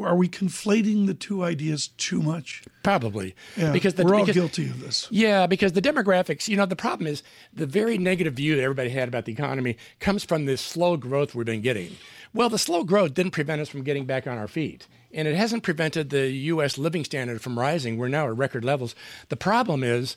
Are 0.00 0.14
we 0.14 0.28
conflating 0.28 1.08
the 1.08 1.14
two 1.14 1.42
ideas 1.42 1.88
too 1.88 2.22
much? 2.22 2.62
probably 2.84 3.34
Yeah, 3.56 3.72
because 3.72 3.94
the, 3.94 4.04
we're 4.04 4.14
all 4.14 4.20
because- 4.20 4.36
guilty 4.36 4.66
of 4.70 4.80
this. 4.80 5.08
Yeah, 5.10 5.48
because 5.48 5.72
the 5.72 5.82
demographics, 5.82 6.46
you 6.46 6.56
know, 6.56 6.64
the 6.64 6.76
problem 6.76 7.08
is 7.08 7.24
the 7.52 7.66
very 7.66 7.98
negative 7.98 8.34
view 8.34 8.54
that 8.54 8.62
everybody 8.62 8.90
had 8.90 9.08
about 9.08 9.24
the 9.24 9.32
economy 9.32 9.76
comes 9.98 10.22
from 10.22 10.44
this 10.46 10.60
slow 10.60 10.96
growth 10.96 11.34
we've 11.34 11.44
been 11.44 11.60
getting. 11.60 11.96
Well, 12.32 12.48
the 12.48 12.56
slow 12.58 12.84
growth 12.84 13.14
didn't 13.14 13.32
prevent 13.32 13.60
us 13.60 13.68
from 13.68 13.82
getting 13.82 14.04
back 14.06 14.28
on 14.28 14.38
our 14.38 14.46
feet. 14.48 14.86
And 15.12 15.26
it 15.26 15.34
hasn't 15.34 15.64
prevented 15.64 16.10
the 16.10 16.28
U.S. 16.54 16.78
living 16.78 17.04
standard 17.04 17.42
from 17.42 17.58
rising. 17.58 17.98
We're 17.98 18.06
now 18.06 18.26
at 18.28 18.36
record 18.36 18.64
levels. 18.64 18.94
The 19.28 19.36
problem 19.36 19.82
is 19.82 20.16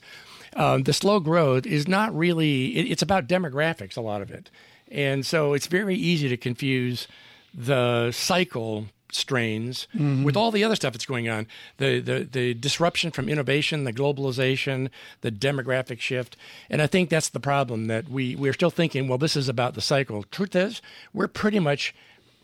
um, 0.54 0.84
the 0.84 0.92
slow 0.92 1.18
growth 1.18 1.66
is 1.66 1.88
not 1.88 2.16
really, 2.16 2.76
it, 2.76 2.92
it's 2.92 3.02
about 3.02 3.26
demographics, 3.26 3.96
a 3.96 4.00
lot 4.00 4.22
of 4.22 4.30
it. 4.30 4.50
And 4.90 5.24
so 5.24 5.54
it's 5.54 5.66
very 5.66 5.96
easy 5.96 6.28
to 6.28 6.36
confuse 6.36 7.08
the 7.52 8.10
cycle 8.12 8.86
strains 9.12 9.86
mm-hmm. 9.94 10.24
with 10.24 10.36
all 10.36 10.50
the 10.50 10.64
other 10.64 10.74
stuff 10.74 10.92
that's 10.92 11.06
going 11.06 11.28
on. 11.28 11.46
The, 11.78 12.00
the 12.00 12.28
the 12.30 12.54
disruption 12.54 13.10
from 13.10 13.28
innovation 13.28 13.84
the 13.84 13.92
globalization 13.92 14.90
the 15.20 15.30
demographic 15.30 16.00
shift. 16.00 16.36
And 16.68 16.82
i 16.82 16.86
think 16.86 17.10
that's 17.10 17.28
the 17.28 17.40
problem 17.40 17.86
that 17.86 18.08
we 18.08 18.34
we're 18.34 18.52
still 18.52 18.70
thinking 18.70 19.08
well 19.08 19.18
this 19.18 19.36
is 19.36 19.48
about 19.48 19.74
the 19.74 19.80
cycle. 19.80 20.24
Truth 20.24 20.56
is 20.56 20.82
we're 21.12 21.28
pretty 21.28 21.60
much 21.60 21.94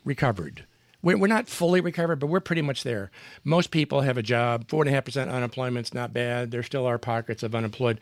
recovered 0.05 0.65
we're, 1.03 1.27
not 1.27 1.49
fully 1.49 1.81
recovered, 1.81 2.17
but 2.17 2.27
we're 2.27 2.41
pretty 2.41 2.63
much 2.63 2.83
there. 2.83 3.11
Most 3.45 3.71
people 3.71 4.03
have 4.03 4.19
a 4.19 4.23
job. 4.23 4.69
Four 4.69 4.83
and 4.83 4.91
a 4.91 4.93
half 4.93 5.05
percent 5.05 5.31
unemployment's 5.31 5.95
not 5.95 6.13
bad. 6.13 6.51
There 6.51 6.63
still 6.63 6.87
are 6.87 6.99
pockets 6.99 7.43
of 7.43 7.55
unemployed, 7.55 8.01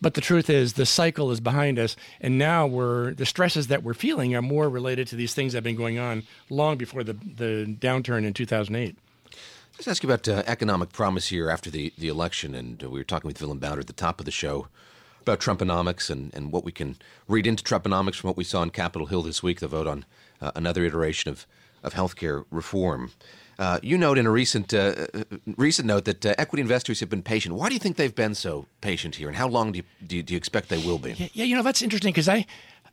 but 0.00 0.14
the 0.14 0.20
truth 0.20 0.50
is 0.50 0.74
the 0.74 0.86
cycle 0.86 1.30
is 1.30 1.40
behind 1.40 1.78
us, 1.78 1.96
and 2.20 2.38
now 2.38 2.66
we're 2.66 3.14
the 3.14 3.26
stresses 3.26 3.68
that 3.68 3.82
we're 3.82 3.94
feeling 3.94 4.34
are 4.34 4.42
more 4.42 4.68
related 4.68 5.06
to 5.08 5.16
these 5.16 5.34
things 5.34 5.52
that 5.52 5.58
have 5.58 5.64
been 5.64 5.76
going 5.76 5.98
on 5.98 6.22
long 6.50 6.76
before 6.76 7.02
the 7.02 7.14
the 7.14 7.76
downturn 7.80 8.24
in 8.24 8.34
2008. 8.34 8.96
Let's 9.76 9.88
ask 9.88 10.04
you 10.04 10.08
about 10.08 10.28
uh, 10.28 10.44
economic 10.46 10.92
promise 10.92 11.28
here 11.28 11.50
after 11.50 11.68
the, 11.68 11.92
the 11.98 12.06
election. 12.06 12.54
And 12.54 12.82
uh, 12.82 12.88
we 12.88 13.00
were 13.00 13.04
talking 13.04 13.26
with 13.26 13.40
Willem 13.40 13.58
Buiter 13.58 13.80
at 13.80 13.88
the 13.88 13.92
top 13.92 14.20
of 14.20 14.24
the 14.24 14.30
show 14.30 14.68
about 15.20 15.40
Trumponomics 15.40 16.10
and, 16.10 16.32
and 16.32 16.52
what 16.52 16.64
we 16.64 16.70
can 16.70 16.94
read 17.26 17.44
into 17.44 17.64
Trumponomics 17.64 18.14
from 18.14 18.28
what 18.28 18.36
we 18.36 18.44
saw 18.44 18.60
on 18.60 18.70
Capitol 18.70 19.08
Hill 19.08 19.22
this 19.22 19.42
week, 19.42 19.58
the 19.58 19.66
vote 19.66 19.88
on 19.88 20.04
uh, 20.40 20.52
another 20.54 20.84
iteration 20.84 21.28
of, 21.28 21.44
of 21.84 21.94
healthcare 21.94 22.44
reform. 22.50 23.12
Uh, 23.58 23.78
you 23.82 23.96
note 23.96 24.18
in 24.18 24.26
a 24.26 24.30
recent 24.30 24.74
uh, 24.74 25.06
recent 25.56 25.86
note 25.86 26.04
that 26.06 26.26
uh, 26.26 26.34
equity 26.38 26.60
investors 26.60 26.98
have 27.00 27.08
been 27.08 27.22
patient. 27.22 27.54
Why 27.54 27.68
do 27.68 27.74
you 27.74 27.78
think 27.78 27.96
they've 27.96 28.14
been 28.14 28.34
so 28.34 28.66
patient 28.80 29.14
here, 29.14 29.28
and 29.28 29.36
how 29.36 29.48
long 29.48 29.72
do 29.72 29.78
you, 29.78 29.84
do 30.04 30.16
you, 30.16 30.22
do 30.22 30.34
you 30.34 30.38
expect 30.38 30.68
they 30.68 30.78
will 30.78 30.98
be? 30.98 31.12
Yeah, 31.12 31.28
yeah, 31.32 31.44
you 31.44 31.54
know 31.54 31.62
that's 31.62 31.82
interesting 31.82 32.12
because 32.12 32.28
I, 32.28 32.46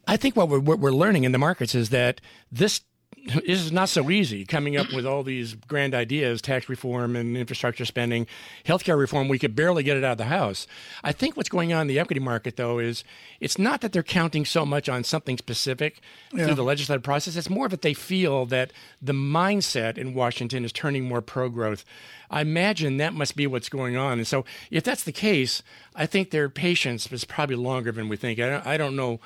I 0.08 0.18
think 0.18 0.36
what 0.36 0.50
we're, 0.50 0.60
what 0.60 0.80
we're 0.80 0.92
learning 0.92 1.24
in 1.24 1.32
the 1.32 1.40
markets 1.40 1.74
is 1.74 1.90
that 1.90 2.22
this 2.52 2.82
this 3.26 3.62
is 3.62 3.72
not 3.72 3.90
so 3.90 4.10
easy 4.10 4.46
coming 4.46 4.78
up 4.78 4.92
with 4.94 5.06
all 5.06 5.24
these 5.24 5.54
grand 5.54 5.94
ideas 5.94 6.42
tax 6.42 6.68
reform 6.68 7.16
and 7.16 7.38
infrastructure 7.38 7.86
spending 7.86 8.26
healthcare 8.66 8.98
reform 8.98 9.28
we 9.28 9.38
could 9.38 9.56
barely 9.56 9.84
get 9.84 9.98
it 9.98 10.04
out 10.04 10.14
of 10.14 10.18
the 10.18 10.26
house. 10.26 10.66
I 11.04 11.12
think 11.12 11.38
what's 11.38 11.50
going 11.50 11.72
on 11.72 11.82
in 11.82 11.88
the 11.88 12.00
equity 12.00 12.20
market 12.20 12.58
though 12.58 12.80
is 12.80 13.04
it's 13.40 13.60
not 13.60 13.82
that 13.82 13.92
they're 13.94 14.04
counting 14.04 14.46
so 14.46 14.66
much 14.66 14.90
on 14.90 15.04
something 15.04 15.38
specific 15.38 16.02
yeah. 16.34 16.46
through 16.46 16.56
the 16.56 16.64
legislative 16.64 17.04
process. 17.04 17.36
It's 17.36 17.50
more 17.50 17.70
that 17.70 17.82
they 17.82 17.94
feel 17.94 18.46
that 18.48 18.74
the 19.02 19.14
mindset 19.14 19.98
in 19.98 20.14
washington 20.14 20.66
is 20.66 20.72
turning 20.72 21.04
more 21.04 21.22
pro-growth. 21.22 21.86
I 22.30 22.42
imagine 22.42 22.98
that 22.98 23.14
must 23.14 23.36
be 23.36 23.46
what's 23.46 23.70
going 23.70 23.98
on. 23.98 24.14
And 24.14 24.28
so 24.28 24.46
if 24.72 24.84
that's 24.84 25.04
the 25.04 25.12
case 25.12 25.62
i 25.96 26.06
think 26.06 26.32
their 26.32 26.50
patience 26.50 27.12
is 27.12 27.26
probably 27.26 27.56
longer 27.56 27.92
than 27.92 28.10
we 28.10 28.18
think. 28.18 28.40
I 28.40 28.50
don't, 28.50 28.66
I 28.66 28.78
don't 28.78 28.96
know 28.96 29.20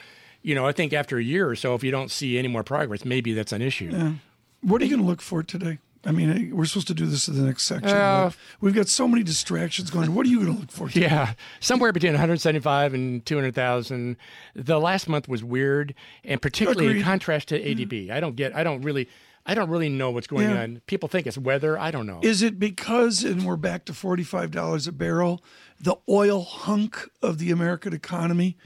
you 0.45 0.53
know, 0.53 0.67
I 0.67 0.73
think 0.73 0.93
after 0.93 1.17
a 1.17 1.23
year 1.23 1.49
or 1.49 1.55
so, 1.55 1.73
if 1.73 1.83
you 1.83 1.89
don't 1.89 2.11
see 2.11 2.37
any 2.37 2.47
more 2.47 2.63
progress, 2.63 3.03
maybe 3.03 3.33
that's 3.33 3.51
an 3.51 3.63
issue. 3.63 3.89
Yeah. 3.91 4.13
What 4.61 4.79
are 4.79 4.85
you 4.85 4.91
going 4.91 5.01
to 5.01 5.07
look 5.07 5.21
for 5.21 5.41
today? 5.41 5.79
I 6.05 6.11
mean, 6.11 6.55
we're 6.55 6.65
supposed 6.65 6.85
to 6.89 6.93
do 6.93 7.07
this 7.07 7.27
in 7.27 7.35
the 7.35 7.41
next 7.41 7.63
section. 7.63 7.89
Uh, 7.89 8.29
we've 8.61 8.75
got 8.75 8.87
so 8.87 9.07
many 9.07 9.23
distractions 9.23 9.89
going. 9.89 10.13
What 10.13 10.27
are 10.27 10.29
you 10.29 10.43
going 10.43 10.53
to 10.53 10.59
look 10.59 10.71
for? 10.71 10.87
Today? 10.87 11.07
Yeah, 11.07 11.33
somewhere 11.61 11.91
between 11.91 12.13
175 12.13 12.93
and 12.93 13.25
200,000. 13.25 14.17
The 14.53 14.79
last 14.79 15.09
month 15.09 15.27
was 15.27 15.43
weird, 15.43 15.95
and 16.23 16.39
particularly 16.39 16.85
Agreed. 16.85 16.99
in 16.99 17.03
contrast 17.03 17.47
to 17.47 17.59
ADP. 17.59 18.07
Yeah. 18.07 18.15
I 18.15 18.19
don't 18.19 18.35
get. 18.35 18.55
I 18.55 18.63
don't 18.63 18.83
really. 18.83 19.09
I 19.47 19.55
don't 19.55 19.69
really 19.69 19.89
know 19.89 20.11
what's 20.11 20.27
going 20.27 20.49
yeah. 20.49 20.61
on. 20.61 20.81
People 20.85 21.09
think 21.09 21.25
it's 21.25 21.39
weather. 21.39 21.77
I 21.77 21.89
don't 21.89 22.05
know. 22.05 22.19
Is 22.21 22.43
it 22.43 22.59
because, 22.59 23.23
and 23.23 23.45
we're 23.45 23.57
back 23.57 23.85
to 23.85 23.93
$45 23.93 24.87
a 24.87 24.91
barrel, 24.91 25.43
the 25.79 25.95
oil 26.09 26.43
hunk 26.43 27.09
of 27.21 27.37
the 27.37 27.51
American 27.51 27.93
economy 27.93 28.57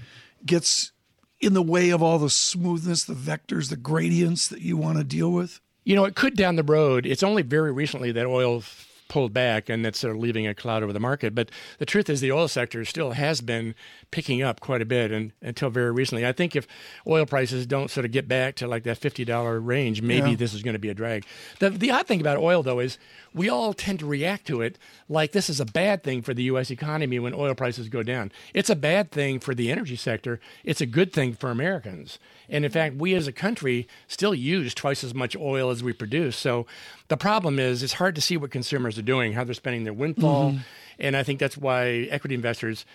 gets 0.46 0.94
in 1.42 1.54
the 1.54 1.62
way 1.62 1.90
of 1.90 2.04
all 2.04 2.20
the 2.20 2.30
smoothness, 2.30 3.04
the 3.04 3.14
vectors, 3.14 3.70
the 3.70 3.78
gradients 3.78 4.48
that 4.48 4.62
you 4.62 4.78
want 4.78 4.98
to 4.98 5.04
deal 5.04 5.32
with? 5.32 5.60
You 5.84 5.96
know, 5.96 6.06
it 6.06 6.16
could 6.16 6.36
down 6.36 6.56
the 6.56 6.64
road. 6.64 7.06
It's 7.06 7.24
only 7.24 7.42
very 7.42 7.72
recently 7.72 8.12
that 8.12 8.26
oil 8.26 8.64
pulled 9.10 9.34
back 9.34 9.68
and 9.68 9.84
that's 9.84 10.00
sort 10.00 10.16
of 10.16 10.22
leaving 10.22 10.48
a 10.48 10.56
cloud 10.56 10.82
over 10.82 10.94
the 10.94 11.00
market. 11.00 11.36
But 11.36 11.52
the 11.80 11.86
truth 11.86 12.10
is, 12.10 12.22
the 12.22 12.32
oil 12.32 12.48
sector 12.48 12.86
still 12.86 13.12
has 13.12 13.42
been 13.42 13.76
picking 14.12 14.42
up 14.42 14.62
quite 14.62 14.82
a 14.82 14.86
bit 14.86 15.12
and 15.12 15.34
until 15.42 15.70
very 15.70 15.92
recently. 15.92 16.26
I 16.26 16.32
think 16.32 16.56
if 16.56 16.68
oil 17.06 17.26
prices 17.26 17.66
don't 17.66 17.92
sort 17.92 18.06
of 18.06 18.12
get 18.12 18.28
back 18.28 18.56
to 18.56 18.68
like 18.68 18.84
that 18.84 19.00
$50 19.00 19.60
range, 19.66 20.02
maybe 20.02 20.32
yeah. 20.32 20.36
this 20.38 20.54
is 20.54 20.64
going 20.64 20.74
to 20.74 20.80
be 20.80 20.90
a 20.90 20.94
drag. 20.94 21.26
The, 21.60 21.72
the 21.72 21.92
odd 21.92 22.08
thing 22.08 22.22
about 22.22 22.38
oil, 22.38 22.64
though, 22.64 22.80
is 22.80 22.98
we 23.34 23.50
all 23.50 23.74
tend 23.74 24.00
to 24.00 24.06
react 24.06 24.48
to 24.48 24.62
it 24.62 24.78
like 25.10 25.32
this 25.32 25.50
is 25.50 25.60
a 25.60 25.66
bad 25.66 26.04
thing 26.04 26.22
for 26.22 26.34
the 26.34 26.44
U.S. 26.44 26.72
economy 26.72 27.20
when 27.20 27.34
oil 27.34 27.56
prices 27.56 27.90
go 27.90 28.04
down. 28.04 28.32
It's 28.54 28.70
a 28.70 28.76
bad 28.76 29.12
thing 29.12 29.40
for 29.40 29.54
the 29.54 29.72
energy 29.72 29.96
sector. 29.96 30.40
It's 30.64 30.82
a 30.82 30.86
good 30.86 31.12
thing 31.12 31.34
for 31.34 31.50
Americans. 31.50 32.20
And 32.50 32.66
in 32.66 32.72
fact, 32.72 32.96
we 32.96 33.14
as 33.14 33.28
a 33.28 33.32
country 33.32 33.88
still 34.08 34.34
use 34.34 34.74
twice 34.74 35.04
as 35.04 35.14
much 35.14 35.36
oil 35.36 35.70
as 35.70 35.84
we 35.84 35.94
produce. 35.94 36.36
So 36.36 36.66
the 37.08 37.18
problem 37.18 37.60
is 37.60 37.84
it's 37.84 37.94
hard 37.94 38.16
to 38.16 38.22
see 38.22 38.38
what 38.38 38.52
consumers 38.52 38.98
are 38.98 39.04
doing, 39.04 39.34
how 39.34 39.44
they're 39.44 39.54
spending 39.54 39.84
their 39.84 39.94
windfall. 39.94 40.52
Mm-hmm. 40.52 40.60
And 41.00 41.16
I 41.16 41.24
think 41.24 41.40
that's 41.40 41.58
why 41.58 42.08
equity 42.10 42.36
investors 42.36 42.86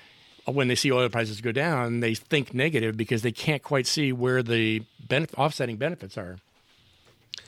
when 0.46 0.68
they 0.68 0.74
see 0.74 0.92
oil 0.92 1.08
prices 1.08 1.40
go 1.40 1.52
down, 1.52 2.00
they 2.00 2.14
think 2.14 2.52
negative 2.52 2.96
because 2.96 3.22
they 3.22 3.32
can't 3.32 3.62
quite 3.62 3.86
see 3.86 4.12
where 4.12 4.42
the 4.42 4.82
benef- 5.06 5.32
offsetting 5.38 5.76
benefits 5.76 6.18
are. 6.18 6.36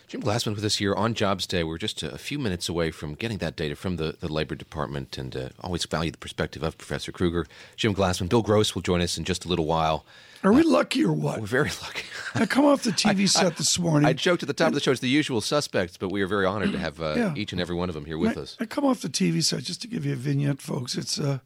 Jim 0.08 0.22
Glassman 0.22 0.54
with 0.54 0.64
us 0.64 0.76
here 0.76 0.94
on 0.94 1.14
Jobs 1.14 1.48
Day. 1.48 1.64
We're 1.64 1.78
just 1.78 2.04
a 2.04 2.16
few 2.16 2.38
minutes 2.38 2.68
away 2.68 2.92
from 2.92 3.14
getting 3.14 3.38
that 3.38 3.56
data 3.56 3.74
from 3.74 3.96
the, 3.96 4.16
the 4.20 4.32
Labor 4.32 4.54
Department 4.54 5.18
and 5.18 5.36
uh, 5.36 5.48
always 5.60 5.84
value 5.84 6.12
the 6.12 6.18
perspective 6.18 6.62
of 6.62 6.78
Professor 6.78 7.10
Krueger. 7.10 7.44
Jim 7.74 7.92
Glassman, 7.92 8.28
Bill 8.28 8.42
Gross 8.42 8.76
will 8.76 8.82
join 8.82 9.00
us 9.00 9.18
in 9.18 9.24
just 9.24 9.44
a 9.44 9.48
little 9.48 9.66
while. 9.66 10.06
Are 10.44 10.52
we 10.52 10.62
lucky 10.62 11.04
or 11.04 11.12
what? 11.12 11.40
We're 11.40 11.46
very 11.46 11.70
lucky. 11.82 12.04
I 12.36 12.46
come 12.46 12.64
off 12.66 12.84
the 12.84 12.90
TV 12.90 13.20
I, 13.22 13.24
set 13.24 13.56
this 13.56 13.80
morning. 13.80 14.08
I 14.08 14.12
joked 14.12 14.44
at 14.44 14.46
the 14.46 14.54
top 14.54 14.68
of 14.68 14.74
the 14.74 14.80
show 14.80 14.92
it's 14.92 15.00
the 15.00 15.08
usual 15.08 15.40
suspects, 15.40 15.96
but 15.96 16.10
we 16.10 16.22
are 16.22 16.28
very 16.28 16.46
honored 16.46 16.70
to 16.70 16.78
have 16.78 17.00
uh, 17.00 17.14
yeah. 17.16 17.34
each 17.34 17.50
and 17.50 17.60
every 17.60 17.74
one 17.74 17.88
of 17.88 17.96
them 17.96 18.04
here 18.04 18.18
with 18.18 18.38
I, 18.38 18.42
us. 18.42 18.56
I 18.60 18.66
come 18.66 18.84
off 18.84 19.00
the 19.00 19.08
TV 19.08 19.42
set 19.42 19.64
just 19.64 19.82
to 19.82 19.88
give 19.88 20.06
you 20.06 20.12
a 20.12 20.16
vignette, 20.16 20.62
folks. 20.62 20.94
It's 20.94 21.18
uh, 21.18 21.40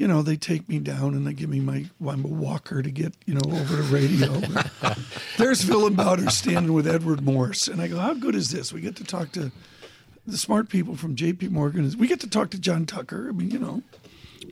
you 0.00 0.08
know, 0.08 0.22
they 0.22 0.36
take 0.36 0.66
me 0.66 0.78
down 0.78 1.12
and 1.12 1.26
they 1.26 1.34
give 1.34 1.50
me 1.50 1.60
my 1.60 1.84
I'm 2.08 2.24
a 2.24 2.28
walker 2.28 2.80
to 2.80 2.90
get, 2.90 3.12
you 3.26 3.34
know, 3.34 3.42
over 3.44 3.76
to 3.76 3.82
radio. 3.82 4.32
There's 5.36 5.68
Willem 5.68 5.94
Buiter 5.94 6.30
standing 6.30 6.72
with 6.72 6.86
Edward 6.86 7.20
Morse. 7.20 7.68
And 7.68 7.82
I 7.82 7.88
go, 7.88 7.98
How 7.98 8.14
good 8.14 8.34
is 8.34 8.50
this? 8.50 8.72
We 8.72 8.80
get 8.80 8.96
to 8.96 9.04
talk 9.04 9.32
to 9.32 9.52
the 10.26 10.38
smart 10.38 10.70
people 10.70 10.96
from 10.96 11.16
JP 11.16 11.50
Morgan. 11.50 11.94
We 11.98 12.08
get 12.08 12.18
to 12.20 12.30
talk 12.30 12.48
to 12.52 12.58
John 12.58 12.86
Tucker. 12.86 13.28
I 13.28 13.32
mean, 13.32 13.50
you 13.50 13.58
know. 13.58 13.82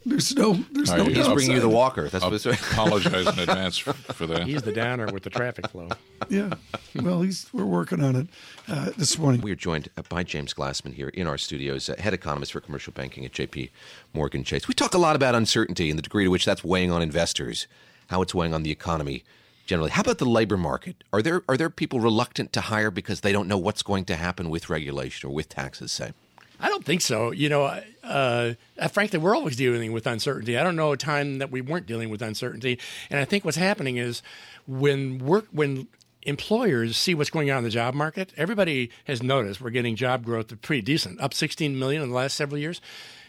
There's 0.05 0.35
no, 0.37 0.55
there's 0.72 0.92
no. 0.92 1.05
He's 1.05 1.29
bringing 1.29 1.53
you 1.53 1.61
the 1.61 1.68
walker. 1.68 2.09
That's 2.09 2.24
I'll 2.24 2.31
what 2.31 2.46
apologize 2.46 3.27
in 3.27 3.38
advance 3.48 3.79
for, 3.79 3.92
for, 3.92 4.27
that. 4.27 4.46
He's 4.46 4.62
the 4.62 4.72
downer 4.72 5.07
with 5.12 5.22
the 5.22 5.31
traffic 5.31 5.68
flow. 5.68 5.88
Yeah, 6.29 6.51
well, 6.94 7.22
he's 7.22 7.48
we're 7.55 7.64
working 7.64 8.03
on 8.03 8.14
it 8.14 8.27
uh, 8.66 8.90
this 8.98 9.16
morning. 9.18 9.40
We 9.40 9.51
are 9.51 9.57
joined 9.57 9.88
by 10.11 10.24
James 10.24 10.53
Glassman 10.53 10.92
here 10.92 11.09
in 11.09 11.27
our 11.27 11.38
studios, 11.38 11.88
uh, 11.88 11.94
head 11.98 12.12
economist 12.12 12.53
for 12.53 12.61
commercial 12.61 12.92
banking 12.92 13.24
at 13.24 13.33
J.P. 13.33 13.70
Morgan 14.12 14.44
Chase. 14.44 14.68
We 14.68 14.74
talk 14.74 14.92
a 14.92 14.98
lot 14.98 15.16
about 15.16 15.35
uncertainty 15.35 15.88
and 15.88 15.98
the 15.98 16.03
degree 16.03 16.24
to 16.24 16.31
which 16.31 16.44
that's 16.44 16.62
weighing 16.62 16.90
on 16.90 17.01
investors, 17.01 17.66
how 18.09 18.20
it's 18.20 18.35
weighing 18.35 18.53
on 18.53 18.62
the 18.62 18.70
economy 18.70 19.24
generally. 19.64 19.90
How 19.90 20.03
about 20.03 20.18
the 20.18 20.27
labor 20.27 20.59
market? 20.59 20.96
Are 21.14 21.22
there 21.22 21.44
are 21.48 21.57
there 21.57 21.70
people 21.70 22.01
reluctant 22.01 22.53
to 22.55 22.62
hire 22.62 22.90
because 22.90 23.22
they 23.22 23.33
don't 23.33 23.48
know 23.48 23.59
what's 23.59 23.83
going 23.83 24.05
to 24.07 24.16
happen 24.16 24.51
with 24.51 24.68
regulation 24.68 25.31
or 25.31 25.33
with 25.33 25.48
taxes? 25.48 25.92
Say. 25.92 26.12
I 26.61 26.68
don't 26.68 26.85
think 26.85 27.01
so. 27.01 27.31
You 27.31 27.49
know, 27.49 27.62
uh, 27.64 28.55
uh, 28.79 28.88
frankly, 28.88 29.18
we're 29.18 29.37
always 29.37 29.57
dealing 29.57 29.92
with 29.92 30.07
uncertainty. 30.07 30.59
I 30.59 30.64
don't 30.64 30.77
know 30.77 30.92
a 30.92 30.97
time 30.97 31.38
that 31.38 31.51
we 31.51 31.61
weren't 31.61 31.87
dealing 31.87 32.11
with 32.11 32.23
uncertainty. 32.23 32.79
And 33.11 33.21
I 33.21 33.25
think 33.25 33.44
what's 33.44 33.57
happening 33.57 33.97
is 33.97 34.23
when 34.66 35.18
work 35.18 35.47
when 35.53 35.88
employers 36.23 36.97
see 36.97 37.14
what's 37.14 37.31
going 37.31 37.51
on 37.51 37.59
in 37.59 37.64
the 37.64 37.71
job 37.71 37.94
market, 37.94 38.33
everybody 38.37 38.90
has 39.05 39.23
noticed 39.23 39.61
we're 39.61 39.71
getting 39.71 39.97
job 39.97 40.25
growth 40.25 40.61
pretty 40.62 40.83
decent, 40.83 41.21
up 41.21 41.33
16 41.33 41.79
million 41.79 42.03
in 42.03 42.09
the 42.11 42.14
last 42.14 42.37
several 42.37 42.59
years. 42.59 42.81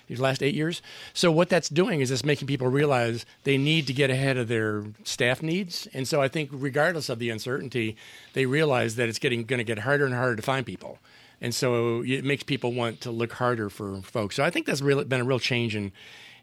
These 0.07 0.19
last 0.19 0.41
eight 0.41 0.55
years. 0.55 0.81
So 1.13 1.31
what 1.31 1.49
that's 1.49 1.69
doing 1.69 2.01
is 2.01 2.09
it's 2.09 2.25
making 2.25 2.47
people 2.47 2.67
realize 2.67 3.27
they 3.43 3.59
need 3.59 3.85
to 3.85 3.93
get 3.93 4.09
ahead 4.09 4.37
of 4.37 4.47
their 4.47 4.85
staff 5.03 5.43
needs. 5.43 5.87
And 5.93 6.07
so 6.07 6.19
I 6.19 6.27
think 6.27 6.49
regardless 6.51 7.09
of 7.09 7.19
the 7.19 7.29
uncertainty, 7.29 7.95
they 8.33 8.47
realize 8.47 8.95
that 8.95 9.07
it's 9.07 9.19
getting 9.19 9.43
going 9.43 9.59
to 9.59 9.63
get 9.63 9.77
harder 9.77 10.05
and 10.05 10.15
harder 10.15 10.35
to 10.35 10.41
find 10.41 10.65
people 10.65 10.97
and 11.41 11.53
so 11.53 12.03
it 12.05 12.23
makes 12.23 12.43
people 12.43 12.73
want 12.73 13.01
to 13.01 13.11
look 13.11 13.33
harder 13.33 13.69
for 13.69 14.01
folks. 14.01 14.35
So 14.35 14.43
I 14.43 14.49
think 14.49 14.65
that's 14.65 14.81
really 14.81 15.05
been 15.05 15.21
a 15.21 15.25
real 15.25 15.39
change 15.39 15.75
in 15.75 15.91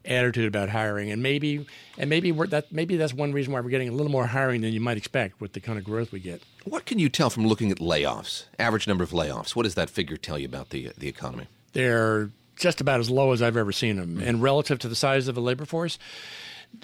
attitude 0.04 0.46
about 0.46 0.68
hiring, 0.68 1.10
and 1.10 1.22
maybe 1.22 1.66
and 1.98 2.08
maybe 2.08 2.30
that 2.30 2.70
maybe 2.72 2.96
that's 2.96 3.12
one 3.12 3.32
reason 3.32 3.52
why 3.52 3.60
we're 3.60 3.70
getting 3.70 3.88
a 3.88 3.92
little 3.92 4.12
more 4.12 4.26
hiring 4.26 4.60
than 4.60 4.72
you 4.72 4.80
might 4.80 4.96
expect 4.96 5.40
with 5.40 5.52
the 5.52 5.60
kind 5.60 5.78
of 5.78 5.84
growth 5.84 6.12
we 6.12 6.20
get. 6.20 6.42
What 6.64 6.86
can 6.86 6.98
you 6.98 7.08
tell 7.08 7.30
from 7.30 7.46
looking 7.46 7.70
at 7.70 7.78
layoffs? 7.78 8.44
Average 8.58 8.86
number 8.86 9.04
of 9.04 9.10
layoffs. 9.10 9.54
What 9.54 9.64
does 9.64 9.74
that 9.74 9.90
figure 9.90 10.16
tell 10.16 10.38
you 10.38 10.46
about 10.46 10.70
the 10.70 10.92
the 10.96 11.08
economy? 11.08 11.46
They're 11.72 12.30
just 12.56 12.80
about 12.80 13.00
as 13.00 13.10
low 13.10 13.32
as 13.32 13.42
I've 13.42 13.56
ever 13.56 13.72
seen 13.72 13.96
them, 13.96 14.16
mm-hmm. 14.16 14.28
and 14.28 14.42
relative 14.42 14.78
to 14.80 14.88
the 14.88 14.96
size 14.96 15.28
of 15.28 15.34
the 15.34 15.42
labor 15.42 15.66
force, 15.66 15.98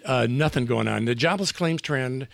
uh, 0.05 0.27
nothing 0.29 0.67
going 0.67 0.89
on. 0.89 1.07
The 1.07 1.15
jobless 1.15 1.53
claims 1.53 1.81
trend 1.81 2.29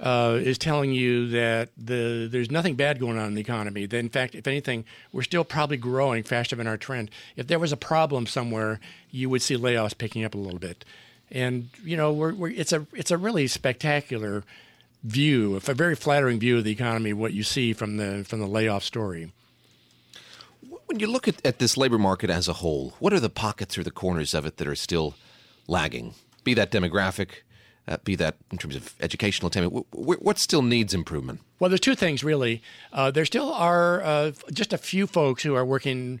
uh, 0.00 0.38
is 0.40 0.58
telling 0.58 0.92
you 0.92 1.28
that 1.28 1.70
the 1.76 2.28
there's 2.30 2.50
nothing 2.50 2.74
bad 2.74 2.98
going 2.98 3.18
on 3.18 3.26
in 3.28 3.34
the 3.34 3.40
economy. 3.40 3.86
That 3.86 3.98
in 3.98 4.08
fact, 4.08 4.34
if 4.34 4.46
anything, 4.46 4.84
we're 5.12 5.22
still 5.22 5.44
probably 5.44 5.76
growing 5.76 6.22
faster 6.22 6.56
than 6.56 6.66
our 6.66 6.76
trend. 6.76 7.10
If 7.36 7.46
there 7.46 7.58
was 7.58 7.72
a 7.72 7.76
problem 7.76 8.26
somewhere, 8.26 8.80
you 9.10 9.28
would 9.30 9.42
see 9.42 9.56
layoffs 9.56 9.96
picking 9.96 10.24
up 10.24 10.34
a 10.34 10.38
little 10.38 10.58
bit. 10.58 10.84
And 11.30 11.70
you 11.84 11.96
know, 11.96 12.12
we're, 12.12 12.34
we're, 12.34 12.50
it's 12.50 12.72
a 12.72 12.86
it's 12.92 13.10
a 13.10 13.18
really 13.18 13.46
spectacular 13.46 14.44
view, 15.04 15.56
a 15.56 15.60
very 15.60 15.96
flattering 15.96 16.38
view 16.38 16.58
of 16.58 16.64
the 16.64 16.72
economy. 16.72 17.12
What 17.12 17.32
you 17.32 17.42
see 17.42 17.72
from 17.72 17.96
the 17.96 18.24
from 18.26 18.40
the 18.40 18.46
layoff 18.46 18.84
story. 18.84 19.32
When 20.86 21.00
you 21.00 21.06
look 21.06 21.26
at, 21.26 21.44
at 21.44 21.58
this 21.58 21.76
labor 21.78 21.96
market 21.96 22.28
as 22.28 22.48
a 22.48 22.54
whole, 22.54 22.94
what 22.98 23.14
are 23.14 23.20
the 23.20 23.30
pockets 23.30 23.78
or 23.78 23.82
the 23.82 23.90
corners 23.90 24.34
of 24.34 24.44
it 24.44 24.58
that 24.58 24.68
are 24.68 24.74
still 24.74 25.14
lagging? 25.66 26.14
Be 26.44 26.52
that 26.54 26.70
demographic, 26.70 27.42
uh, 27.88 27.96
be 28.04 28.14
that 28.16 28.36
in 28.50 28.58
terms 28.58 28.76
of 28.76 28.94
educational 29.00 29.48
attainment? 29.48 29.86
What 29.92 30.38
still 30.38 30.62
needs 30.62 30.94
improvement? 30.94 31.40
Well, 31.58 31.68
there's 31.68 31.80
two 31.80 31.94
things 31.94 32.22
really. 32.22 32.62
Uh, 32.92 33.10
there 33.10 33.24
still 33.24 33.52
are 33.52 34.02
uh, 34.02 34.32
just 34.52 34.72
a 34.72 34.78
few 34.78 35.06
folks 35.06 35.42
who 35.42 35.54
are 35.54 35.64
working. 35.64 36.20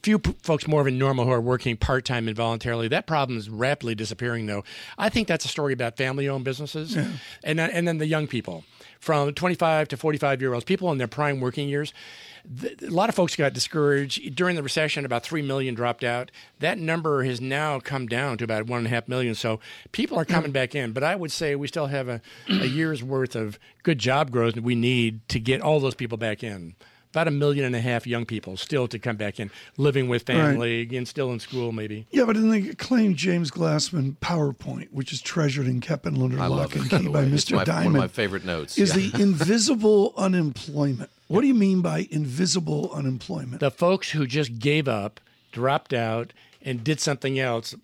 Few 0.00 0.20
p- 0.20 0.34
folks 0.42 0.68
more 0.68 0.84
than 0.84 0.96
normal 0.96 1.24
who 1.24 1.32
are 1.32 1.40
working 1.40 1.76
part 1.76 2.04
time 2.04 2.28
and 2.28 2.36
voluntarily. 2.36 2.86
That 2.86 3.06
problem 3.08 3.36
is 3.36 3.50
rapidly 3.50 3.96
disappearing, 3.96 4.46
though. 4.46 4.62
I 4.96 5.08
think 5.08 5.26
that's 5.26 5.44
a 5.44 5.48
story 5.48 5.72
about 5.72 5.96
family 5.96 6.28
owned 6.28 6.44
businesses, 6.44 6.94
yeah. 6.94 7.08
and 7.42 7.60
and 7.60 7.86
then 7.86 7.98
the 7.98 8.06
young 8.06 8.28
people 8.28 8.64
from 9.00 9.34
25 9.34 9.88
to 9.88 9.96
45 9.96 10.40
year 10.40 10.54
olds, 10.54 10.64
people 10.64 10.90
in 10.92 10.98
their 10.98 11.08
prime 11.08 11.40
working 11.40 11.68
years. 11.68 11.92
Th- 12.60 12.80
A 12.82 12.90
lot 12.90 13.08
of 13.08 13.14
folks 13.14 13.34
got 13.36 13.52
discouraged 13.52 14.34
during 14.34 14.56
the 14.56 14.62
recession. 14.62 15.04
About 15.04 15.22
three 15.22 15.42
million 15.42 15.74
dropped 15.74 16.04
out. 16.04 16.30
That 16.60 16.78
number 16.78 17.24
has 17.24 17.40
now 17.40 17.80
come 17.80 18.06
down 18.06 18.38
to 18.38 18.44
about 18.44 18.66
one 18.66 18.78
and 18.78 18.86
a 18.86 18.90
half 18.90 19.08
million. 19.08 19.34
So 19.34 19.60
people 19.92 20.18
are 20.18 20.24
coming 20.24 20.50
mm. 20.50 20.54
back 20.54 20.74
in. 20.74 20.92
But 20.92 21.02
I 21.02 21.16
would 21.16 21.32
say 21.32 21.54
we 21.56 21.66
still 21.68 21.86
have 21.86 22.08
a, 22.08 22.20
a 22.48 22.66
year's 22.66 23.02
worth 23.02 23.34
of 23.34 23.58
good 23.82 23.98
job 23.98 24.30
growth 24.30 24.54
that 24.54 24.64
we 24.64 24.74
need 24.74 25.26
to 25.28 25.40
get 25.40 25.60
all 25.60 25.80
those 25.80 25.94
people 25.94 26.18
back 26.18 26.42
in. 26.44 26.74
About 27.12 27.28
a 27.28 27.30
million 27.30 27.64
and 27.64 27.74
a 27.74 27.80
half 27.80 28.06
young 28.06 28.26
people 28.26 28.58
still 28.58 28.86
to 28.88 28.98
come 28.98 29.16
back 29.16 29.40
in, 29.40 29.50
living 29.78 30.06
with 30.06 30.24
family 30.24 30.86
and 30.94 31.08
still 31.08 31.32
in 31.32 31.40
school, 31.40 31.72
maybe. 31.72 32.06
Yeah, 32.10 32.24
but 32.26 32.36
in 32.36 32.50
the 32.50 32.68
acclaimed 32.70 33.16
James 33.16 33.50
Glassman 33.50 34.18
PowerPoint, 34.18 34.88
which 34.92 35.14
is 35.14 35.22
treasured 35.22 35.64
and 35.64 35.80
kept 35.80 36.04
in 36.04 36.20
under 36.20 36.38
I 36.38 36.46
lock 36.48 36.76
and 36.76 36.90
key 36.90 37.08
by 37.08 37.22
It's 37.24 37.46
Mr. 37.46 37.56
my- 37.56 37.64
Dimon, 37.64 37.84
One 37.84 37.86
of 37.86 37.92
my 38.02 38.08
favorite 38.08 38.44
notes. 38.44 38.76
is 38.76 38.94
Yeah. 38.94 39.10
the 39.10 39.22
invisible 39.22 40.12
unemployment. 40.18 41.08
What 41.28 41.40
do 41.40 41.46
you 41.46 41.54
mean 41.54 41.80
by 41.80 42.06
invisible 42.10 42.90
unemployment? 42.92 43.60
The 43.60 43.70
folks 43.70 44.10
who 44.10 44.26
just 44.26 44.58
gave 44.58 44.86
up, 44.88 45.20
dropped 45.52 45.92
out, 45.92 46.32
and 46.62 46.84
did 46.84 47.00
something 47.00 47.38
else. 47.38 47.74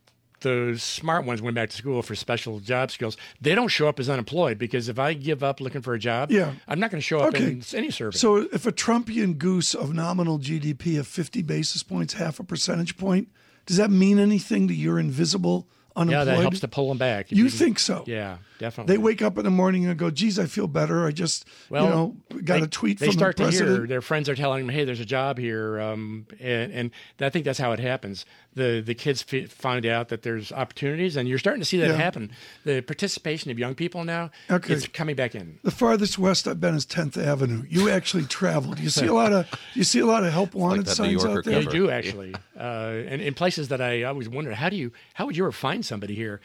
The 0.41 0.75
smart 0.77 1.25
ones 1.25 1.41
went 1.41 1.55
back 1.55 1.71
to 1.71 1.77
school 1.77 2.03
for 2.03 2.15
special 2.17 2.59
job 2.59 2.91
skills. 2.91 3.17
They 3.41 3.55
don't 3.55 3.69
show 3.69 3.87
up 3.89 4.01
as 4.01 4.09
unemployed 4.11 4.59
because 4.59 4.89
if 4.89 4.99
I 4.99 5.13
give 5.15 5.43
up 5.45 5.61
looking 5.61 5.83
for 5.83 5.95
a 5.95 5.99
job, 6.01 6.33
Yeah. 6.33 6.53
I'm 6.67 6.81
not 6.81 6.91
going 6.91 7.01
to 7.01 7.07
show 7.07 7.21
up 7.21 7.35
Okay. 7.35 7.45
in 7.45 7.63
any 7.75 7.91
survey. 7.93 8.17
So 8.19 8.37
if 8.53 8.67
a 8.67 8.73
Trumpian 8.73 9.39
goose 9.39 9.73
of 9.75 9.95
nominal 9.95 10.39
GDP 10.41 10.99
of 10.99 11.07
50 11.07 11.43
basis 11.43 11.83
points, 11.85 12.15
half 12.15 12.41
a 12.41 12.45
percentage 12.45 12.97
point, 12.97 13.29
does 13.67 13.77
that 13.77 13.91
mean 13.93 14.19
anything 14.19 14.67
to 14.67 14.75
your 14.75 14.99
invisible 14.99 15.69
unemployment? 15.95 16.11
yeah, 16.29 16.35
that 16.37 16.41
helps 16.41 16.61
to 16.61 16.69
pull 16.69 16.89
them 16.89 16.99
back. 16.99 17.31
if 17.31 17.39
You 17.39 17.49
think 17.49 17.79
so? 17.79 18.03
Yeah, 18.09 18.39
definitely. 18.63 18.95
They 18.95 18.99
wake 18.99 19.21
up 19.23 19.37
in 19.39 19.45
the 19.45 19.51
morning 19.51 19.85
and 19.87 19.99
go, 19.99 20.11
geez, 20.11 20.39
I 20.39 20.47
feel 20.47 20.67
better. 20.69 21.07
I 21.07 21.11
just, 21.11 21.45
Well, 21.69 21.85
you 21.85 21.91
know, 21.91 22.17
got 22.43 22.61
they, 22.61 22.63
a 22.63 22.67
tweet 22.67 22.99
they 22.99 23.07
from 23.07 23.13
start 23.15 23.37
the 23.37 23.45
to 23.45 23.51
hear 23.51 23.87
their 23.87 24.01
friends 24.01 24.29
are 24.29 24.35
telling 24.35 24.67
them, 24.67 24.75
"Hey, 24.75 24.85
there's 24.85 25.01
a 25.01 25.05
job 25.05 25.39
here," 25.39 25.81
um, 25.81 26.27
and, 26.41 26.73
and 26.73 26.91
I 27.21 27.29
think 27.29 27.45
that's 27.45 27.59
how 27.59 27.73
it 27.73 27.79
happens. 27.81 28.25
The 28.55 28.83
the 28.85 28.95
kids 28.95 29.25
f- 29.33 29.51
find 29.51 29.85
out 29.87 30.09
that 30.09 30.23
there's 30.23 30.53
opportunities, 30.53 31.17
and 31.17 31.29
you're 31.29 31.39
starting 31.39 31.61
to 31.61 31.67
see 31.67 31.79
that 31.79 31.89
Yeah. 31.91 31.97
happen. 31.97 32.31
The 32.65 32.81
participation 32.83 33.51
of 33.51 33.59
young 33.59 33.75
people 33.75 34.05
now 34.05 34.31
Okay. 34.51 34.75
is 34.75 34.87
coming 34.89 35.17
back 35.17 35.35
in. 35.35 35.59
The 35.63 35.71
farthest 35.71 36.19
west 36.19 36.47
I've 36.47 36.61
been 36.61 36.75
is 36.75 36.85
10th 36.87 37.17
Avenue. 37.17 37.65
You 37.69 37.89
actually 37.91 38.25
traveled. 38.25 38.79
You 38.79 38.91
see 38.91 39.07
a 39.07 39.15
lot 39.15 39.33
of 39.33 39.47
you 39.75 39.85
see 39.85 40.01
a 40.01 40.07
lot 40.07 40.25
of 40.25 40.33
help 40.33 40.55
wanted 40.55 40.85
that 40.87 40.99
New 41.03 41.19
signs 41.19 41.25
out 41.25 41.45
there. 41.45 41.61
They 41.63 41.67
do 41.67 41.91
actually, 41.91 42.35
uh, 42.59 42.61
and 43.09 43.21
in 43.23 43.35
places 43.35 43.69
that 43.69 43.81
I 43.81 44.03
always 44.05 44.29
wondered, 44.29 44.55
how 44.55 44.69
do 44.69 44.77
you 44.77 44.93
how 45.15 45.27
would 45.27 45.37
you 45.37 45.45
ever 45.45 45.53
find 45.53 45.85
somebody 45.85 46.15
here? 46.15 46.41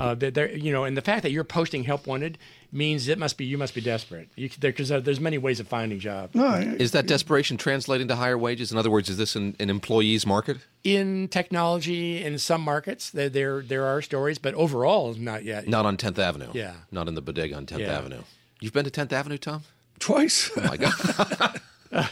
Uh, 0.00 0.14
that 0.14 0.34
they're, 0.34 0.50
you 0.56 0.72
know, 0.72 0.84
and 0.84 0.96
the 0.96 1.02
fact 1.02 1.22
that 1.22 1.30
you're 1.30 1.44
posting 1.44 1.84
help 1.84 2.06
wanted 2.06 2.38
means 2.72 3.06
it 3.08 3.18
must 3.18 3.36
be 3.36 3.44
you 3.44 3.58
must 3.58 3.74
be 3.74 3.80
desperate 3.80 4.28
because 4.60 4.88
there, 4.88 5.00
there's 5.00 5.20
many 5.20 5.36
ways 5.38 5.60
of 5.60 5.68
finding 5.68 5.98
jobs. 5.98 6.34
No, 6.34 6.54
Is 6.54 6.92
that 6.92 7.06
desperation 7.06 7.56
translating 7.56 8.08
to 8.08 8.16
higher 8.16 8.38
wages? 8.38 8.72
In 8.72 8.78
other 8.78 8.90
words, 8.90 9.08
is 9.10 9.16
this 9.18 9.36
an, 9.36 9.56
an 9.60 9.68
employee's 9.70 10.26
market? 10.26 10.58
in 10.82 11.28
technology 11.28 12.24
in 12.24 12.38
some 12.38 12.62
markets 12.62 13.10
there 13.10 13.28
there, 13.28 13.60
there 13.60 13.84
are 13.84 14.00
stories 14.00 14.38
but 14.38 14.54
overall 14.54 15.12
not 15.12 15.44
yet 15.44 15.68
Not 15.68 15.84
on 15.84 15.98
10th 15.98 16.18
Avenue. 16.18 16.48
Yeah. 16.54 16.72
Not 16.90 17.06
in 17.06 17.14
the 17.14 17.20
bodega 17.20 17.54
on 17.54 17.66
10th 17.66 17.80
Yeah. 17.80 17.98
Avenue. 17.98 18.22
You've 18.60 18.72
been 18.72 18.86
to 18.86 18.90
10th 18.90 19.12
Avenue, 19.12 19.36
Tom? 19.38 19.62
twice. 19.98 20.50
Oh 20.56 20.62
my 20.62 20.76
God. 20.78 21.60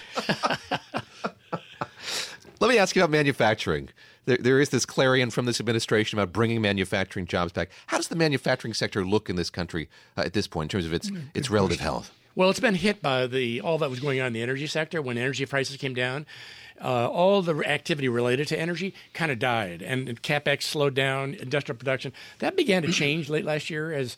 Let 2.61 2.69
me 2.71 2.79
ask 2.79 2.97
you 2.97 3.03
about 3.03 3.11
manufacturing. 3.13 3.89
There, 4.29 4.37
there 4.37 4.61
is 4.61 4.69
this 4.69 4.85
clarion 4.85 5.31
from 5.31 5.47
this 5.47 5.59
administration 5.59 6.19
about 6.19 6.33
bringing 6.33 6.61
manufacturing 6.61 7.27
jobs 7.27 7.53
back. 7.53 7.71
How 7.87 7.97
does 7.97 8.09
the 8.09 8.17
manufacturing 8.17 8.75
sector 8.75 9.05
look 9.05 9.31
in 9.31 9.37
this 9.37 9.49
country 9.49 9.89
uh, 10.17 10.21
at 10.21 10.35
this 10.35 10.47
point 10.47 10.67
in 10.67 10.79
terms 10.79 10.87
of 10.87 10.93
its 10.93 11.11
its 11.35 11.51
relative 11.51 11.81
health? 11.81 12.13
well 12.35 12.51
it's 12.51 12.61
been 12.61 12.77
hit 12.77 13.03
by 13.03 13.27
the 13.27 13.61
all 13.61 13.79
that 13.79 13.91
was 13.91 13.99
going 13.99 14.21
on 14.21 14.29
in 14.29 14.33
the 14.33 14.43
energy 14.43 14.67
sector 14.67 15.03
when 15.03 15.19
energy 15.19 15.45
prices 15.45 15.77
came 15.77 15.95
down 15.95 16.25
uh, 16.81 17.09
all 17.09 17.43
the 17.43 17.55
activity 17.69 18.09
related 18.09 18.47
to 18.47 18.57
energy 18.57 18.95
kind 19.13 19.33
of 19.33 19.39
died 19.41 19.83
and 19.83 20.23
capex 20.23 20.63
slowed 20.63 20.95
down 20.95 21.35
industrial 21.35 21.77
production 21.77 22.13
that 22.39 22.55
began 22.55 22.83
to 22.83 22.93
change 22.93 23.29
late 23.29 23.45
last 23.45 23.71
year 23.71 23.93
as 23.93 24.17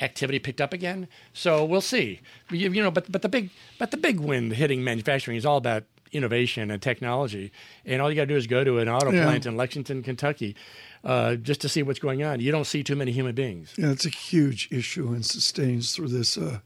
activity 0.00 0.38
picked 0.38 0.60
up 0.60 0.72
again. 0.72 1.06
So 1.32 1.64
we'll 1.64 1.80
see. 1.80 2.20
You, 2.50 2.72
you 2.72 2.82
know, 2.82 2.90
but 2.90 3.10
but 3.12 3.22
the 3.22 3.28
big 3.28 3.50
but 3.78 3.90
the 3.90 3.96
big 3.96 4.18
win 4.18 4.50
hitting 4.50 4.82
manufacturing 4.82 5.36
is 5.36 5.46
all 5.46 5.58
about 5.58 5.84
innovation 6.12 6.70
and 6.70 6.80
technology. 6.82 7.52
And 7.84 8.00
all 8.02 8.10
you 8.10 8.16
got 8.16 8.22
to 8.22 8.26
do 8.28 8.36
is 8.36 8.46
go 8.46 8.64
to 8.64 8.78
an 8.78 8.88
auto 8.88 9.10
Yeah. 9.10 9.24
plant 9.24 9.46
in 9.46 9.56
Lexington, 9.56 10.02
Kentucky, 10.02 10.56
uh, 11.04 11.36
just 11.36 11.60
to 11.62 11.68
see 11.68 11.82
what's 11.82 11.98
going 11.98 12.22
on. 12.22 12.40
You 12.40 12.52
don't 12.52 12.66
see 12.66 12.82
too 12.82 12.96
many 12.96 13.12
human 13.12 13.34
beings. 13.34 13.72
Yeah, 13.76 13.90
it's 13.90 14.06
a 14.06 14.10
huge 14.10 14.68
issue 14.70 15.08
and 15.08 15.24
sustains 15.24 15.92
through 15.94 16.08
this 16.08 16.36
uh, 16.36 16.58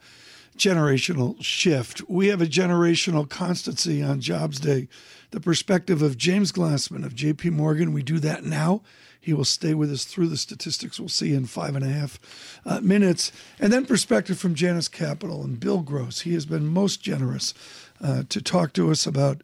generational 0.57 1.43
shift. 1.43 2.09
We 2.09 2.29
have 2.29 2.41
a 2.41 2.47
generational 2.47 3.29
constancy 3.29 4.03
on 4.03 4.21
Jobs 4.21 4.61
Day. 4.61 4.89
The 5.31 5.41
perspective 5.41 6.01
of 6.03 6.17
James 6.17 6.53
Glassman 6.53 7.05
of 7.05 7.15
JP 7.15 7.51
Morgan. 7.53 7.93
We 7.93 8.03
do 8.03 8.19
that 8.21 8.45
now. 8.45 8.83
He 9.21 9.33
will 9.33 9.45
stay 9.47 9.73
with 9.75 9.91
us 9.91 10.05
through 10.05 10.29
the 10.29 10.37
statistics 10.37 11.01
we'll 11.01 11.09
see 11.09 11.33
in 11.33 11.47
five 11.47 11.75
and 11.75 11.85
a 11.85 11.89
half 11.89 12.21
uh, 12.67 12.81
minutes. 12.83 13.33
And 13.59 13.73
then 13.73 13.87
perspective 13.87 14.39
from 14.39 14.55
Janus 14.55 14.87
Capital 14.87 15.43
and 15.43 15.59
Bill 15.59 15.81
Gross. 15.81 16.21
He 16.21 16.35
has 16.35 16.45
been 16.45 16.67
most 16.67 17.01
generous 17.03 17.55
uh, 18.03 18.25
to 18.29 18.41
talk 18.41 18.73
to 18.75 18.91
us 18.91 19.07
about 19.07 19.43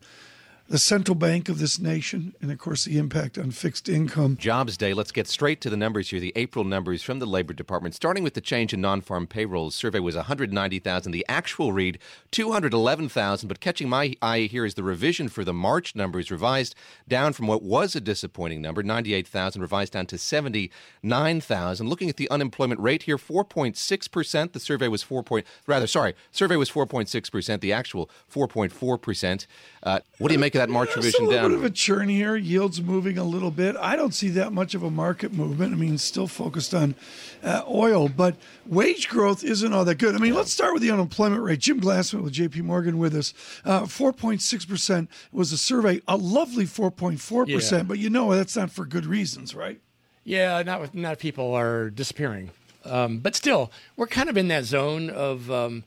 the 0.71 0.79
central 0.79 1.17
bank 1.17 1.49
of 1.49 1.59
this 1.59 1.81
nation 1.81 2.33
and, 2.41 2.53
of 2.53 2.57
course, 2.57 2.85
the 2.85 2.97
impact 2.97 3.37
on 3.37 3.51
fixed 3.51 3.89
income. 3.89 4.37
Jobs 4.37 4.77
Day. 4.77 4.95
Let's 4.95 5.11
get 5.11 5.27
straight 5.27 5.61
to 5.63 5.69
the 5.69 5.77
numbers 5.77 6.11
here. 6.11 6.21
The 6.21 6.33
April 6.37 6.65
numbers 6.65 7.03
from 7.03 7.19
the 7.19 7.27
Labor 7.27 7.53
Department, 7.53 7.97
starting 7.97 8.23
with 8.23 8.35
the 8.35 8.41
change 8.41 8.73
in 8.73 8.81
non-farm 8.81 9.27
payrolls. 9.27 9.75
Survey 9.75 9.99
was 9.99 10.15
190,000. 10.15 11.11
The 11.11 11.27
actual 11.29 11.73
read 11.73 11.99
211,000. 12.31 13.49
But 13.49 13.59
catching 13.59 13.89
my 13.89 14.15
eye 14.23 14.43
here 14.43 14.65
is 14.65 14.75
the 14.75 14.85
revision 14.85 15.29
for 15.29 15.43
the 15.43 15.53
March 15.53 15.97
numbers, 15.97 16.31
revised 16.31 16.77
down 17.09 17.33
from 17.33 17.49
what 17.49 17.65
was 17.65 17.97
a 17.97 18.01
disappointing 18.01 18.63
number, 18.63 18.85
98,000, 18.85 19.61
revised 19.61 19.95
down 19.95 20.07
to 20.07 20.19
79,000. 20.19 21.89
Looking 21.89 22.09
at 22.09 22.17
the 22.17 22.31
unemployment 22.31 22.81
rate 22.81 23.03
here, 23.03 23.19
4.6 23.19 24.11
percent. 24.13 24.53
The 24.53 24.61
survey 24.61 24.87
was 24.87 25.03
4. 25.03 25.25
Point, 25.25 25.47
rather, 25.67 25.89
sorry, 25.89 26.15
survey 26.31 26.55
was 26.55 26.71
4.6 26.71 27.33
percent. 27.33 27.61
The 27.61 27.73
actual 27.73 28.09
4.4 28.33 29.03
percent. 29.03 29.49
Uh, 29.83 29.99
what 30.19 30.29
do 30.29 30.35
you 30.35 30.39
make 30.39 30.55
that 30.61 30.69
March 30.69 30.89
There's 30.95 31.07
revision 31.07 31.25
a 31.25 31.29
little 31.29 31.43
down? 31.43 31.51
bit 31.53 31.59
of 31.59 31.65
a 31.65 31.71
churn 31.71 32.09
here. 32.11 32.37
Yields 32.37 32.83
moving 32.83 33.17
a 33.17 33.25
little 33.25 33.51
bit. 33.51 33.77
I 33.77 33.97
don't 33.97 34.13
see 34.15 34.29
that 34.31 34.53
much 34.53 34.75
of 34.75 34.83
a 34.83 34.91
market 34.91 35.33
movement. 35.33 35.73
I 35.73 35.77
mean, 35.77 35.97
still 35.99 36.27
focused 36.27 36.75
on 36.75 36.95
uh, 37.43 37.63
oil, 37.67 38.09
but 38.09 38.37
wage 38.67 39.09
growth 39.09 39.43
isn't 39.43 39.73
all 39.73 39.85
that 39.87 39.95
good. 39.97 40.15
I 40.15 40.19
mean, 40.19 40.35
let's 40.35 40.53
start 40.53 40.75
with 40.75 40.83
the 40.83 40.91
unemployment 40.91 41.43
rate. 41.43 41.61
Jim 41.61 41.81
Glassman 41.81 42.23
with 42.23 42.35
J.P. 42.35 42.61
Morgan 42.63 42.99
with 42.99 43.15
us. 43.15 43.33
Uh, 43.65 43.83
4.6 43.83 44.69
percent 44.69 45.11
was 45.33 45.51
a 45.53 45.59
survey. 45.59 46.03
A 46.07 46.17
lovely 46.17 46.65
4.4 46.67 47.47
Yeah. 47.49 47.57
percent, 47.57 47.89
but 47.89 47.99
you 47.99 48.11
know 48.11 48.35
that's 48.35 48.57
not 48.57 48.71
for 48.71 48.85
good 48.85 49.07
reasons, 49.07 49.55
right? 49.55 49.81
Yeah, 50.25 50.63
not 50.63 50.81
with, 50.83 50.95
not 50.95 51.19
people 51.19 51.55
are 51.55 51.89
disappearing, 51.89 52.51
um, 52.85 53.19
but 53.19 53.35
still, 53.35 53.73
we're 53.97 54.07
kind 54.07 54.29
of 54.29 54.37
in 54.37 54.49
that 54.49 54.65
zone 54.65 55.09
of 55.09 55.51
um, 55.51 55.85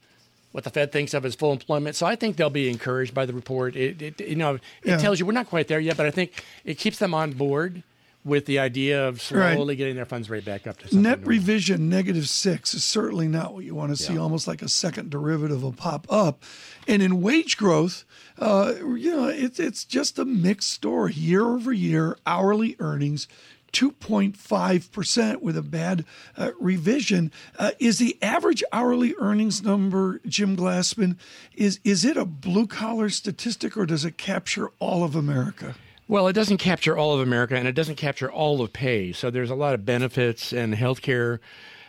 what 0.54 0.64
the 0.64 0.70
Fed 0.70 0.92
thinks 0.92 1.14
of 1.14 1.26
as 1.26 1.36
full 1.36 1.52
employment. 1.52 1.96
So 1.98 2.06
I 2.06 2.16
think 2.16 2.38
they'll 2.38 2.50
be 2.50 2.70
encouraged 2.70 3.14
by 3.14 3.26
the 3.26 3.34
report. 3.34 3.76
It, 3.76 4.02
it 4.02 4.22
you 4.22 4.36
know, 4.38 4.56
it 4.56 4.62
Yeah. 4.86 4.98
tells 4.98 5.20
you 5.20 5.26
we're 5.26 5.34
not 5.34 5.50
quite 5.50 5.68
there 5.68 5.80
yet, 5.82 5.98
but 5.98 6.06
I 6.06 6.12
think 6.12 6.44
it 6.64 6.78
keeps 6.78 6.98
them 7.00 7.14
on 7.14 7.34
board 7.34 7.84
with 8.26 8.46
the 8.46 8.58
idea 8.58 9.06
of 9.06 9.16
Right. 9.34 9.56
slowly 9.56 9.76
getting 9.76 9.96
their 9.98 10.06
funds 10.06 10.30
rate 10.30 10.46
back 10.46 10.66
up 10.66 10.78
to 10.78 10.88
something 10.88 11.02
Net 11.02 11.28
revision 11.28 11.90
negative 11.90 12.30
six 12.30 12.74
is 12.74 12.82
certainly 12.82 13.28
not 13.28 13.54
what 13.54 13.66
you 13.66 13.76
want 13.76 13.94
to 13.98 14.02
see, 14.02 14.18
almost 14.18 14.48
like 14.48 14.62
a 14.62 14.70
second 14.70 15.10
derivative 15.10 15.62
will 15.62 15.74
pop 15.74 16.08
up. 16.10 16.42
And 16.88 17.02
in 17.02 17.22
wage 17.22 17.58
growth, 17.58 18.06
uh, 18.40 18.76
you 18.80 19.12
know, 19.14 19.28
it's 19.28 19.60
it's 19.60 19.84
just 19.84 20.18
a 20.18 20.24
mixed 20.24 20.70
story. 20.72 21.12
Year 21.14 21.44
over 21.46 21.74
year, 21.74 22.16
hourly 22.26 22.78
earnings. 22.80 23.28
2.5% 23.74 25.42
with 25.42 25.58
a 25.58 25.62
bad 25.62 26.06
uh, 26.38 26.52
revision. 26.60 27.32
Uh, 27.60 27.72
is 27.80 27.98
the 27.98 28.18
average 28.22 28.64
hourly 28.72 29.14
earnings 29.20 29.64
number, 29.64 30.22
Jim 30.26 30.56
Glassman, 30.56 31.18
is, 31.56 31.80
is 31.84 32.06
it 32.06 32.16
a 32.16 32.26
blue 32.26 32.68
collar 32.68 33.10
statistic 33.10 33.76
or 33.76 33.86
does 33.86 34.06
it 34.06 34.18
capture 34.18 34.72
all 34.80 35.04
of 35.04 35.16
America? 35.16 35.76
Well, 36.08 36.28
it 36.28 36.34
doesn't 36.34 36.58
capture 36.58 36.98
all 36.98 37.14
of 37.14 37.22
America, 37.22 37.56
and 37.56 37.68
it 37.68 37.74
doesn't 37.74 37.96
capture 37.96 38.32
all 38.32 38.62
of 38.62 38.74
pay. 38.74 39.14
So 39.14 39.32
there's 39.32 39.50
a 39.50 39.56
lot 39.56 39.74
of 39.74 39.86
benefits 39.86 40.52
and 40.52 40.74
healthcare, 40.74 41.40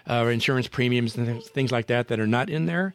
uh, 0.09 0.27
insurance 0.27 0.69
premiums, 0.69 1.17
and 1.17 1.27
th- 1.27 1.47
things 1.49 1.73
like 1.73 1.89
that 1.89 2.09
that 2.09 2.21
are 2.21 2.27
not 2.27 2.49
in 2.49 2.67
there. 2.67 2.95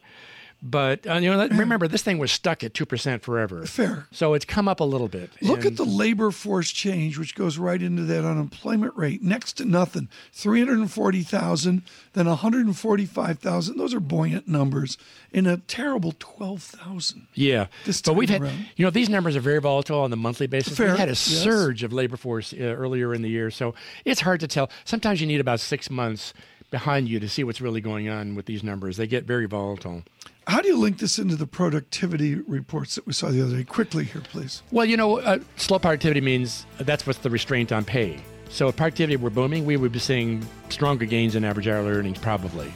But 0.62 1.06
uh, 1.06 1.14
you 1.14 1.30
know, 1.30 1.38
let- 1.38 1.52
remember 1.52 1.88
this 1.88 2.02
thing 2.02 2.18
was 2.18 2.30
stuck 2.30 2.62
at 2.62 2.74
two 2.74 2.84
percent 2.84 3.22
forever. 3.22 3.64
Fair. 3.64 4.06
So 4.12 4.34
it's 4.34 4.44
come 4.44 4.68
up 4.68 4.80
a 4.80 4.84
little 4.84 5.08
bit. 5.08 5.30
Look 5.40 5.60
And- 5.60 5.68
at 5.68 5.76
the 5.76 5.84
labor 5.86 6.30
force 6.30 6.70
change, 6.70 7.16
which 7.18 7.34
goes 7.34 7.56
right 7.56 7.80
into 7.80 8.02
that 8.02 8.24
unemployment 8.26 8.94
rate, 8.96 9.22
next 9.22 9.54
to 9.54 9.64
nothing. 9.64 10.08
340,000, 10.32 11.82
then 12.12 12.26
145,000. 12.26 13.76
Those 13.76 13.94
are 13.94 14.00
buoyant 14.00 14.48
numbers 14.48 14.98
in 15.32 15.46
a 15.46 15.56
terrible 15.58 16.14
12,000. 16.18 17.26
Yeah, 17.34 17.66
this 17.84 18.02
but 18.02 18.14
we've 18.14 18.28
time 18.28 18.44
had 18.44 18.54
you 18.76 18.84
know 18.84 18.90
these 18.90 19.08
numbers 19.08 19.36
are 19.36 19.40
very 19.40 19.60
volatile 19.60 20.00
on 20.00 20.10
the 20.10 20.16
monthly 20.16 20.46
basis. 20.46 20.76
Fair, 20.76 20.92
We 20.92 20.98
had 20.98 21.08
a 21.08 21.12
yes. 21.12 21.20
surge 21.20 21.82
of 21.82 21.92
labor 21.92 22.16
force 22.16 22.52
uh, 22.52 22.56
earlier 22.58 23.14
in 23.14 23.22
the 23.22 23.30
year, 23.30 23.50
so 23.50 23.74
it's 24.04 24.20
hard 24.20 24.40
to 24.40 24.48
tell. 24.48 24.70
Sometimes 24.84 25.20
you 25.20 25.26
need 25.26 25.40
about 25.40 25.60
six 25.60 25.90
months 25.90 26.32
behind 26.70 27.08
you 27.08 27.18
to 27.18 27.28
see 27.28 27.42
what's 27.44 27.60
really 27.60 27.80
going 27.80 28.08
on 28.08 28.34
with 28.34 28.46
these 28.46 28.62
numbers. 28.62 28.96
They 28.96 29.06
get 29.06 29.24
very 29.24 29.46
volatile. 29.46 30.02
How 30.50 30.60
do 30.60 30.66
you 30.66 30.76
link 30.76 30.98
this 30.98 31.20
into 31.20 31.36
the 31.36 31.46
productivity 31.46 32.34
reports 32.34 32.96
that 32.96 33.06
we 33.06 33.12
saw 33.12 33.28
the 33.28 33.40
other 33.40 33.58
day? 33.58 33.62
Quickly 33.62 34.02
here, 34.02 34.20
please. 34.20 34.64
Well, 34.72 34.84
you 34.84 34.96
know, 34.96 35.20
uh, 35.20 35.38
slow 35.54 35.78
productivity 35.78 36.20
means 36.20 36.66
that's 36.78 37.06
what's 37.06 37.20
the 37.20 37.30
restraint 37.30 37.70
on 37.70 37.84
pay. 37.84 38.18
So 38.48 38.66
if 38.66 38.74
productivity 38.74 39.14
were 39.14 39.30
booming, 39.30 39.64
we 39.64 39.76
would 39.76 39.92
be 39.92 40.00
seeing 40.00 40.44
stronger 40.68 41.06
gains 41.06 41.36
in 41.36 41.44
average 41.44 41.68
hourly 41.68 41.92
earnings, 41.92 42.18
probably. 42.18 42.72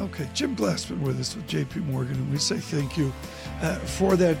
Okay, 0.00 0.28
Jim 0.34 0.56
Glassman 0.56 0.98
with 0.98 1.20
us 1.20 1.36
with 1.36 1.46
J.P. 1.46 1.78
Morgan, 1.80 2.14
and 2.14 2.32
we 2.32 2.38
say 2.38 2.56
thank 2.56 2.96
you 2.96 3.12
uh, 3.60 3.76
for 3.76 4.16
that 4.16 4.36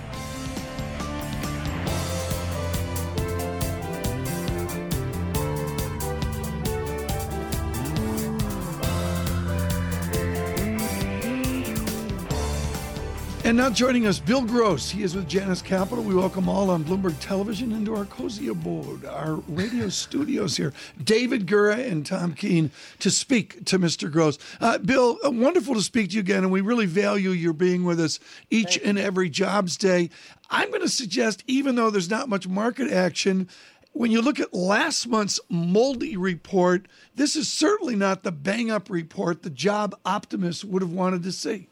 And 13.52 13.58
now 13.58 13.68
joining 13.68 14.06
us, 14.06 14.18
Bill 14.18 14.46
Gross. 14.46 14.90
He 14.90 15.02
is 15.02 15.14
with 15.14 15.28
Janus 15.28 15.60
Capital. 15.60 16.02
We 16.02 16.14
welcome 16.14 16.48
all 16.48 16.70
on 16.70 16.84
Bloomberg 16.84 17.20
Television 17.20 17.72
into 17.72 17.94
our 17.94 18.06
cozy 18.06 18.48
abode, 18.48 19.04
our 19.04 19.34
radio 19.46 19.88
studios 19.90 20.56
here. 20.56 20.72
David 21.04 21.46
Gura 21.46 21.76
and 21.86 22.06
Tom 22.06 22.32
Keene 22.32 22.70
to 23.00 23.10
speak 23.10 23.66
to 23.66 23.78
Mr. 23.78 24.10
Gross. 24.10 24.38
Uh, 24.58 24.78
Bill, 24.78 25.18
uh, 25.22 25.30
wonderful 25.30 25.74
to 25.74 25.82
speak 25.82 26.08
to 26.08 26.14
you 26.14 26.20
again, 26.20 26.44
and 26.44 26.50
we 26.50 26.62
really 26.62 26.86
value 26.86 27.28
your 27.28 27.52
being 27.52 27.84
with 27.84 28.00
us 28.00 28.18
each 28.48 28.80
and 28.82 28.98
every 28.98 29.28
jobs 29.28 29.76
day. 29.76 30.08
I'm 30.48 30.70
going 30.70 30.80
to 30.80 30.88
suggest, 30.88 31.44
even 31.46 31.74
though 31.74 31.90
there's 31.90 32.08
not 32.08 32.30
much 32.30 32.48
market 32.48 32.90
action, 32.90 33.50
when 33.92 34.10
you 34.10 34.22
look 34.22 34.40
at 34.40 34.54
last 34.54 35.06
month's 35.08 35.38
moldy 35.50 36.16
report, 36.16 36.88
this 37.16 37.36
is 37.36 37.52
certainly 37.52 37.96
not 37.96 38.22
the 38.22 38.32
bang 38.32 38.70
up 38.70 38.88
report 38.88 39.42
the 39.42 39.50
job 39.50 39.94
optimists 40.06 40.64
would 40.64 40.80
have 40.80 40.92
wanted 40.92 41.22
to 41.24 41.32
see. 41.32 41.68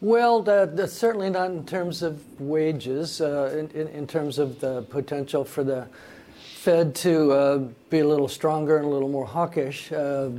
Well, 0.00 0.42
that's 0.42 0.92
certainly 0.92 1.28
not 1.28 1.50
in 1.50 1.66
terms 1.66 2.02
of 2.02 2.40
wages, 2.40 3.20
uh, 3.20 3.52
in, 3.58 3.80
in, 3.80 3.88
in, 3.88 4.06
terms 4.06 4.38
of 4.38 4.60
the 4.60 4.82
potential 4.82 5.44
for 5.44 5.64
the 5.64 5.88
Fed 6.58 6.94
to 6.96 7.32
uh, 7.32 7.58
be 7.90 8.00
a 8.00 8.06
little 8.06 8.28
stronger 8.28 8.76
and 8.76 8.86
a 8.86 8.88
little 8.88 9.08
more 9.08 9.26
hawkish. 9.26 9.90
Uh, 9.90 10.30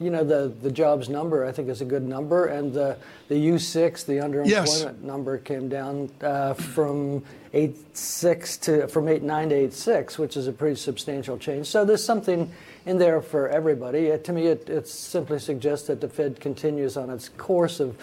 you 0.00 0.10
know, 0.10 0.24
the, 0.24 0.52
the 0.62 0.72
jobs 0.72 1.08
number, 1.08 1.44
I 1.44 1.52
think, 1.52 1.68
is 1.68 1.80
a 1.80 1.84
good 1.84 2.02
number. 2.02 2.46
And 2.46 2.72
the, 2.72 2.96
the 3.28 3.34
U6, 3.34 4.06
the 4.06 4.14
underemployment 4.14 4.48
yes. 4.48 4.86
number, 5.02 5.38
came 5.38 5.68
down 5.68 6.10
uh, 6.20 6.54
from 6.54 7.22
8.6 7.54 8.60
to, 8.62 8.88
from 8.88 9.06
8.9 9.06 9.48
to 9.50 9.54
8.6, 9.68 10.18
which 10.18 10.36
is 10.36 10.48
a 10.48 10.52
pretty 10.52 10.76
substantial 10.76 11.38
change. 11.38 11.66
So 11.66 11.84
there's 11.84 12.04
something 12.04 12.50
in 12.86 12.98
there 12.98 13.20
for 13.20 13.48
everybody. 13.48 14.10
Uh, 14.10 14.18
to 14.18 14.32
me, 14.32 14.46
it, 14.46 14.68
it 14.68 14.88
simply 14.88 15.38
suggests 15.38 15.86
that 15.86 16.00
the 16.00 16.08
Fed 16.08 16.40
continues 16.40 16.96
on 16.96 17.10
its 17.10 17.28
course 17.28 17.78
of 17.78 17.96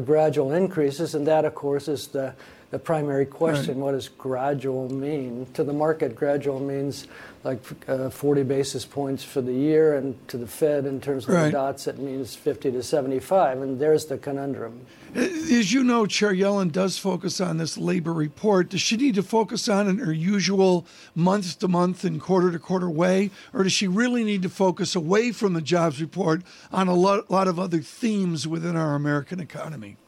gradual 0.00 0.52
increases, 0.52 1.14
and 1.14 1.26
that, 1.26 1.44
of 1.44 1.54
course, 1.54 1.88
is 1.88 2.08
the, 2.08 2.34
the 2.72 2.78
primary 2.78 3.26
question. 3.26 3.76
Right. 3.76 3.84
What 3.84 3.92
does 3.92 4.08
gradual 4.08 4.90
mean? 4.90 5.46
To 5.52 5.62
the 5.62 5.74
market, 5.74 6.16
gradual 6.16 6.58
means 6.58 7.06
like 7.44 7.60
uh, 7.86 8.08
40 8.08 8.44
basis 8.44 8.86
points 8.86 9.22
for 9.22 9.42
the 9.42 9.52
year, 9.52 9.96
and 9.96 10.16
to 10.28 10.38
the 10.38 10.46
Fed, 10.46 10.86
in 10.86 10.98
terms 10.98 11.24
of 11.24 11.34
right. 11.34 11.44
the 11.46 11.50
dots, 11.50 11.86
it 11.86 11.98
means 11.98 12.34
50 12.34 12.72
to 12.72 12.82
75, 12.82 13.60
and 13.60 13.78
there's 13.78 14.06
the 14.06 14.16
conundrum. 14.16 14.86
As 15.14 15.70
you 15.70 15.84
know, 15.84 16.06
Chair 16.06 16.32
Yellen 16.32 16.72
does 16.72 16.96
focus 16.96 17.42
on 17.42 17.58
this 17.58 17.76
labor 17.76 18.14
report. 18.14 18.70
Does 18.70 18.80
she 18.80 18.96
need 18.96 19.16
to 19.16 19.22
focus 19.22 19.68
on 19.68 19.86
it 19.86 19.90
in 19.90 19.98
her 19.98 20.12
usual 20.12 20.86
month 21.14 21.58
to 21.58 21.68
month 21.68 22.04
and 22.04 22.18
quarter 22.18 22.50
to 22.52 22.58
quarter 22.58 22.88
way, 22.88 23.30
or 23.52 23.64
does 23.64 23.72
she 23.74 23.86
really 23.86 24.24
need 24.24 24.40
to 24.42 24.48
focus 24.48 24.94
away 24.94 25.30
from 25.30 25.52
the 25.52 25.60
jobs 25.60 26.00
report 26.00 26.42
on 26.72 26.88
a 26.88 26.94
lot, 26.94 27.30
lot 27.30 27.48
of 27.48 27.58
other 27.58 27.80
themes 27.80 28.48
within 28.48 28.76
our 28.76 28.94
American 28.94 29.40
economy? 29.40 29.98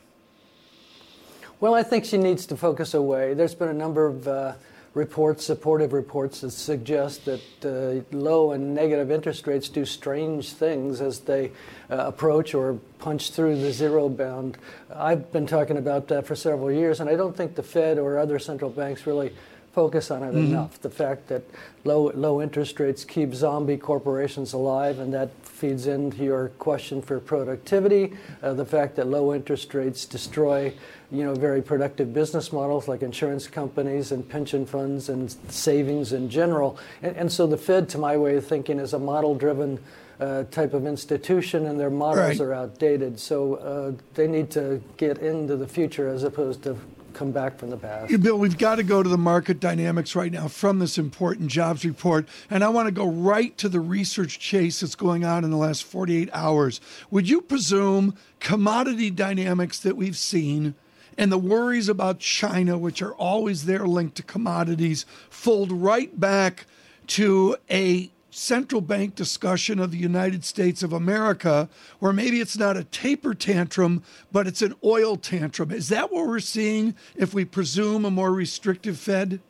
Well, 1.64 1.74
I 1.74 1.82
think 1.82 2.04
she 2.04 2.18
needs 2.18 2.44
to 2.48 2.58
focus 2.58 2.92
away. 2.92 3.32
There's 3.32 3.54
been 3.54 3.70
a 3.70 3.72
number 3.72 4.04
of 4.04 4.28
uh, 4.28 4.52
reports, 4.92 5.46
supportive 5.46 5.94
reports, 5.94 6.42
that 6.42 6.50
suggest 6.50 7.24
that 7.24 7.40
uh, 7.64 8.14
low 8.14 8.52
and 8.52 8.74
negative 8.74 9.10
interest 9.10 9.46
rates 9.46 9.70
do 9.70 9.86
strange 9.86 10.52
things 10.52 11.00
as 11.00 11.20
they 11.20 11.52
uh, 11.90 12.04
approach 12.08 12.52
or 12.52 12.74
punch 12.98 13.30
through 13.30 13.62
the 13.62 13.72
zero 13.72 14.10
bound. 14.10 14.58
I've 14.94 15.32
been 15.32 15.46
talking 15.46 15.78
about 15.78 16.08
that 16.08 16.26
for 16.26 16.34
several 16.34 16.70
years, 16.70 17.00
and 17.00 17.08
I 17.08 17.16
don't 17.16 17.34
think 17.34 17.54
the 17.54 17.62
Fed 17.62 17.98
or 17.98 18.18
other 18.18 18.38
central 18.38 18.70
banks 18.70 19.06
really 19.06 19.32
focus 19.72 20.10
on 20.10 20.22
it 20.22 20.34
mm-hmm. 20.34 20.52
enough. 20.52 20.80
The 20.82 20.90
fact 20.90 21.28
that 21.28 21.42
low 21.84 22.12
low 22.14 22.40
interest 22.40 22.78
rates 22.78 23.04
keep 23.04 23.34
zombie 23.34 23.78
corporations 23.78 24.52
alive, 24.52 24.98
and 24.98 25.12
that 25.14 25.30
feeds 25.42 25.86
into 25.86 26.22
your 26.22 26.48
question 26.58 27.02
for 27.02 27.18
productivity. 27.20 28.12
Uh, 28.42 28.52
the 28.54 28.64
fact 28.66 28.96
that 28.96 29.06
low 29.08 29.34
interest 29.34 29.74
rates 29.74 30.04
destroy 30.04 30.72
you 31.14 31.24
know, 31.24 31.34
very 31.34 31.62
productive 31.62 32.12
business 32.12 32.52
models 32.52 32.88
like 32.88 33.02
insurance 33.02 33.46
companies 33.46 34.10
and 34.10 34.28
pension 34.28 34.66
funds 34.66 35.08
and 35.08 35.30
savings 35.48 36.12
in 36.12 36.28
general. 36.28 36.76
And, 37.02 37.16
and 37.16 37.32
so 37.32 37.46
the 37.46 37.56
Fed, 37.56 37.88
to 37.90 37.98
my 37.98 38.16
way 38.16 38.36
of 38.36 38.46
thinking, 38.46 38.80
is 38.80 38.92
a 38.94 38.98
model 38.98 39.34
driven 39.34 39.78
uh, 40.20 40.44
type 40.44 40.74
of 40.74 40.86
institution 40.86 41.66
and 41.66 41.78
their 41.78 41.90
models 41.90 42.38
right. 42.38 42.40
are 42.40 42.52
outdated. 42.52 43.18
So 43.18 43.54
uh, 43.54 43.92
they 44.14 44.26
need 44.26 44.50
to 44.52 44.82
get 44.96 45.18
into 45.18 45.56
the 45.56 45.68
future 45.68 46.08
as 46.08 46.24
opposed 46.24 46.62
to 46.64 46.76
come 47.14 47.30
back 47.30 47.58
from 47.58 47.70
the 47.70 47.76
past. 47.76 48.20
Bill, 48.20 48.36
we've 48.36 48.58
got 48.58 48.76
to 48.76 48.82
go 48.82 49.02
to 49.02 49.08
the 49.08 49.16
market 49.16 49.60
dynamics 49.60 50.16
right 50.16 50.32
now 50.32 50.48
from 50.48 50.80
this 50.80 50.98
important 50.98 51.48
jobs 51.48 51.84
report. 51.84 52.28
And 52.50 52.64
I 52.64 52.68
want 52.68 52.86
to 52.86 52.92
go 52.92 53.06
right 53.06 53.56
to 53.58 53.68
the 53.68 53.78
research 53.78 54.40
chase 54.40 54.80
that's 54.80 54.96
going 54.96 55.24
on 55.24 55.44
in 55.44 55.50
the 55.50 55.56
last 55.56 55.84
48 55.84 56.28
hours. 56.32 56.80
Would 57.10 57.28
you 57.28 57.40
presume 57.40 58.16
commodity 58.40 59.10
dynamics 59.10 59.78
that 59.78 59.96
we've 59.96 60.16
seen? 60.16 60.74
And 61.16 61.30
the 61.30 61.38
worries 61.38 61.88
about 61.88 62.18
China, 62.18 62.78
which 62.78 63.02
are 63.02 63.14
always 63.14 63.66
there 63.66 63.86
linked 63.86 64.16
to 64.16 64.22
commodities, 64.22 65.06
fold 65.30 65.72
right 65.72 66.18
back 66.18 66.66
to 67.08 67.56
a 67.70 68.10
central 68.30 68.80
bank 68.80 69.14
discussion 69.14 69.78
of 69.78 69.92
the 69.92 69.98
United 69.98 70.44
States 70.44 70.82
of 70.82 70.92
America, 70.92 71.68
where 72.00 72.12
maybe 72.12 72.40
it's 72.40 72.58
not 72.58 72.76
a 72.76 72.84
taper 72.84 73.32
tantrum, 73.32 74.02
but 74.32 74.46
it's 74.46 74.62
an 74.62 74.74
oil 74.82 75.16
tantrum. 75.16 75.70
Is 75.70 75.88
that 75.88 76.12
what 76.12 76.26
we're 76.26 76.40
seeing 76.40 76.96
if 77.14 77.32
we 77.32 77.44
presume 77.44 78.04
a 78.04 78.10
more 78.10 78.32
restrictive 78.32 78.98
Fed? 78.98 79.40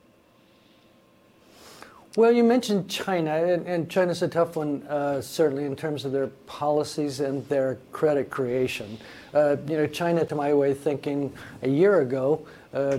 Well, 2.17 2.31
you 2.31 2.45
mentioned 2.45 2.89
China, 2.89 3.33
and, 3.33 3.67
and 3.67 3.91
China's 3.91 4.23
a 4.23 4.29
tough 4.29 4.55
one, 4.55 4.85
uh, 4.85 5.21
certainly 5.21 5.65
in 5.65 5.75
terms 5.75 6.05
of 6.05 6.13
their 6.13 6.29
policies 6.47 7.19
and 7.19 7.45
their 7.49 7.79
credit 7.91 8.31
creation. 8.31 8.99
Uh, 9.35 9.57
you 9.67 9.77
know, 9.77 9.89
China, 9.89 10.25
to 10.25 10.37
my 10.37 10.55
way 10.55 10.71
of 10.71 10.79
thinking, 10.79 11.33
a 11.63 11.69
year 11.69 12.03
ago, 12.03 12.47
uh, 12.73 12.99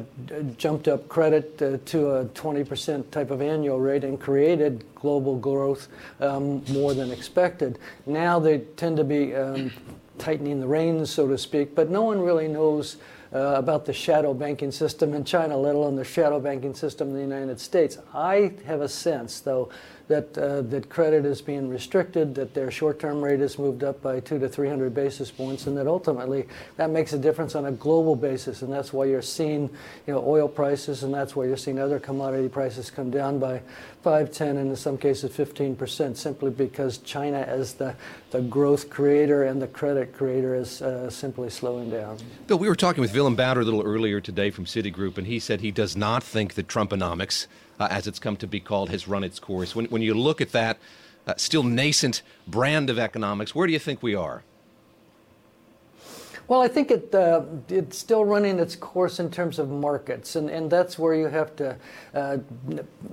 jumped 0.58 0.90
up 0.90 1.08
credit 1.08 1.62
uh, 1.62 1.78
to 1.86 2.10
a 2.10 2.26
20% 2.26 3.10
type 3.10 3.32
of 3.32 3.42
annual 3.42 3.80
rate 3.80 4.04
and 4.04 4.20
created 4.20 4.84
global 4.96 5.38
growth 5.38 5.88
um, 6.20 6.62
more 6.74 6.94
than 6.94 7.10
expected. 7.10 7.80
Now 8.06 8.38
they 8.38 8.58
tend 8.76 8.98
to 8.98 9.06
be 9.06 9.34
um, 9.34 9.72
tightening 10.18 10.60
the 10.60 10.68
reins, 10.68 11.10
so 11.10 11.26
to 11.26 11.38
speak, 11.38 11.74
but 11.74 11.90
no 11.90 12.02
one 12.02 12.20
really 12.20 12.50
knows 12.50 12.98
uh, 13.34 13.56
about 13.56 13.86
the 13.86 13.94
shadow 13.94 14.34
banking 14.34 14.72
system 14.72 15.14
in 15.14 15.24
China, 15.24 15.58
let 15.58 15.76
alone 15.76 15.96
the 15.96 16.04
shadow 16.04 16.40
banking 16.40 16.74
system 16.74 17.10
in 17.10 17.16
the 17.16 17.22
United 17.22 17.60
States. 17.60 17.98
I 18.14 18.54
have 18.66 18.82
a 18.82 18.90
sense, 18.90 19.40
though, 19.40 19.70
that 20.08 20.38
uh, 20.38 20.62
that 20.62 20.90
credit 20.90 21.26
is 21.26 21.42
being 21.42 21.70
restricted, 21.70 22.36
that 22.36 22.54
their 22.54 22.70
short-term 22.70 23.24
rate 23.24 23.42
is 23.42 23.58
moved 23.58 23.84
up 23.84 24.02
by 24.02 24.20
two 24.20 24.38
to 24.40 24.48
three 24.48 24.70
hundred 24.70 24.94
basis 24.94 25.32
points, 25.32 25.68
and 25.68 25.76
that 25.78 25.88
ultimately 25.88 26.48
that 26.78 26.90
makes 26.90 27.14
a 27.14 27.18
difference 27.18 27.56
on 27.56 27.66
a 27.66 27.72
global 27.72 28.16
basis, 28.16 28.62
and 28.62 28.72
that's 28.72 28.94
why 28.94 29.06
you're 29.06 29.22
seeing, 29.22 29.70
you 30.08 30.14
know, 30.14 30.24
oil 30.26 30.48
prices, 30.48 31.04
and 31.04 31.14
that's 31.14 31.36
why 31.36 31.46
you're 31.46 31.58
seeing 31.58 31.80
other 31.80 32.00
commodity 32.00 32.50
prices 32.50 32.92
come 32.92 33.10
down 33.10 33.40
by 33.40 33.62
five, 34.04 34.32
ten, 34.32 34.58
and 34.58 34.70
in 34.70 34.76
some 34.76 34.98
cases 34.98 35.36
fifteen 35.36 35.76
percent, 35.76 36.18
simply 36.18 36.52
because 36.52 37.00
China, 37.00 37.40
as 37.40 37.74
the 37.74 37.96
the 38.32 38.42
growth 38.42 38.90
creator 38.90 39.44
and 39.44 39.62
the 39.62 39.68
credit 39.68 40.14
creator, 40.14 40.54
is 40.56 40.82
uh, 40.82 41.10
simply 41.10 41.50
slowing 41.50 41.90
down. 41.90 42.18
Bill, 42.48 42.60
we 42.60 42.68
were 42.68 42.76
talking 42.76 43.02
with 43.02 43.14
Willem 43.14 43.36
Buiter 43.36 43.62
a 43.62 43.64
little 43.64 43.84
earlier 43.84 44.22
today 44.22 44.52
from 44.52 44.66
Citigroup, 44.66 45.18
and 45.18 45.26
he 45.26 45.40
said 45.40 45.62
he 45.62 45.72
does 45.72 45.96
not 45.96 46.22
think 46.24 46.54
that 46.54 46.68
Trumponomics 46.68 47.48
uh, 47.80 47.88
as 47.90 48.08
it's 48.08 48.20
come 48.20 48.38
to 48.38 48.48
be 48.48 48.60
called, 48.60 48.90
has 48.90 49.08
run 49.08 49.24
its 49.24 49.40
course. 49.40 49.76
When, 49.76 49.86
when 49.86 50.02
you 50.02 50.14
look 50.14 50.42
at 50.42 50.52
that 50.52 50.78
uh, 51.28 51.34
still 51.38 51.64
nascent 51.64 52.22
brand 52.48 52.90
of 52.90 53.00
economics, 53.00 53.56
where 53.56 53.68
do 53.68 53.74
you 53.74 53.80
think 53.80 54.04
we 54.04 54.16
are? 54.16 54.44
Well, 56.48 56.62
I 56.62 56.68
think 56.68 56.92
it 56.92 57.14
uh, 57.16 57.42
it's 57.70 57.98
still 57.98 58.24
running 58.24 58.60
its 58.60 58.76
course 58.76 59.20
in 59.20 59.32
terms 59.32 59.58
of 59.58 59.72
markets, 59.72 60.36
and, 60.36 60.48
and 60.48 60.70
that's 60.70 61.00
where 61.00 61.16
you 61.16 61.26
have 61.26 61.56
to 61.56 61.76
uh, 62.14 62.38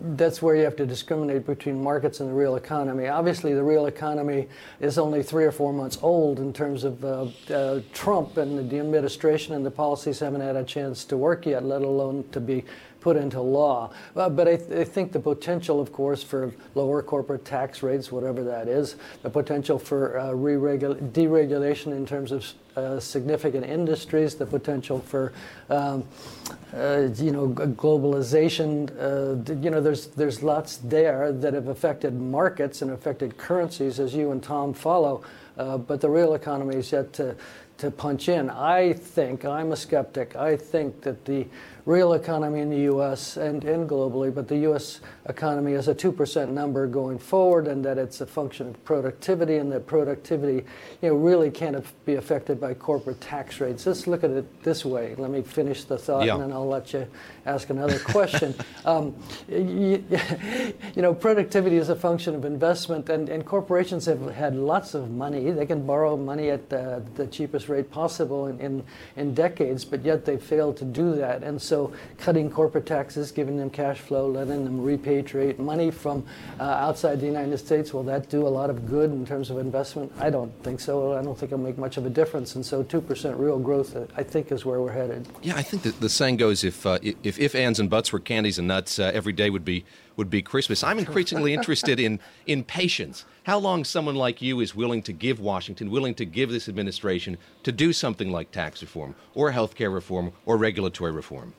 that's 0.02 0.42
where 0.42 0.54
you 0.54 0.64
have 0.64 0.76
to 0.76 0.84
discriminate 0.84 1.46
between 1.46 1.82
markets 1.82 2.20
and 2.20 2.28
the 2.28 2.34
real 2.34 2.56
economy. 2.56 3.08
Obviously, 3.08 3.54
the 3.54 3.62
real 3.62 3.86
economy 3.86 4.48
is 4.80 4.98
only 4.98 5.22
three 5.22 5.44
or 5.44 5.52
four 5.52 5.72
months 5.72 5.98
old 6.02 6.40
in 6.40 6.52
terms 6.52 6.84
of 6.84 7.02
uh, 7.02 7.26
uh 7.50 7.80
Trump 7.94 8.36
and 8.36 8.68
the 8.68 8.78
administration 8.78 9.54
and 9.54 9.64
the 9.64 9.70
policies 9.70 10.18
haven't 10.18 10.42
had 10.42 10.56
a 10.56 10.64
chance 10.64 11.02
to 11.06 11.16
work 11.16 11.46
yet, 11.46 11.64
let 11.64 11.80
alone 11.80 12.24
to 12.32 12.40
be 12.40 12.64
put 13.03 13.16
into 13.16 13.40
law. 13.40 13.90
Uh, 14.16 14.28
but 14.30 14.48
I, 14.48 14.57
th- 14.57 14.70
I, 14.70 14.84
think 14.84 15.12
the 15.12 15.20
potential, 15.20 15.80
of 15.80 15.92
course, 15.92 16.22
for 16.22 16.53
lower 16.74 17.03
corporate 17.03 17.44
tax 17.44 17.82
rates, 17.82 18.12
whatever 18.12 18.44
that 18.44 18.68
is, 18.68 18.96
the 19.22 19.28
potential 19.28 19.78
for 19.78 20.18
uh, 20.18 20.28
deregulation 20.28 21.88
in 21.88 22.07
terms 22.07 22.32
of 22.32 22.46
uh, 22.76 22.98
significant 23.00 23.66
industries, 23.66 24.36
the 24.36 24.46
potential 24.46 25.00
for 25.00 25.32
um, 25.68 26.05
uh, 26.74 27.09
you 27.16 27.32
know 27.32 27.48
globalization. 27.48 28.88
Uh, 28.98 29.53
you 29.61 29.68
know, 29.68 29.80
there's 29.80 30.07
there's 30.07 30.42
lots 30.42 30.78
there 30.78 31.32
that 31.32 31.53
have 31.53 31.68
affected 31.68 32.14
markets 32.14 32.80
and 32.80 32.92
affected 32.92 33.36
currencies, 33.36 34.00
as 34.00 34.14
you 34.14 34.30
and 34.30 34.42
Tom 34.42 34.72
follow. 34.72 35.22
Uh, 35.59 35.76
but 35.76 36.00
the 36.00 36.09
real 36.09 36.32
economy 36.32 36.76
is 36.76 36.92
yet 36.92 37.12
to 37.12 37.36
to 37.78 37.90
punch 37.90 38.28
in. 38.28 38.48
I 38.48 38.92
think 38.92 39.44
I'm 39.44 39.72
a 39.72 39.76
skeptic. 39.76 40.36
I 40.36 40.57
think 40.57 41.03
that 41.03 41.24
the 41.24 41.46
real 41.85 42.12
economy 42.12 42.61
in 42.61 42.70
the 42.70 42.83
U.S. 42.83 43.37
and, 43.37 43.64
and 43.64 43.89
globally, 43.89 44.33
but 44.33 44.47
the 44.47 44.59
U.S. 44.59 45.01
economy 45.26 45.72
is 45.72 45.89
a 45.89 45.95
2% 45.95 46.49
number 46.49 46.87
going 46.87 47.18
forward, 47.18 47.66
and 47.66 47.85
that 47.85 47.99
it's 47.99 48.20
a 48.20 48.26
function 48.26 48.68
of 48.68 48.85
productivity, 48.85 49.57
and 49.57 49.72
that 49.72 49.87
productivity 49.87 50.64
you 51.01 51.09
know, 51.09 51.14
really 51.14 51.51
can't 51.51 51.85
be 52.05 52.14
affected 52.14 52.61
by 52.61 52.74
corporate 52.74 53.20
tax 53.20 53.61
rates. 53.61 53.85
Let's 53.85 54.07
look 54.07 54.22
at 54.22 54.30
it 54.30 54.62
this 54.62 54.85
way. 54.85 55.16
Let 55.16 55.30
me 55.30 55.43
finish 55.43 55.85
the 55.85 55.99
thought, 55.99 56.24
yeah. 56.24 56.35
and 56.35 56.43
then 56.43 56.53
I'll 56.53 56.68
let 56.68 56.93
you 56.93 57.07
ask 57.47 57.68
another 57.70 57.99
question. 57.99 58.55
um, 58.85 59.16
you, 59.49 60.05
you, 60.95 61.03
know, 61.03 61.12
productivity 61.12 61.76
is 61.76 61.89
a 61.89 61.97
function 61.97 62.37
of 62.37 62.45
investment, 62.45 63.09
and, 63.09 63.28
and 63.28 63.45
corporations 63.45 64.07
have 64.07 64.30
had 64.35 64.55
lots 64.55 64.95
of 64.95 65.11
money. 65.11 65.51
They 65.51 65.66
can 65.66 65.85
borrow 65.85 66.16
money 66.16 66.51
at 66.51 66.68
the, 66.68 67.03
the 67.16 67.26
cheapest 67.26 67.68
rate 67.68 67.91
possible 67.91 68.47
in, 68.47 68.61
in, 68.61 68.85
in 69.16 69.35
decades, 69.35 69.85
but 69.85 70.05
yet 70.05 70.24
they 70.24 70.37
failed 70.37 70.76
to 70.76 70.85
do 70.85 71.16
that. 71.16 71.43
And 71.43 71.61
so 71.61 71.72
so 71.73 71.91
cutting 72.18 72.51
corporate 72.51 72.85
taxes, 72.85 73.33
giving 73.33 73.57
them 73.57 73.70
cash 73.70 73.99
flow, 73.99 74.29
letting 74.29 74.62
them 74.62 74.79
repatriate 74.79 75.59
money 75.59 75.91
from 75.91 76.23
uh, 76.61 76.64
outside 76.64 77.18
the 77.18 77.25
United 77.25 77.57
States, 77.57 77.95
will 77.95 78.03
that 78.03 78.29
do 78.29 78.47
a 78.47 78.53
lot 78.61 78.68
of 78.68 78.87
good 78.87 79.11
in 79.11 79.25
terms 79.25 79.49
of 79.49 79.57
investment? 79.57 80.12
I 80.20 80.29
don't 80.29 80.53
think 80.62 80.81
so. 80.81 81.14
I 81.14 81.23
don't 81.23 81.39
think 81.39 81.51
it'll 81.51 81.64
make 81.64 81.79
much 81.79 81.97
of 81.97 82.05
a 82.05 82.11
difference. 82.11 82.57
And 82.57 82.66
so 82.66 82.85
2% 82.85 83.39
real 83.39 83.59
growth, 83.59 83.97
uh, 83.97 84.05
I 84.14 84.23
think, 84.23 84.53
is 84.53 84.66
where 84.66 84.83
we're 84.83 84.93
headed. 84.93 85.27
Yeah, 85.41 85.57
I 85.57 85.62
think 85.62 85.99
the 85.99 86.11
saying 86.11 86.37
goes 86.37 86.62
if, 86.62 86.85
uh, 86.85 86.99
if 87.03 87.39
if 87.39 87.55
ands 87.55 87.81
and 87.81 87.89
buts 87.89 88.12
were 88.12 88.20
candies 88.20 88.59
and 88.59 88.68
nuts, 88.68 88.99
uh, 88.99 89.11
every 89.14 89.33
day 89.33 89.49
would 89.49 89.64
be 89.64 89.87
would 90.16 90.29
be 90.29 90.43
Christmas. 90.43 90.85
I'm 90.85 90.99
increasingly 90.99 91.55
interested 91.59 91.99
in 91.99 92.20
in 92.47 92.64
patience. 92.64 93.25
How 93.45 93.59
long 93.59 93.85
someone 93.85 94.14
like 94.14 94.43
you 94.43 94.61
is 94.61 94.75
willing 94.75 95.03
to 95.05 95.12
give 95.14 95.41
Washington, 95.41 95.91
willing 95.91 96.14
to 96.16 96.27
give 96.27 96.51
this 96.51 96.68
administration 96.68 97.39
to 97.62 97.73
do 97.73 97.95
something 97.95 98.31
like 98.31 98.51
tax 98.51 98.83
reform 98.83 99.14
or 99.35 99.53
health 99.53 99.75
care 99.75 99.91
reform 99.91 100.33
or 100.45 100.59
regulatory 100.59 101.12
reform? 101.12 101.55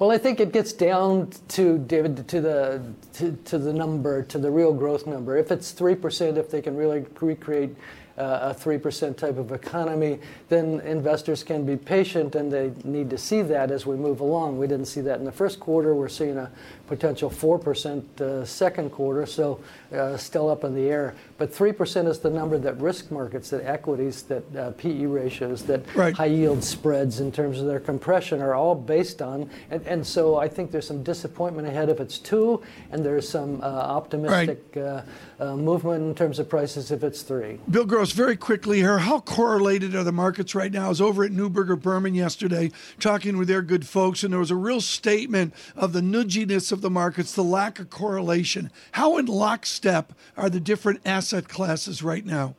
Well, 0.00 0.10
I 0.10 0.16
think 0.16 0.40
it 0.40 0.50
gets 0.50 0.72
down 0.72 1.28
to 1.48 1.76
David 1.76 2.26
to 2.28 2.40
the 2.40 2.82
to, 3.12 3.32
to 3.44 3.58
the 3.58 3.70
number 3.70 4.22
to 4.22 4.38
the 4.38 4.50
real 4.50 4.72
growth 4.72 5.06
number. 5.06 5.36
If 5.36 5.52
it's 5.52 5.72
three 5.72 5.94
percent, 5.94 6.38
if 6.38 6.50
they 6.50 6.62
can 6.62 6.74
really 6.74 7.04
recreate 7.20 7.76
uh, 8.20 8.54
a 8.54 8.54
3% 8.54 9.16
type 9.16 9.38
of 9.38 9.50
economy, 9.52 10.18
then 10.48 10.80
investors 10.80 11.42
can 11.42 11.64
be 11.64 11.76
patient 11.76 12.34
and 12.34 12.52
they 12.52 12.72
need 12.84 13.08
to 13.08 13.16
see 13.16 13.40
that 13.40 13.70
as 13.70 13.86
we 13.86 13.96
move 13.96 14.20
along. 14.20 14.58
We 14.58 14.66
didn't 14.66 14.86
see 14.86 15.00
that 15.02 15.18
in 15.18 15.24
the 15.24 15.32
first 15.32 15.58
quarter. 15.58 15.94
We're 15.94 16.08
seeing 16.08 16.36
a 16.36 16.50
potential 16.90 17.30
4% 17.30 18.20
uh, 18.20 18.44
second 18.44 18.90
quarter, 18.90 19.24
so 19.24 19.60
uh, 19.92 20.16
still 20.16 20.50
up 20.50 20.64
in 20.64 20.74
the 20.74 20.88
air. 20.88 21.14
But 21.38 21.52
3% 21.52 22.08
is 22.08 22.18
the 22.18 22.28
number 22.28 22.58
that 22.58 22.78
risk 22.80 23.12
markets, 23.12 23.48
that 23.50 23.64
equities, 23.64 24.24
that 24.24 24.56
uh, 24.56 24.72
PE 24.72 25.06
ratios, 25.06 25.62
that 25.62 25.82
right. 25.94 26.12
high 26.12 26.26
yield 26.26 26.64
spreads 26.64 27.20
in 27.20 27.30
terms 27.30 27.60
of 27.60 27.66
their 27.66 27.78
compression 27.78 28.42
are 28.42 28.54
all 28.54 28.74
based 28.74 29.22
on. 29.22 29.48
And, 29.70 29.86
and 29.86 30.04
so 30.04 30.36
I 30.36 30.48
think 30.48 30.72
there's 30.72 30.86
some 30.86 31.04
disappointment 31.04 31.68
ahead 31.68 31.88
if 31.90 32.00
it's 32.00 32.18
two, 32.18 32.60
and 32.90 33.04
there's 33.04 33.28
some 33.28 33.62
uh, 33.62 33.66
optimistic 33.66 34.64
right. 34.74 34.84
Uh, 34.84 35.02
uh, 35.38 35.56
movement 35.56 36.02
in 36.02 36.14
terms 36.14 36.38
of 36.38 36.48
prices 36.48 36.90
if 36.90 37.02
it's 37.02 37.22
three. 37.22 37.58
Bill 37.70 37.86
Gross, 37.86 38.12
very 38.12 38.36
quickly 38.36 38.78
here, 38.78 38.98
how 38.98 39.20
correlated 39.20 39.94
are 39.94 40.04
the 40.04 40.12
markets 40.12 40.54
right 40.54 40.70
now? 40.70 40.86
I 40.86 40.88
was 40.88 41.00
over 41.00 41.24
at 41.24 41.30
Neuberger 41.30 41.80
Berman 41.80 42.14
yesterday 42.14 42.72
talking 42.98 43.38
with 43.38 43.48
their 43.48 43.62
good 43.62 43.86
folks, 43.86 44.22
and 44.22 44.32
there 44.32 44.40
was 44.40 44.50
a 44.50 44.56
real 44.56 44.80
statement 44.80 45.54
of 45.76 45.92
the 45.92 46.00
nudginess 46.00 46.72
of 46.72 46.79
the 46.80 46.90
markets, 46.90 47.32
the 47.32 47.44
lack 47.44 47.78
of 47.78 47.90
correlation. 47.90 48.70
How 48.92 49.18
in 49.18 49.26
lockstep 49.26 50.12
are 50.36 50.50
the 50.50 50.60
different 50.60 51.00
asset 51.04 51.48
classes 51.48 52.02
right 52.02 52.24
now? 52.24 52.54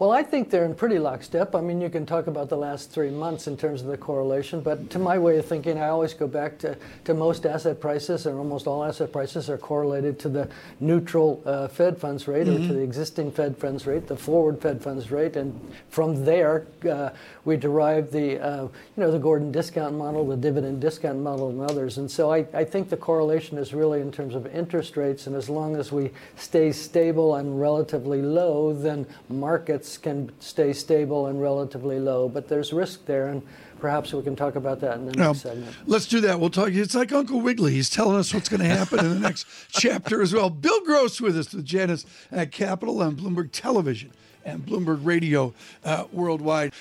Well, 0.00 0.12
I 0.12 0.22
think 0.22 0.48
they're 0.48 0.64
in 0.64 0.74
pretty 0.74 0.98
lockstep. 0.98 1.54
I 1.54 1.60
mean, 1.60 1.78
you 1.78 1.90
can 1.90 2.06
talk 2.06 2.26
about 2.26 2.48
the 2.48 2.56
last 2.56 2.90
three 2.90 3.10
months 3.10 3.46
in 3.48 3.54
terms 3.58 3.82
of 3.82 3.88
the 3.88 3.98
correlation, 3.98 4.62
but 4.62 4.88
to 4.88 4.98
my 4.98 5.18
way 5.18 5.36
of 5.36 5.44
thinking, 5.44 5.76
I 5.76 5.88
always 5.88 6.14
go 6.14 6.26
back 6.26 6.56
to, 6.60 6.74
to 7.04 7.12
most 7.12 7.44
asset 7.44 7.82
prices, 7.82 8.24
and 8.24 8.38
almost 8.38 8.66
all 8.66 8.82
asset 8.82 9.12
prices 9.12 9.50
are 9.50 9.58
correlated 9.58 10.18
to 10.20 10.30
the 10.30 10.48
neutral 10.80 11.42
uh, 11.44 11.68
Fed 11.68 11.98
funds 11.98 12.26
rate 12.26 12.46
mm-hmm. 12.46 12.54
or 12.54 12.58
to 12.60 12.64
mm-hmm. 12.64 12.76
the 12.76 12.80
existing 12.80 13.30
Fed 13.30 13.58
funds 13.58 13.86
rate, 13.86 14.06
the 14.06 14.16
forward 14.16 14.62
Fed 14.62 14.82
funds 14.82 15.10
rate, 15.10 15.36
and 15.36 15.52
from 15.90 16.24
there 16.24 16.66
uh, 16.90 17.10
we 17.44 17.58
derive 17.58 18.10
the 18.10 18.42
uh, 18.42 18.62
you 18.62 18.70
know 18.96 19.10
the 19.10 19.18
Gordon 19.18 19.52
discount 19.52 19.96
model, 19.96 20.26
the 20.26 20.34
dividend 20.34 20.80
discount 20.80 21.18
model, 21.18 21.50
and 21.50 21.60
others. 21.60 21.98
And 21.98 22.10
so 22.10 22.32
I, 22.32 22.46
I 22.54 22.64
think 22.64 22.88
the 22.88 22.96
correlation 22.96 23.58
is 23.58 23.74
really 23.74 24.00
in 24.00 24.10
terms 24.10 24.34
of 24.34 24.46
interest 24.46 24.96
rates, 24.96 25.26
and 25.26 25.36
as 25.36 25.50
long 25.50 25.76
as 25.76 25.92
we 25.92 26.08
stay 26.36 26.72
stable 26.72 27.34
and 27.34 27.60
relatively 27.60 28.22
low, 28.22 28.72
then 28.72 29.06
markets 29.28 29.89
can 29.98 30.30
stay 30.40 30.72
stable 30.72 31.26
and 31.26 31.40
relatively 31.40 31.98
low, 31.98 32.28
but 32.28 32.48
there's 32.48 32.72
risk 32.72 33.06
there, 33.06 33.28
and 33.28 33.42
perhaps 33.80 34.12
we 34.12 34.22
can 34.22 34.36
talk 34.36 34.56
about 34.56 34.80
that 34.80 34.96
in 34.96 35.06
the 35.06 35.12
next 35.12 35.40
segment. 35.40 35.74
Let's 35.86 36.06
do 36.06 36.20
that. 36.20 36.38
We'll 36.38 36.50
talk. 36.50 36.70
It's 36.70 36.94
like 36.94 37.12
Uncle 37.12 37.40
Wiggily. 37.40 37.72
He's 37.72 37.90
telling 37.90 38.16
us 38.16 38.32
what's 38.34 38.48
going 38.48 38.60
to 38.60 38.66
happen 38.66 39.00
in 39.00 39.08
the 39.08 39.20
next 39.20 39.46
chapter 39.70 40.22
as 40.22 40.32
well. 40.32 40.50
Bill 40.50 40.84
Gross 40.84 41.20
with 41.20 41.36
us, 41.36 41.52
with 41.52 41.64
Janus 41.64 42.06
at 42.30 42.52
Capital 42.52 43.00
and 43.02 43.18
Bloomberg 43.18 43.50
Television 43.52 44.12
and 44.44 44.64
Bloomberg 44.64 45.04
Radio 45.04 45.54
uh, 45.84 46.04
worldwide. 46.12 46.72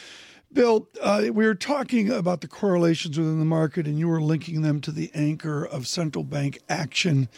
Bill, 0.52 0.88
uh, 1.02 1.26
we 1.26 1.46
were 1.46 1.56
talking 1.56 2.10
about 2.10 2.42
the 2.42 2.48
correlations 2.48 3.20
within 3.20 3.38
the 3.38 3.46
market, 3.46 3.86
and 3.86 4.00
you 4.00 4.08
were 4.08 4.22
linking 4.22 4.64
them 4.64 4.82
to 4.82 4.92
the 4.92 5.12
anchor 5.14 5.64
of 5.64 5.88
central 5.88 6.24
bank 6.24 6.60
action. 6.68 7.30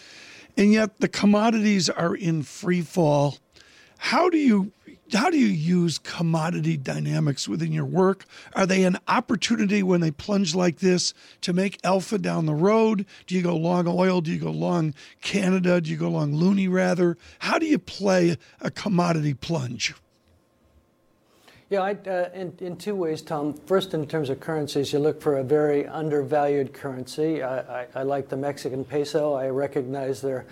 And 0.55 0.71
yet 0.71 0.99
the 0.99 1.09
commodities 1.09 1.89
are 1.89 2.15
in 2.15 2.43
free 2.43 2.81
fall. 2.81 3.37
How 3.97 4.29
do 4.29 4.37
you 4.37 4.71
how 5.13 5.29
do 5.29 5.37
you 5.37 5.47
use 5.47 5.97
commodity 5.97 6.77
dynamics 6.77 7.47
within 7.47 7.71
your 7.71 7.85
work? 7.85 8.25
Are 8.53 8.65
they 8.65 8.83
an 8.83 8.97
opportunity 9.07 9.83
when 9.83 10.01
they 10.01 10.11
plunge 10.11 10.55
like 10.55 10.79
this 10.79 11.13
to 11.41 11.53
make 11.53 11.79
alpha 11.83 12.17
down 12.17 12.45
the 12.45 12.53
road? 12.53 13.05
Do 13.27 13.35
you 13.35 13.41
go 13.41 13.55
long 13.55 13.87
oil? 13.87 14.21
Do 14.21 14.31
you 14.31 14.39
go 14.39 14.51
long 14.51 14.93
Canada? 15.21 15.81
Do 15.81 15.89
you 15.89 15.97
go 15.97 16.09
long 16.09 16.33
loonie 16.33 16.71
rather? 16.71 17.17
How 17.39 17.59
do 17.59 17.65
you 17.65 17.79
play 17.79 18.37
a 18.61 18.71
commodity 18.71 19.33
plunge? 19.33 19.93
Yeah, 21.69 21.83
I, 21.83 21.93
uh, 21.93 22.29
in, 22.33 22.53
in 22.59 22.75
two 22.75 22.95
ways, 22.95 23.21
Tom. 23.21 23.53
First, 23.53 23.93
in 23.93 24.05
terms 24.05 24.29
of 24.29 24.41
currencies, 24.41 24.91
you 24.91 24.99
look 24.99 25.21
for 25.21 25.37
a 25.37 25.43
very 25.43 25.87
undervalued 25.87 26.73
currency. 26.73 27.41
I, 27.41 27.83
I, 27.83 27.87
I 27.95 28.03
like 28.03 28.27
the 28.27 28.35
Mexican 28.35 28.83
peso. 28.83 29.33
I 29.33 29.47
recognize 29.47 30.21
their 30.21 30.45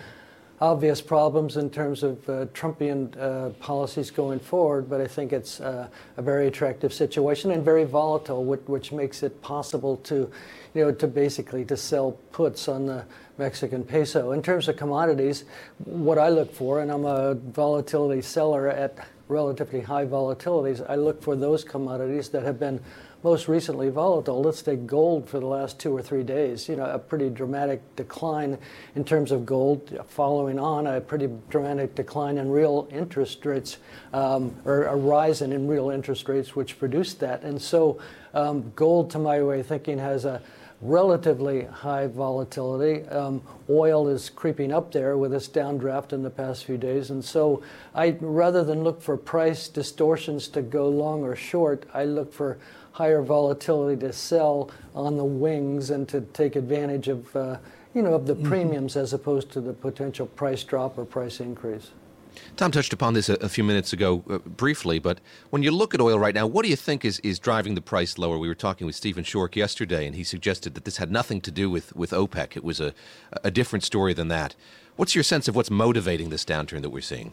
obvious 0.60 1.00
problems 1.00 1.56
in 1.56 1.70
terms 1.70 2.02
of 2.02 2.28
uh, 2.28 2.44
Trumpian 2.46 3.16
uh, 3.18 3.48
policies 3.60 4.10
going 4.10 4.38
forward, 4.38 4.90
but 4.90 5.00
I 5.00 5.06
think 5.06 5.32
it's 5.32 5.58
uh, 5.60 5.88
a 6.18 6.22
very 6.22 6.48
attractive 6.48 6.92
situation 6.92 7.50
and 7.50 7.64
very 7.64 7.84
volatile, 7.84 8.44
which, 8.44 8.60
which, 8.66 8.92
makes 8.92 9.22
it 9.22 9.40
possible 9.40 9.96
to, 9.98 10.30
you 10.74 10.84
know, 10.84 10.92
to 10.92 11.06
basically 11.06 11.64
to 11.64 11.76
sell 11.76 12.12
puts 12.32 12.68
on 12.68 12.86
the 12.86 13.04
Mexican 13.38 13.82
peso. 13.82 14.32
In 14.32 14.42
terms 14.42 14.68
of 14.68 14.76
commodities, 14.76 15.44
what 15.84 16.18
I 16.18 16.28
look 16.28 16.52
for, 16.52 16.80
and 16.80 16.90
I'm 16.90 17.06
a 17.06 17.34
volatility 17.34 18.20
seller 18.20 18.68
at 18.68 18.98
relatively 19.28 19.80
high 19.80 20.04
volatilities, 20.04 20.84
I 20.90 20.96
look 20.96 21.22
for 21.22 21.36
those 21.36 21.64
commodities 21.64 22.28
that 22.30 22.42
have 22.42 22.58
been 22.58 22.80
most 23.22 23.48
recently 23.48 23.90
volatile. 23.90 24.42
Let's 24.42 24.62
take 24.62 24.86
gold 24.86 25.28
for 25.28 25.40
the 25.40 25.46
last 25.46 25.78
two 25.78 25.94
or 25.94 26.02
three 26.02 26.22
days. 26.22 26.68
You 26.68 26.76
know, 26.76 26.86
a 26.86 26.98
pretty 26.98 27.28
dramatic 27.28 27.82
decline 27.96 28.56
in 28.94 29.04
terms 29.04 29.30
of 29.30 29.44
gold, 29.44 29.98
following 30.08 30.58
on 30.58 30.86
a 30.86 31.00
pretty 31.00 31.28
dramatic 31.50 31.94
decline 31.94 32.38
in 32.38 32.50
real 32.50 32.88
interest 32.90 33.44
rates, 33.44 33.76
um, 34.12 34.54
or 34.64 34.84
a 34.84 34.96
rise 34.96 35.42
in 35.42 35.68
real 35.68 35.90
interest 35.90 36.28
rates, 36.28 36.56
which 36.56 36.78
produced 36.78 37.20
that. 37.20 37.42
And 37.42 37.60
so, 37.60 38.00
um, 38.32 38.72
gold, 38.74 39.10
to 39.10 39.18
my 39.18 39.42
way 39.42 39.60
of 39.60 39.66
thinking, 39.66 39.98
has 39.98 40.24
a 40.24 40.40
relatively 40.80 41.64
high 41.64 42.06
volatility. 42.06 43.06
Um, 43.08 43.42
oil 43.68 44.08
is 44.08 44.30
creeping 44.30 44.72
up 44.72 44.92
there 44.92 45.18
with 45.18 45.30
this 45.30 45.46
downdraft 45.46 46.12
in 46.12 46.22
the 46.22 46.30
past 46.30 46.64
few 46.64 46.78
days. 46.78 47.10
And 47.10 47.22
so 47.22 47.62
I, 47.94 48.16
rather 48.20 48.64
than 48.64 48.82
look 48.82 49.02
for 49.02 49.16
price 49.16 49.68
distortions 49.68 50.48
to 50.48 50.62
go 50.62 50.88
long 50.88 51.22
or 51.22 51.36
short, 51.36 51.84
I 51.92 52.04
look 52.04 52.32
for 52.32 52.58
higher 52.92 53.22
volatility 53.22 54.00
to 54.00 54.12
sell 54.12 54.70
on 54.94 55.16
the 55.16 55.24
wings 55.24 55.90
and 55.90 56.08
to 56.08 56.20
take 56.20 56.56
advantage 56.56 57.08
of, 57.08 57.34
uh, 57.36 57.56
you 57.94 58.02
know, 58.02 58.14
of 58.14 58.26
the 58.26 58.34
mm-hmm. 58.34 58.48
premiums 58.48 58.96
as 58.96 59.12
opposed 59.12 59.50
to 59.52 59.60
the 59.60 59.72
potential 59.72 60.26
price 60.26 60.64
drop 60.64 60.98
or 60.98 61.04
price 61.04 61.40
increase. 61.40 61.90
Tom 62.56 62.70
touched 62.70 62.92
upon 62.92 63.14
this 63.14 63.28
a, 63.28 63.34
a 63.34 63.48
few 63.48 63.64
minutes 63.64 63.92
ago 63.92 64.22
uh, 64.30 64.38
briefly, 64.38 64.98
but 64.98 65.20
when 65.50 65.62
you 65.62 65.70
look 65.70 65.94
at 65.94 66.00
oil 66.00 66.18
right 66.18 66.34
now, 66.34 66.46
what 66.46 66.62
do 66.62 66.68
you 66.68 66.76
think 66.76 67.04
is, 67.04 67.18
is 67.20 67.38
driving 67.38 67.74
the 67.74 67.80
price 67.80 68.18
lower? 68.18 68.38
We 68.38 68.48
were 68.48 68.54
talking 68.54 68.86
with 68.86 68.96
Stephen 68.96 69.24
Schork 69.24 69.56
yesterday, 69.56 70.06
and 70.06 70.14
he 70.14 70.24
suggested 70.24 70.74
that 70.74 70.84
this 70.84 70.98
had 70.98 71.10
nothing 71.10 71.40
to 71.42 71.50
do 71.50 71.68
with, 71.70 71.94
with 71.96 72.12
OPEC. 72.12 72.56
It 72.56 72.64
was 72.64 72.80
a, 72.80 72.94
a 73.42 73.50
different 73.50 73.84
story 73.84 74.14
than 74.14 74.28
that. 74.28 74.54
What's 74.96 75.14
your 75.14 75.24
sense 75.24 75.48
of 75.48 75.56
what's 75.56 75.70
motivating 75.70 76.30
this 76.30 76.44
downturn 76.44 76.82
that 76.82 76.90
we're 76.90 77.00
seeing? 77.00 77.32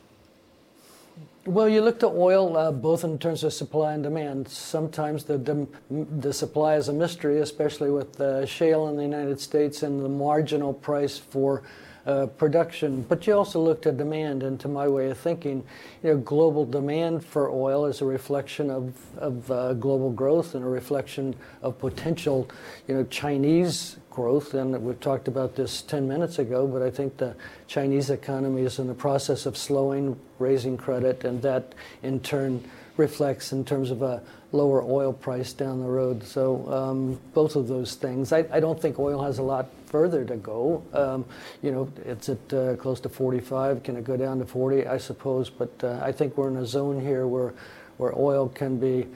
Well, 1.47 1.69
you 1.69 1.79
look 1.79 2.01
to 2.01 2.07
oil 2.07 2.57
uh, 2.57 2.73
both 2.73 3.05
in 3.05 3.17
terms 3.19 3.45
of 3.45 3.53
supply 3.53 3.93
and 3.93 4.03
demand. 4.03 4.49
Sometimes 4.49 5.23
the 5.23 5.65
the 5.89 6.33
supply 6.33 6.75
is 6.75 6.89
a 6.89 6.93
mystery, 6.93 7.39
especially 7.39 7.89
with 7.89 8.19
uh, 8.19 8.45
shale 8.45 8.89
in 8.89 8.97
the 8.97 9.03
United 9.03 9.39
States 9.39 9.81
and 9.81 10.03
the 10.03 10.09
marginal 10.09 10.73
price 10.73 11.17
for 11.17 11.63
uh, 12.05 12.25
production, 12.25 13.01
but 13.07 13.25
you 13.27 13.33
also 13.33 13.61
looked 13.61 13.85
at 13.85 13.95
demand. 13.95 14.43
And 14.43 14.59
to 14.59 14.67
my 14.67 14.89
way 14.89 15.09
of 15.09 15.17
thinking, 15.17 15.63
you 16.03 16.09
know, 16.09 16.17
global 16.17 16.65
demand 16.65 17.23
for 17.23 17.49
oil 17.49 17.85
is 17.85 18.01
a 18.01 18.05
reflection 18.05 18.69
of, 18.69 18.93
of 19.17 19.49
uh, 19.49 19.73
global 19.73 20.11
growth 20.11 20.53
and 20.53 20.65
a 20.65 20.67
reflection 20.67 21.33
of 21.61 21.79
potential, 21.79 22.49
you 22.89 22.95
know, 22.95 23.05
Chinese 23.05 23.97
growth. 24.18 24.55
And 24.55 24.82
we've 24.82 24.99
talked 24.99 25.28
about 25.28 25.55
this 25.55 25.84
10 25.84 26.07
minutes 26.07 26.39
ago, 26.39 26.65
but 26.65 26.82
I 26.82 26.89
think 26.89 27.18
the 27.18 27.36
Chinese 27.68 28.09
economy 28.09 28.63
is 28.63 28.80
in 28.80 28.88
the 28.88 28.95
process 28.95 29.45
of 29.45 29.55
slowing, 29.55 30.20
raising 30.39 30.76
credit, 30.76 31.24
and 31.24 31.39
that 31.43 31.76
in 32.01 32.20
turn 32.22 32.63
reflects 32.97 33.51
in 33.51 33.63
terms 33.63 33.91
of 33.91 34.01
a 34.01 34.24
lower 34.51 34.82
oil 34.82 35.13
price 35.13 35.53
down 35.53 35.82
the 35.82 35.88
road. 35.88 36.24
So 36.24 36.68
um, 36.74 37.20
both 37.36 37.55
of 37.55 37.68
those 37.68 37.93
things. 37.93 38.34
I, 38.34 38.43
I, 38.51 38.59
don't 38.59 38.82
think 38.82 38.97
oil 38.97 39.22
has 39.22 39.38
a 39.38 39.43
lot 39.43 39.70
further 39.86 40.26
to 40.26 40.36
go. 40.36 40.84
Um, 40.93 41.24
you 41.61 41.72
know, 41.72 41.88
it's 42.03 42.28
at 42.28 42.53
uh, 42.53 42.76
close 42.78 42.99
to 43.01 43.09
45. 43.09 43.84
Can 43.84 43.97
it 43.97 44.03
go 44.03 44.18
down 44.18 44.39
to 44.39 44.47
40? 44.47 44.88
I 44.88 44.97
suppose, 44.97 45.51
but 45.51 45.72
uh, 45.84 45.99
I 46.01 46.11
think 46.11 46.38
we're 46.38 46.49
in 46.49 46.57
a 46.57 46.65
zone 46.65 46.99
here 46.99 47.28
where 47.28 47.53
where 47.97 48.13
oil 48.18 48.47
can 48.49 48.78
be 48.78 49.07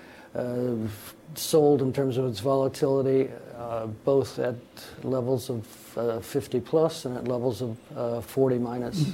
sold 1.36 1.82
in 1.82 1.94
terms 1.94 2.18
of 2.18 2.26
its 2.26 2.40
volatility, 2.40 3.30
uh, 3.58 3.88
both 4.06 4.40
at 4.40 4.56
levels 5.04 5.50
of 5.50 5.98
uh, 5.98 6.20
50 6.20 6.60
plus 6.62 7.06
and 7.06 7.18
at 7.18 7.28
levels 7.28 7.62
of 7.62 7.78
uh, 7.96 8.22
40 8.22 8.58
minus. 8.58 9.12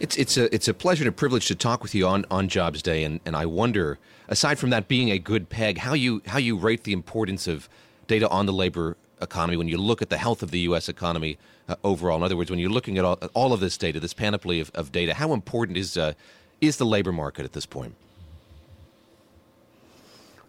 It's 0.00 0.16
it's 0.16 0.36
a 0.36 0.52
it's 0.52 0.66
a 0.66 0.74
pleasure 0.74 1.04
and 1.04 1.08
a 1.08 1.12
privilege 1.12 1.46
to 1.46 1.54
talk 1.54 1.82
with 1.82 1.94
you 1.94 2.06
on, 2.06 2.24
on 2.30 2.48
Jobs 2.48 2.82
Day, 2.82 3.04
and, 3.04 3.20
and 3.24 3.36
I 3.36 3.46
wonder, 3.46 3.98
aside 4.28 4.58
from 4.58 4.70
that 4.70 4.88
being 4.88 5.10
a 5.10 5.18
good 5.18 5.48
peg, 5.48 5.78
how 5.78 5.94
you 5.94 6.20
how 6.26 6.38
you 6.38 6.56
rate 6.56 6.82
the 6.82 6.92
importance 6.92 7.46
of 7.46 7.68
data 8.08 8.28
on 8.28 8.46
the 8.46 8.52
labor 8.52 8.96
economy, 9.20 9.56
when 9.56 9.68
you 9.68 9.78
look 9.78 10.02
at 10.02 10.10
the 10.10 10.18
health 10.18 10.42
of 10.42 10.50
the 10.50 10.60
U.S. 10.60 10.88
economy 10.88 11.38
uh, 11.68 11.76
overall, 11.84 12.16
in 12.16 12.22
other 12.24 12.36
words, 12.36 12.50
when 12.50 12.58
you're 12.58 12.70
looking 12.70 12.98
at 12.98 13.04
all, 13.04 13.14
all 13.34 13.52
of 13.52 13.60
this 13.60 13.78
data, 13.78 14.00
this 14.00 14.14
panoply 14.14 14.60
of, 14.60 14.70
of 14.74 14.90
data, 14.90 15.14
how 15.14 15.32
important 15.32 15.78
is 15.78 15.96
uh, 15.96 16.12
is 16.60 16.76
the 16.76 16.86
labor 16.86 17.12
market 17.12 17.44
at 17.44 17.52
this 17.52 17.66
point? 17.66 17.94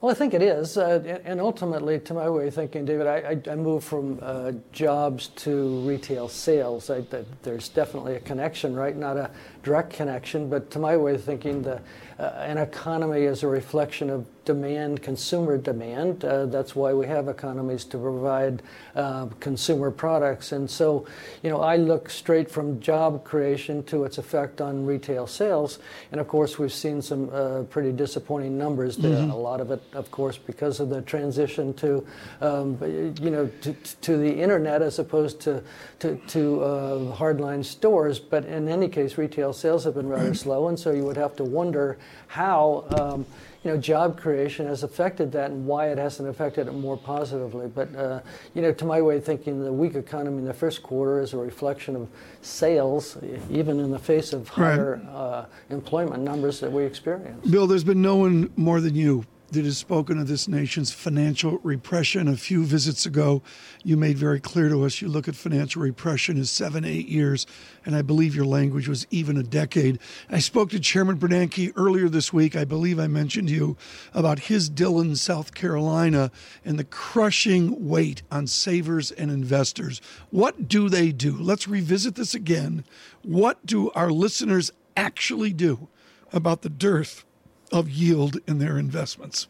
Well, 0.06 0.14
I 0.14 0.18
think 0.20 0.36
it 0.36 0.44
is, 0.44 0.78
uh, 0.78 1.20
and 1.26 1.42
ultimately, 1.42 2.00
to 2.02 2.14
my 2.14 2.30
way 2.30 2.50
of 2.50 2.54
thinking, 2.54 2.86
David, 2.86 3.08
I, 3.08 3.16
I, 3.16 3.52
I 3.52 3.56
moved 3.56 3.88
from 3.88 4.20
uh, 4.22 4.52
jobs 4.72 5.30
to 5.30 5.80
retail 5.80 6.30
sales. 6.30 6.92
I, 6.92 7.04
there's 7.42 7.70
definitely 7.70 8.14
a 8.14 8.20
connection, 8.20 8.76
right? 8.76 8.96
Not 8.96 9.18
a 9.18 9.32
direct 9.64 9.94
connection, 9.94 10.48
but 10.48 10.70
to 10.70 10.78
my 10.78 10.96
way 10.96 11.16
of 11.16 11.24
thinking, 11.24 11.64
the 11.64 11.82
uh, 12.20 12.22
an 12.38 12.60
economy 12.60 13.22
is 13.22 13.42
a 13.42 13.48
reflection 13.48 14.12
of 14.12 14.28
demand, 14.46 15.02
consumer 15.02 15.58
demand. 15.58 16.24
Uh, 16.24 16.46
that's 16.46 16.76
why 16.76 16.94
we 16.94 17.08
have 17.08 17.28
economies 17.28 17.84
to 17.86 17.98
provide 17.98 18.62
uh, 18.96 19.26
consumer 19.40 19.92
products. 19.92 20.52
And 20.52 20.70
so, 20.70 21.06
you 21.44 21.50
know, 21.50 21.62
I 21.62 21.76
look 21.76 22.10
straight 22.10 22.50
from 22.50 22.80
job 22.80 23.24
creation 23.24 23.84
to 23.84 24.06
its 24.06 24.18
effect 24.18 24.62
on 24.62 24.86
retail 24.86 25.28
sales. 25.28 25.80
And 26.12 26.22
of 26.22 26.28
course, 26.28 26.58
we've 26.58 26.72
seen 26.72 27.02
some 27.02 27.30
uh, 27.34 27.64
pretty 27.64 27.92
disappointing 27.92 28.58
numbers 28.58 28.98
there. 28.98 29.18
Mm-hmm. 29.18 29.32
A 29.32 29.38
lot 29.38 29.60
of 29.60 29.72
it, 29.72 29.82
of 29.94 30.12
course, 30.12 30.38
because 30.38 30.80
of 30.80 30.90
the 30.90 31.02
transition 31.02 31.74
to, 31.76 32.06
um, 32.42 32.78
you 33.22 33.32
know, 33.32 33.50
to, 33.62 33.74
to, 34.02 34.16
the 34.16 34.32
internet 34.32 34.82
as 34.82 35.00
opposed 35.00 35.42
to 35.42 35.62
to, 36.00 36.16
to 36.28 36.62
uh, 36.64 37.16
hardline 37.16 37.66
stores. 37.66 38.20
But 38.20 38.46
in 38.46 38.70
any 38.70 38.88
case, 38.88 39.18
retail 39.18 39.54
sales 39.54 39.84
have 39.84 39.96
been 39.96 40.08
rather 40.08 40.34
slow, 40.46 40.68
and 40.68 40.80
so 40.80 40.92
you 40.92 41.04
would 41.04 41.18
have 41.18 41.36
to 41.38 41.44
wonder 41.44 41.98
how. 42.28 42.86
Um, 42.98 43.26
you 43.66 43.72
know, 43.72 43.78
job 43.78 44.16
creation 44.16 44.68
has 44.68 44.84
affected 44.84 45.32
that 45.32 45.50
and 45.50 45.66
why 45.66 45.90
it 45.90 45.98
hasn't 45.98 46.30
affected 46.30 46.68
it 46.68 46.74
more 46.74 46.96
positively. 46.96 47.68
But, 47.68 47.96
uh, 47.96 48.20
you 48.54 48.62
know, 48.62 48.72
to 48.72 48.86
my 48.86 49.02
way 49.02 49.18
of 49.18 49.26
thinking, 49.26 49.64
the 49.64 49.74
weak 49.74 49.96
economy 49.96 50.38
in 50.38 50.46
the 50.46 50.54
first 50.54 50.84
quarter 50.84 51.20
is 51.20 51.34
a 51.34 51.38
reflection 51.38 51.96
of 51.96 52.08
sales, 52.42 53.18
even 53.50 53.80
in 53.80 53.90
the 53.90 53.98
face 53.98 54.34
of 54.34 54.48
higher 54.50 55.02
right. 55.04 55.12
uh, 55.12 55.46
employment 55.72 56.22
numbers 56.22 56.60
that 56.60 56.72
we 56.72 56.84
experience. 56.84 57.44
Bill, 57.50 57.66
there's 57.66 57.84
been 57.84 58.04
no 58.04 58.18
one 58.18 58.52
more 58.56 58.80
than 58.80 58.94
you 58.94 59.26
that 59.52 59.66
has 59.66 59.78
spoken 59.78 60.20
of 60.20 60.28
this 60.28 60.48
nation's 60.48 60.92
financial 60.92 61.60
repression. 61.64 62.28
A 62.28 62.36
few 62.36 62.64
visits 62.64 63.06
ago, 63.06 63.42
you 63.84 63.96
made 63.96 64.18
very 64.18 64.40
clear 64.40 64.70
to 64.70 64.84
us 64.86 65.02
you 65.02 65.08
look 65.08 65.28
at 65.28 65.36
financial 65.36 65.82
repression 65.82 66.38
as 66.38 66.50
seven, 66.50 66.84
eight 66.84 67.08
years, 67.08 67.46
and 67.86 67.96
I 67.96 68.02
believe 68.02 68.36
your 68.36 68.46
language 68.46 68.88
was 68.88 69.06
even 69.12 69.38
a 69.38 69.44
decade. 69.44 70.00
I 70.30 70.40
spoke 70.40 70.72
to 70.72 70.80
Chairman 70.80 71.18
Bernanke 71.18 71.74
earlier 71.76 72.10
this 72.10 72.34
week. 72.34 72.56
I 72.56 72.66
believe 72.66 73.00
I 73.00 73.08
mentioned 73.08 73.48
to 73.50 73.54
you 73.54 73.78
about 74.14 74.40
his 74.40 74.70
Dillon, 74.70 75.16
South 75.16 75.54
Carolina, 75.54 76.32
and 76.64 76.80
the 76.80 76.84
crushing 76.84 77.88
weight 77.88 78.24
on 78.32 78.48
savers 78.48 79.12
and 79.12 79.30
investors. 79.30 80.02
What 80.32 80.68
do 80.68 80.90
they 80.90 81.12
do? 81.12 81.38
Let's 81.38 81.68
revisit 81.68 82.16
this 82.16 82.34
again. 82.34 82.84
What 83.22 83.66
do 83.66 83.92
our 83.92 84.12
listeners 84.12 84.72
actually 84.98 85.54
do 85.54 85.88
about 86.34 86.62
the 86.62 86.70
dearth 86.70 87.26
of 87.72 87.90
yield 87.90 88.38
in 88.48 88.60
their 88.60 88.78
investments? 88.78 89.48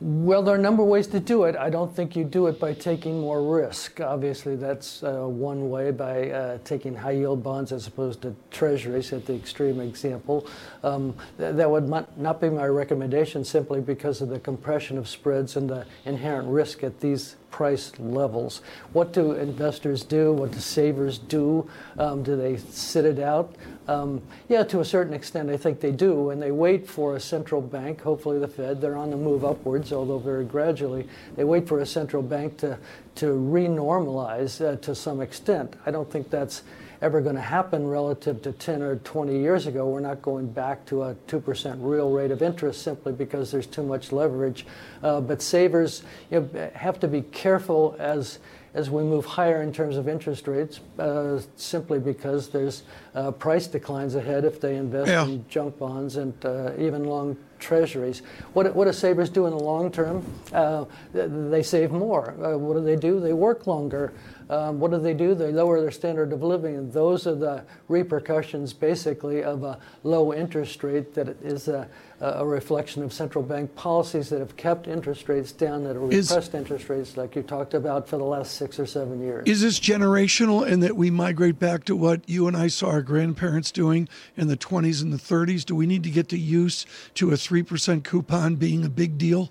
Well, 0.00 0.42
there 0.42 0.54
are 0.54 0.58
a 0.58 0.60
number 0.60 0.82
of 0.82 0.88
ways 0.88 1.06
to 1.08 1.20
do 1.20 1.44
it. 1.44 1.56
I 1.56 1.68
don't 1.68 1.94
think 1.94 2.16
you 2.16 2.24
do 2.24 2.46
it 2.46 2.58
by 2.58 2.72
taking 2.72 3.20
more 3.20 3.42
risk. 3.42 4.00
Obviously, 4.00 4.56
that's 4.56 5.02
uh, 5.02 5.26
one 5.26 5.68
way 5.68 5.90
by 5.90 6.30
uh, 6.30 6.58
taking 6.64 6.94
high 6.94 7.10
yield 7.10 7.42
bonds 7.42 7.70
as 7.70 7.86
opposed 7.86 8.22
to 8.22 8.34
treasuries, 8.50 9.12
at 9.12 9.26
the 9.26 9.34
extreme 9.34 9.78
example. 9.78 10.46
Um, 10.82 11.14
th- 11.36 11.54
that 11.54 11.70
would 11.70 11.86
not 11.88 12.40
be 12.40 12.48
my 12.48 12.66
recommendation 12.66 13.44
simply 13.44 13.82
because 13.82 14.22
of 14.22 14.30
the 14.30 14.40
compression 14.40 14.96
of 14.96 15.06
spreads 15.06 15.56
and 15.56 15.68
the 15.68 15.84
inherent 16.06 16.48
risk 16.48 16.82
at 16.82 17.00
these 17.00 17.36
price 17.50 17.92
levels. 17.98 18.62
What 18.94 19.12
do 19.12 19.32
investors 19.32 20.02
do? 20.02 20.32
What 20.32 20.52
do 20.52 20.60
savers 20.60 21.18
do? 21.18 21.68
Um, 21.98 22.22
do 22.22 22.36
they 22.36 22.56
sit 22.56 23.04
it 23.04 23.18
out? 23.18 23.54
Um, 23.90 24.22
yeah, 24.48 24.62
to 24.62 24.78
a 24.78 24.84
certain 24.84 25.12
extent, 25.12 25.50
I 25.50 25.56
think 25.56 25.80
they 25.80 25.90
do, 25.90 26.30
and 26.30 26.40
they 26.40 26.52
wait 26.52 26.86
for 26.86 27.16
a 27.16 27.20
central 27.20 27.60
bank, 27.60 28.00
hopefully 28.00 28.38
the 28.38 28.46
Fed. 28.46 28.80
They're 28.80 28.96
on 28.96 29.10
the 29.10 29.16
move 29.16 29.44
upwards, 29.44 29.92
although 29.92 30.18
very 30.18 30.44
gradually. 30.44 31.08
They 31.34 31.42
wait 31.42 31.66
for 31.66 31.80
a 31.80 31.86
central 31.86 32.22
bank 32.22 32.56
to 32.58 32.78
to 33.16 33.26
renormalize 33.26 34.64
uh, 34.64 34.76
to 34.76 34.94
some 34.94 35.20
extent. 35.20 35.74
I 35.84 35.90
don't 35.90 36.08
think 36.08 36.30
that's 36.30 36.62
ever 37.02 37.20
going 37.20 37.34
to 37.34 37.40
happen 37.40 37.88
relative 37.88 38.42
to 38.42 38.52
10 38.52 38.80
or 38.82 38.96
20 38.96 39.36
years 39.36 39.66
ago. 39.66 39.88
We're 39.88 40.00
not 40.00 40.22
going 40.22 40.52
back 40.52 40.84
to 40.86 41.02
a 41.02 41.14
2% 41.26 41.78
real 41.80 42.10
rate 42.10 42.30
of 42.30 42.42
interest 42.42 42.82
simply 42.82 43.12
because 43.12 43.50
there's 43.50 43.66
too 43.66 43.82
much 43.82 44.12
leverage. 44.12 44.66
Uh, 45.02 45.20
but 45.20 45.42
savers 45.42 46.02
you 46.30 46.40
know, 46.40 46.70
have 46.74 47.00
to 47.00 47.08
be 47.08 47.22
careful 47.22 47.96
as 47.98 48.38
as 48.74 48.90
we 48.90 49.02
move 49.02 49.24
higher 49.24 49.62
in 49.62 49.72
terms 49.72 49.96
of 49.96 50.08
interest 50.08 50.46
rates, 50.46 50.80
uh, 50.98 51.40
simply 51.56 51.98
because 51.98 52.48
there's 52.50 52.82
uh, 53.14 53.30
price 53.30 53.66
declines 53.66 54.14
ahead 54.14 54.44
if 54.44 54.60
they 54.60 54.76
invest 54.76 55.10
yeah. 55.10 55.24
in 55.24 55.44
junk 55.48 55.78
bonds 55.78 56.16
and 56.16 56.34
uh, 56.44 56.72
even 56.78 57.04
long 57.04 57.36
treasuries. 57.60 58.22
What, 58.52 58.74
what 58.74 58.86
do 58.86 58.92
savers 58.92 59.30
do 59.30 59.46
in 59.46 59.52
the 59.52 59.58
long 59.58 59.92
term? 59.92 60.24
Uh, 60.52 60.86
they 61.12 61.62
save 61.62 61.90
more. 61.92 62.30
Uh, 62.30 62.58
what 62.58 62.74
do 62.74 62.82
they 62.82 62.96
do? 62.96 63.20
They 63.20 63.32
work 63.32 63.66
longer 63.66 64.12
um, 64.50 64.80
what 64.80 64.90
do 64.90 64.98
they 64.98 65.14
do? 65.14 65.36
They 65.36 65.52
lower 65.52 65.80
their 65.80 65.92
standard 65.92 66.32
of 66.32 66.42
living, 66.42 66.74
and 66.74 66.92
those 66.92 67.24
are 67.28 67.36
the 67.36 67.62
repercussions, 67.86 68.72
basically, 68.72 69.44
of 69.44 69.62
a 69.62 69.78
low 70.02 70.34
interest 70.34 70.82
rate 70.82 71.14
that 71.14 71.28
is 71.40 71.68
a, 71.68 71.88
a 72.20 72.44
reflection 72.44 73.04
of 73.04 73.12
central 73.12 73.44
bank 73.44 73.72
policies 73.76 74.28
that 74.30 74.40
have 74.40 74.56
kept 74.56 74.88
interest 74.88 75.28
rates 75.28 75.52
down, 75.52 75.84
that 75.84 75.94
have 75.94 76.02
repressed 76.02 76.52
interest 76.52 76.88
rates, 76.88 77.16
like 77.16 77.36
you 77.36 77.42
talked 77.44 77.74
about, 77.74 78.08
for 78.08 78.16
the 78.16 78.24
last 78.24 78.56
six 78.56 78.80
or 78.80 78.86
seven 78.86 79.22
years. 79.22 79.46
Is 79.46 79.60
this 79.60 79.78
generational 79.78 80.66
in 80.66 80.80
that 80.80 80.96
we 80.96 81.10
migrate 81.10 81.60
back 81.60 81.84
to 81.84 81.94
what 81.94 82.28
you 82.28 82.48
and 82.48 82.56
I 82.56 82.66
saw 82.66 82.88
our 82.88 83.02
grandparents 83.02 83.70
doing 83.70 84.08
in 84.36 84.48
the 84.48 84.56
20s 84.56 85.00
and 85.00 85.12
the 85.12 85.16
30s? 85.16 85.64
Do 85.64 85.76
we 85.76 85.86
need 85.86 86.02
to 86.02 86.10
get 86.10 86.28
to 86.30 86.38
use 86.38 86.86
to 87.14 87.30
a 87.30 87.36
3% 87.50 88.04
coupon 88.04 88.54
being 88.54 88.84
a 88.84 88.88
big 88.88 89.18
deal? 89.18 89.50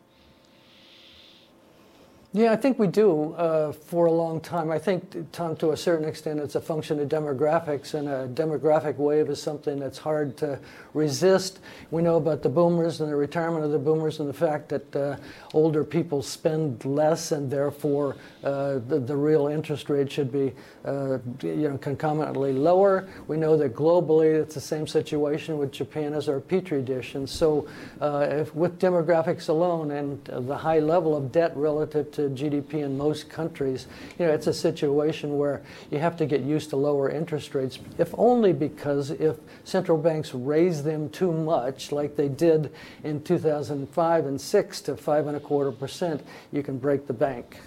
Yeah, 2.32 2.52
I 2.52 2.58
think 2.58 2.78
we 2.78 2.86
do 2.86 3.34
uh, 3.34 3.72
for 3.72 4.06
a 4.06 4.12
long 4.12 4.40
time. 4.40 4.70
I 4.70 4.78
think, 4.78 5.32
Tom, 5.32 5.56
to 5.56 5.72
a 5.72 5.78
certain 5.78 6.08
extent, 6.08 6.40
it's 6.40 6.54
a 6.54 6.62
function 6.62 7.00
of 7.00 7.10
demographics, 7.10 7.96
and 7.96 8.08
a 8.08 8.28
demographic 8.28 8.98
wave 8.98 9.32
is 9.32 9.42
something 9.42 9.80
that's 9.80 9.98
hard 9.98 10.38
to 10.38 10.60
resist. 10.94 11.60
We 11.90 12.04
know 12.04 12.18
about 12.18 12.44
the 12.44 12.50
boomers 12.50 13.02
and 13.02 13.12
the 13.12 13.16
retirement 13.16 13.66
of 13.66 13.72
the 13.72 13.80
boomers, 13.80 14.20
and 14.20 14.30
the 14.30 14.34
fact 14.34 14.70
that 14.70 14.96
uh, 14.96 15.18
older 15.56 15.84
people 15.84 16.22
spend 16.22 16.86
less, 16.86 17.32
and 17.32 17.50
therefore 17.50 18.16
uh, 18.44 18.74
the, 18.88 19.00
the, 19.00 19.16
real 19.16 19.48
interest 19.48 19.90
rate 19.90 20.12
should 20.12 20.32
be, 20.32 20.54
uh, 20.86 21.18
you 21.42 21.68
know, 21.68 21.80
concomitantly 21.80 22.54
lower. 22.54 23.08
We 23.28 23.38
know 23.38 23.58
that 23.58 23.74
globally, 23.74 24.40
it's 24.40 24.54
the 24.54 24.62
same 24.62 24.86
situation 24.86 25.58
with 25.58 25.72
Japan 25.72 26.14
as 26.14 26.30
our 26.30 26.40
petri 26.40 26.84
dish, 26.84 27.16
and 27.16 27.28
so 27.28 27.68
uh, 28.02 28.28
if, 28.30 28.54
with 28.54 28.78
demographics 28.78 29.50
alone 29.50 29.90
and 29.90 30.24
the 30.26 30.58
high 30.58 30.80
level 30.80 31.18
of 31.18 31.32
debt 31.32 31.58
relative 31.58 32.12
to 32.12 32.19
to 32.20 32.30
GDP 32.30 32.86
in 32.86 32.98
most 32.98 33.30
countries, 33.30 33.88
you 34.18 34.26
know, 34.26 34.32
it's 34.32 34.48
a 34.48 34.54
situation 34.54 35.38
where 35.38 35.62
you 35.92 36.00
have 36.00 36.18
to 36.18 36.26
get 36.26 36.42
used 36.42 36.70
to 36.72 36.76
lower 36.76 37.10
interest 37.10 37.56
rates, 37.56 37.80
if 37.98 38.14
only 38.18 38.54
because 38.54 39.12
if 39.12 39.38
central 39.64 39.98
banks 39.98 40.34
raise 40.34 40.84
them 40.84 41.10
too 41.10 41.32
much, 41.32 41.92
like 41.92 42.16
they 42.16 42.30
did 42.30 42.72
in 43.04 43.22
2005 43.24 44.26
and 44.26 44.40
6 44.40 44.82
to 44.82 44.98
five 44.98 45.28
and 45.28 45.38
a 45.38 45.40
quarter 45.40 45.72
percent, 45.72 46.24
you 46.52 46.64
can 46.64 46.78
break 46.78 47.08
the 47.08 47.14
bank. 47.14 47.60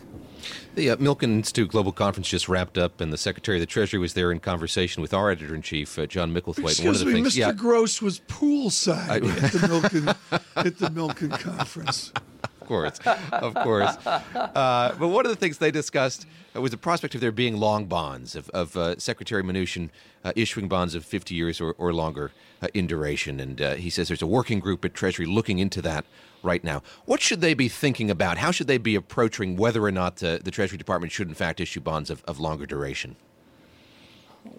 The 0.75 0.91
uh, 0.91 0.97
Milken 0.97 1.25
Institute 1.25 1.71
Global 1.71 1.93
Conference 1.93 2.29
just 2.29 2.49
wrapped 2.49 2.79
up, 2.79 3.01
and 3.01 3.13
the 3.13 3.19
Secretary 3.19 3.59
of 3.59 3.61
the 3.61 3.67
Treasury 3.67 4.01
was 4.01 4.15
there 4.15 4.33
in 4.33 4.41
conversation 4.41 5.03
with 5.03 5.15
our 5.15 5.31
editor 5.31 5.55
in 5.55 5.63
chief, 5.63 5.99
uh, 5.99 6.07
John 6.07 6.35
Micklethwait. 6.35 6.71
Excuse 6.71 6.85
one 6.85 6.95
of 6.95 7.01
the 7.01 7.07
me, 7.07 7.13
things, 7.13 7.35
Mr. 7.35 7.39
Yeah, 7.39 7.53
Gross 7.53 8.03
was 8.03 8.21
poolside 8.21 9.09
I, 9.09 9.17
at 9.17 9.53
the 9.53 9.59
Milken 9.59 10.17
at 10.57 10.79
the 10.79 10.89
Milken 10.89 11.39
conference 11.39 12.13
of 12.43 12.51
course, 12.67 12.99
of 13.33 13.55
course. 13.55 13.97
Uh, 14.07 14.95
but 14.99 15.09
one 15.09 15.25
of 15.25 15.31
the 15.31 15.37
things 15.37 15.59
they 15.59 15.71
discussed 15.71 16.27
was 16.55 16.71
the 16.71 16.77
prospect 16.77 17.15
of 17.15 17.21
there 17.21 17.33
being 17.33 17.57
long 17.57 17.87
bonds, 17.87 18.35
of, 18.35 18.49
of 18.51 18.77
uh, 18.77 18.99
Secretary 18.99 19.43
Mnuchin 19.43 19.91
uh, 20.25 20.33
issuing 20.37 20.69
bonds 20.69 20.95
of 20.95 21.05
50 21.05 21.35
years 21.35 21.61
or, 21.61 21.75
or 21.79 21.93
longer 21.93 22.31
uh, 22.61 22.69
in 22.75 22.87
duration. 22.87 23.41
And 23.41 23.61
uh, 23.61 23.75
he 23.75 23.91
says 23.91 24.09
there's 24.09 24.23
a 24.23 24.27
working 24.27 24.61
group 24.61 24.85
at 24.85 24.95
Treasury 24.95 25.27
looking 25.27 25.59
into 25.59 25.81
that 25.83 26.05
right 26.43 26.63
now. 26.63 26.83
What 27.05 27.21
should 27.21 27.41
they 27.41 27.55
be 27.55 27.69
thinking 27.69 28.11
about? 28.11 28.39
How 28.39 28.51
should 28.51 28.67
they 28.67 28.79
be 28.79 28.95
approaching 28.95 29.57
whether 29.57 29.83
or 29.83 29.93
not 29.93 30.23
uh, 30.23 30.39
the 30.43 30.51
Treasury 30.51 30.79
Department 30.79 31.13
should, 31.13 31.29
in 31.29 31.35
fact, 31.35 31.61
issue 31.61 31.81
bonds 31.81 32.11
of, 32.11 32.23
of 32.25 32.39
longer 32.39 32.67
duration? 32.67 33.17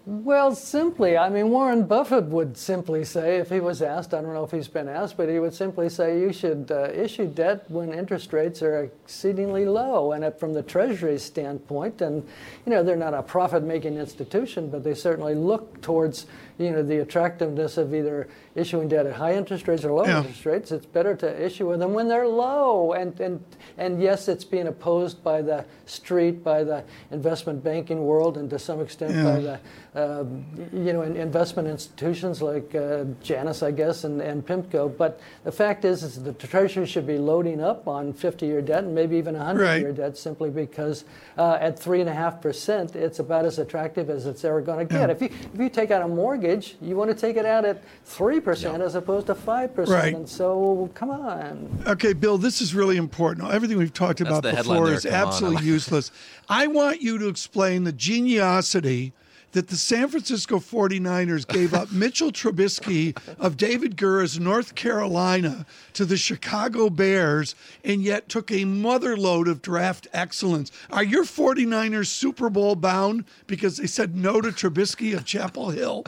Well, 0.06 0.54
simply, 0.54 1.16
I 1.16 1.28
mean, 1.28 1.50
Warren 1.50 1.84
Buffett 1.84 2.24
would 2.24 2.56
simply 2.56 3.04
say, 3.04 3.36
if 3.36 3.50
he 3.50 3.60
was 3.60 3.82
asked, 3.82 4.14
I 4.14 4.22
don't 4.22 4.32
know 4.32 4.44
if 4.44 4.50
he's 4.50 4.68
been 4.68 4.88
asked, 4.88 5.16
but 5.16 5.28
he 5.28 5.38
would 5.38 5.54
simply 5.54 5.90
say 5.90 6.20
you 6.20 6.32
should 6.32 6.70
uh, 6.70 6.90
issue 6.92 7.26
debt 7.26 7.70
when 7.70 7.92
interest 7.92 8.32
rates 8.32 8.62
are 8.62 8.84
exceedingly 8.84 9.66
low. 9.66 10.12
And 10.12 10.34
from 10.36 10.54
the 10.54 10.62
Treasury 10.62 11.18
standpoint, 11.18 12.00
and 12.00 12.26
you 12.64 12.72
know, 12.72 12.82
they're 12.82 12.96
not 12.96 13.12
a 13.12 13.22
profit-making 13.22 13.96
institution, 13.96 14.70
but 14.70 14.84
they 14.84 14.94
certainly 14.94 15.34
look 15.34 15.80
towards 15.82 16.26
you 16.58 16.70
know 16.70 16.82
the 16.82 16.98
attractiveness 16.98 17.76
of 17.76 17.94
either 17.94 18.28
issuing 18.54 18.88
debt 18.88 19.06
at 19.06 19.14
high 19.14 19.34
interest 19.34 19.66
rates 19.66 19.84
or 19.84 19.92
low 19.92 20.06
yeah. 20.06 20.18
interest 20.18 20.46
rates. 20.46 20.70
It's 20.70 20.86
better 20.86 21.16
to 21.16 21.44
issue 21.44 21.76
them 21.76 21.92
when 21.92 22.08
they're 22.08 22.28
low. 22.28 22.92
And 22.92 23.18
and 23.20 23.44
and 23.76 24.00
yes, 24.00 24.28
it's 24.28 24.44
being 24.44 24.68
opposed 24.68 25.22
by 25.24 25.42
the 25.42 25.64
street, 25.86 26.44
by 26.44 26.62
the 26.62 26.84
investment 27.10 27.64
banking 27.64 28.04
world, 28.04 28.38
and 28.38 28.48
to 28.50 28.58
some 28.58 28.80
extent 28.80 29.14
yeah. 29.14 29.24
by 29.24 29.40
the 29.40 29.60
uh, 30.00 30.24
you 30.72 30.92
know 30.92 31.02
investment 31.02 31.66
institutions 31.66 32.40
like 32.40 32.72
uh, 32.74 33.04
Janus, 33.22 33.62
I 33.62 33.72
guess, 33.72 34.04
and, 34.04 34.20
and 34.20 34.46
PIMCO. 34.46 34.96
But 34.96 35.20
the 35.42 35.52
fact 35.52 35.84
is, 35.84 36.02
is 36.02 36.22
the 36.22 36.32
Treasury 36.32 36.86
should 36.86 37.06
be 37.06 37.18
loading 37.18 37.60
up 37.60 37.88
on 37.88 38.12
50-year 38.12 38.62
debt 38.62 38.84
and 38.84 38.94
maybe 38.94 39.16
even 39.16 39.34
100-year 39.34 39.88
right. 39.88 39.96
debt 39.96 40.16
simply 40.16 40.50
because 40.50 41.04
uh, 41.36 41.58
at 41.60 41.78
three 41.78 42.00
and 42.00 42.08
a 42.08 42.14
half 42.14 42.40
percent, 42.40 42.94
it's 42.94 43.18
about 43.18 43.44
as 43.44 43.58
attractive 43.58 44.10
as 44.10 44.26
it's 44.26 44.44
ever 44.44 44.60
going 44.60 44.86
to 44.86 44.94
get. 44.94 45.08
Yeah. 45.08 45.14
If 45.14 45.22
you 45.22 45.28
if 45.52 45.60
you 45.60 45.68
take 45.68 45.90
out 45.90 46.02
a 46.02 46.08
mortgage 46.08 46.43
mortgage, 46.44 46.76
you 46.80 46.96
want 46.96 47.10
to 47.10 47.16
take 47.16 47.36
it 47.36 47.46
out 47.46 47.64
at 47.64 47.82
3% 48.06 48.80
as 48.80 48.94
opposed 48.94 49.26
to 49.26 49.34
5%. 49.34 49.88
Right. 49.88 50.14
And 50.14 50.28
so, 50.28 50.90
come 50.94 51.10
on. 51.10 51.82
Okay, 51.86 52.12
Bill, 52.12 52.38
this 52.38 52.60
is 52.60 52.74
really 52.74 52.96
important. 52.96 53.50
Everything 53.50 53.78
we've 53.78 53.92
talked 53.92 54.20
about 54.20 54.42
before 54.42 54.90
is 54.90 55.06
absolutely 55.06 55.64
useless. 55.66 56.10
I 56.48 56.66
want 56.66 57.00
you 57.00 57.18
to 57.18 57.28
explain 57.28 57.84
the 57.84 57.92
geniosity 57.92 59.12
that 59.54 59.68
the 59.68 59.76
San 59.76 60.08
Francisco 60.08 60.58
49ers 60.58 61.46
gave 61.46 61.72
up 61.72 61.90
Mitchell 61.92 62.32
Trubisky 62.32 63.16
of 63.38 63.56
David 63.56 63.96
Gura's 63.96 64.38
North 64.38 64.74
Carolina 64.74 65.64
to 65.92 66.04
the 66.04 66.16
Chicago 66.16 66.90
Bears 66.90 67.54
and 67.84 68.02
yet 68.02 68.28
took 68.28 68.50
a 68.50 68.64
motherload 68.64 69.48
of 69.48 69.62
draft 69.62 70.08
excellence. 70.12 70.72
Are 70.90 71.04
your 71.04 71.24
49ers 71.24 72.08
Super 72.08 72.50
Bowl 72.50 72.74
bound 72.74 73.24
because 73.46 73.76
they 73.76 73.86
said 73.86 74.16
no 74.16 74.40
to 74.40 74.48
Trubisky 74.48 75.16
of 75.16 75.24
Chapel 75.24 75.70
Hill? 75.70 76.04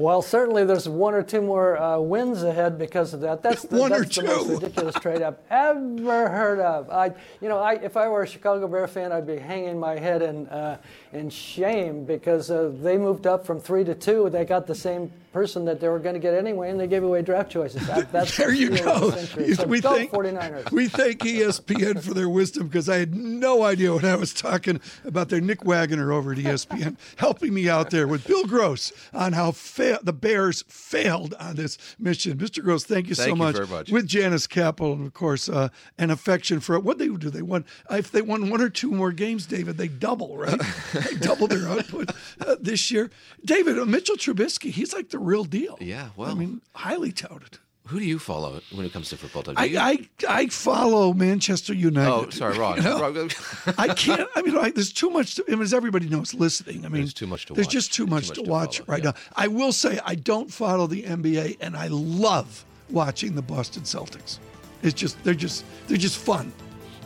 Well, 0.00 0.22
certainly 0.22 0.64
there's 0.64 0.88
one 0.88 1.12
or 1.12 1.22
two 1.22 1.42
more 1.42 1.76
uh, 1.76 1.98
wins 1.98 2.42
ahead 2.42 2.78
because 2.78 3.12
of 3.12 3.20
that. 3.20 3.42
That's 3.42 3.64
the, 3.64 3.76
one 3.76 3.90
that's 3.90 4.16
the 4.16 4.22
most 4.22 4.48
ridiculous 4.62 4.94
trade 4.94 5.20
I've 5.20 5.36
ever 5.50 6.30
heard 6.30 6.58
of. 6.58 6.88
I, 6.88 7.12
you 7.42 7.50
know, 7.50 7.58
I, 7.58 7.74
if 7.74 7.98
I 7.98 8.08
were 8.08 8.22
a 8.22 8.26
Chicago 8.26 8.66
Bear 8.66 8.88
fan, 8.88 9.12
I'd 9.12 9.26
be 9.26 9.36
hanging 9.36 9.78
my 9.78 9.98
head 9.98 10.22
in 10.22 10.46
uh, 10.48 10.78
in 11.12 11.28
shame 11.28 12.04
because 12.04 12.50
uh, 12.50 12.72
they 12.80 12.96
moved 12.96 13.26
up 13.26 13.44
from 13.44 13.60
three 13.60 13.84
to 13.84 13.94
two. 13.94 14.30
They 14.30 14.44
got 14.44 14.66
the 14.66 14.74
same 14.74 15.10
person 15.32 15.64
that 15.64 15.80
they 15.80 15.88
were 15.88 15.98
going 16.00 16.14
to 16.14 16.20
get 16.20 16.34
anyway, 16.34 16.70
and 16.70 16.78
they 16.78 16.88
gave 16.88 17.04
away 17.04 17.22
draft 17.22 17.50
choices. 17.50 17.86
That, 17.86 18.10
that's 18.12 18.36
there 18.36 18.52
you 18.52 18.70
go. 18.70 19.10
So 19.10 19.64
we, 19.66 19.80
go 19.80 19.94
thank, 19.94 20.10
49ers. 20.10 20.72
we 20.72 20.88
thank 20.88 21.20
ESPN 21.20 22.02
for 22.02 22.14
their 22.14 22.28
wisdom 22.28 22.66
because 22.66 22.88
I 22.88 22.98
had 22.98 23.14
no 23.14 23.62
idea 23.62 23.92
what 23.92 24.04
I 24.04 24.16
was 24.16 24.34
talking 24.34 24.80
about 25.04 25.28
their 25.28 25.40
Nick 25.40 25.64
Wagoner 25.64 26.12
over 26.12 26.32
at 26.32 26.38
ESPN 26.38 26.96
helping 27.16 27.54
me 27.54 27.68
out 27.68 27.90
there 27.90 28.08
with 28.08 28.26
Bill 28.26 28.44
Gross 28.44 28.92
on 29.12 29.32
how 29.32 29.52
fa- 29.52 30.00
the 30.02 30.12
Bears 30.12 30.64
failed 30.68 31.34
on 31.34 31.56
this 31.56 31.78
mission. 31.98 32.38
Mr. 32.38 32.62
Gross, 32.62 32.84
thank 32.84 33.08
you 33.08 33.14
thank 33.14 33.26
so 33.26 33.34
you 33.34 33.36
much. 33.36 33.68
much. 33.68 33.90
With 33.90 34.06
Janus 34.06 34.46
Capital, 34.46 34.94
and 34.94 35.06
of 35.06 35.14
course, 35.14 35.48
uh, 35.48 35.68
an 35.98 36.10
affection 36.10 36.60
for 36.60 36.74
it. 36.74 36.82
What 36.82 36.98
they 36.98 37.08
do, 37.08 37.30
they 37.30 37.42
won. 37.42 37.64
If 37.90 38.10
they 38.10 38.22
won 38.22 38.50
one 38.50 38.60
or 38.60 38.68
two 38.68 38.90
more 38.90 39.12
games, 39.12 39.46
David, 39.46 39.76
they 39.76 39.88
double, 39.88 40.36
right? 40.36 40.60
they 41.00 41.14
double 41.20 41.46
their 41.46 41.68
output 41.68 42.10
uh, 42.40 42.56
this 42.60 42.90
year. 42.90 43.10
David, 43.44 43.78
uh, 43.78 43.84
Mitchell 43.84 44.16
Trubisky, 44.16 44.70
he's 44.70 44.92
like 44.92 45.10
the 45.10 45.18
real 45.18 45.44
deal. 45.44 45.76
Yeah, 45.80 46.10
well, 46.16 46.30
I 46.30 46.34
mean, 46.34 46.60
highly 46.74 47.12
touted. 47.12 47.58
Who 47.90 47.98
do 47.98 48.04
you 48.04 48.20
follow 48.20 48.60
when 48.72 48.86
it 48.86 48.92
comes 48.92 49.08
to 49.08 49.16
football? 49.16 49.52
I, 49.56 49.64
I, 49.76 50.08
I 50.28 50.46
follow 50.46 51.12
Manchester 51.12 51.74
United. 51.74 52.08
Oh, 52.08 52.30
sorry, 52.30 52.56
wrong. 52.56 52.76
You 52.76 52.82
know? 52.84 53.00
wrong. 53.00 53.30
I 53.78 53.88
can't. 53.94 54.28
I 54.36 54.42
mean, 54.42 54.54
like, 54.54 54.76
there's 54.76 54.92
too 54.92 55.10
much. 55.10 55.34
To, 55.34 55.44
I 55.48 55.52
mean, 55.52 55.62
as 55.62 55.74
everybody 55.74 56.08
knows, 56.08 56.32
listening. 56.32 56.84
I 56.84 56.88
mean, 56.88 57.02
there's 57.02 57.14
too 57.14 57.26
much 57.26 57.46
to 57.46 57.54
there's 57.54 57.66
watch. 57.66 57.72
just 57.72 57.92
too 57.92 58.06
much, 58.06 58.28
too 58.28 58.28
much 58.28 58.36
to, 58.36 58.44
to, 58.44 58.50
watch 58.50 58.78
follow, 58.78 58.86
right 58.86 59.02
yeah. 59.02 59.10
now. 59.10 59.16
I 59.34 59.48
will 59.48 59.72
say 59.72 59.98
I 60.04 60.14
don't 60.14 60.52
follow 60.52 60.86
the 60.86 61.02
NBA, 61.02 61.56
and 61.60 61.76
I 61.76 61.88
love 61.88 62.64
watching 62.90 63.34
the 63.34 63.42
Boston 63.42 63.82
Celtics. 63.82 64.38
It's 64.82 64.94
just 64.94 65.22
they're 65.24 65.34
just 65.34 65.64
they're 65.88 65.98
just 65.98 66.18
fun. 66.18 66.52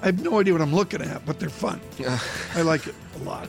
I 0.02 0.06
have 0.06 0.22
no 0.22 0.38
idea 0.38 0.52
what 0.52 0.60
I'm 0.60 0.74
looking 0.74 1.00
at, 1.00 1.24
but 1.24 1.40
they're 1.40 1.48
fun. 1.48 1.80
Yeah. 1.98 2.18
I 2.54 2.60
like 2.60 2.86
it 2.86 2.94
a 3.16 3.18
lot. 3.24 3.48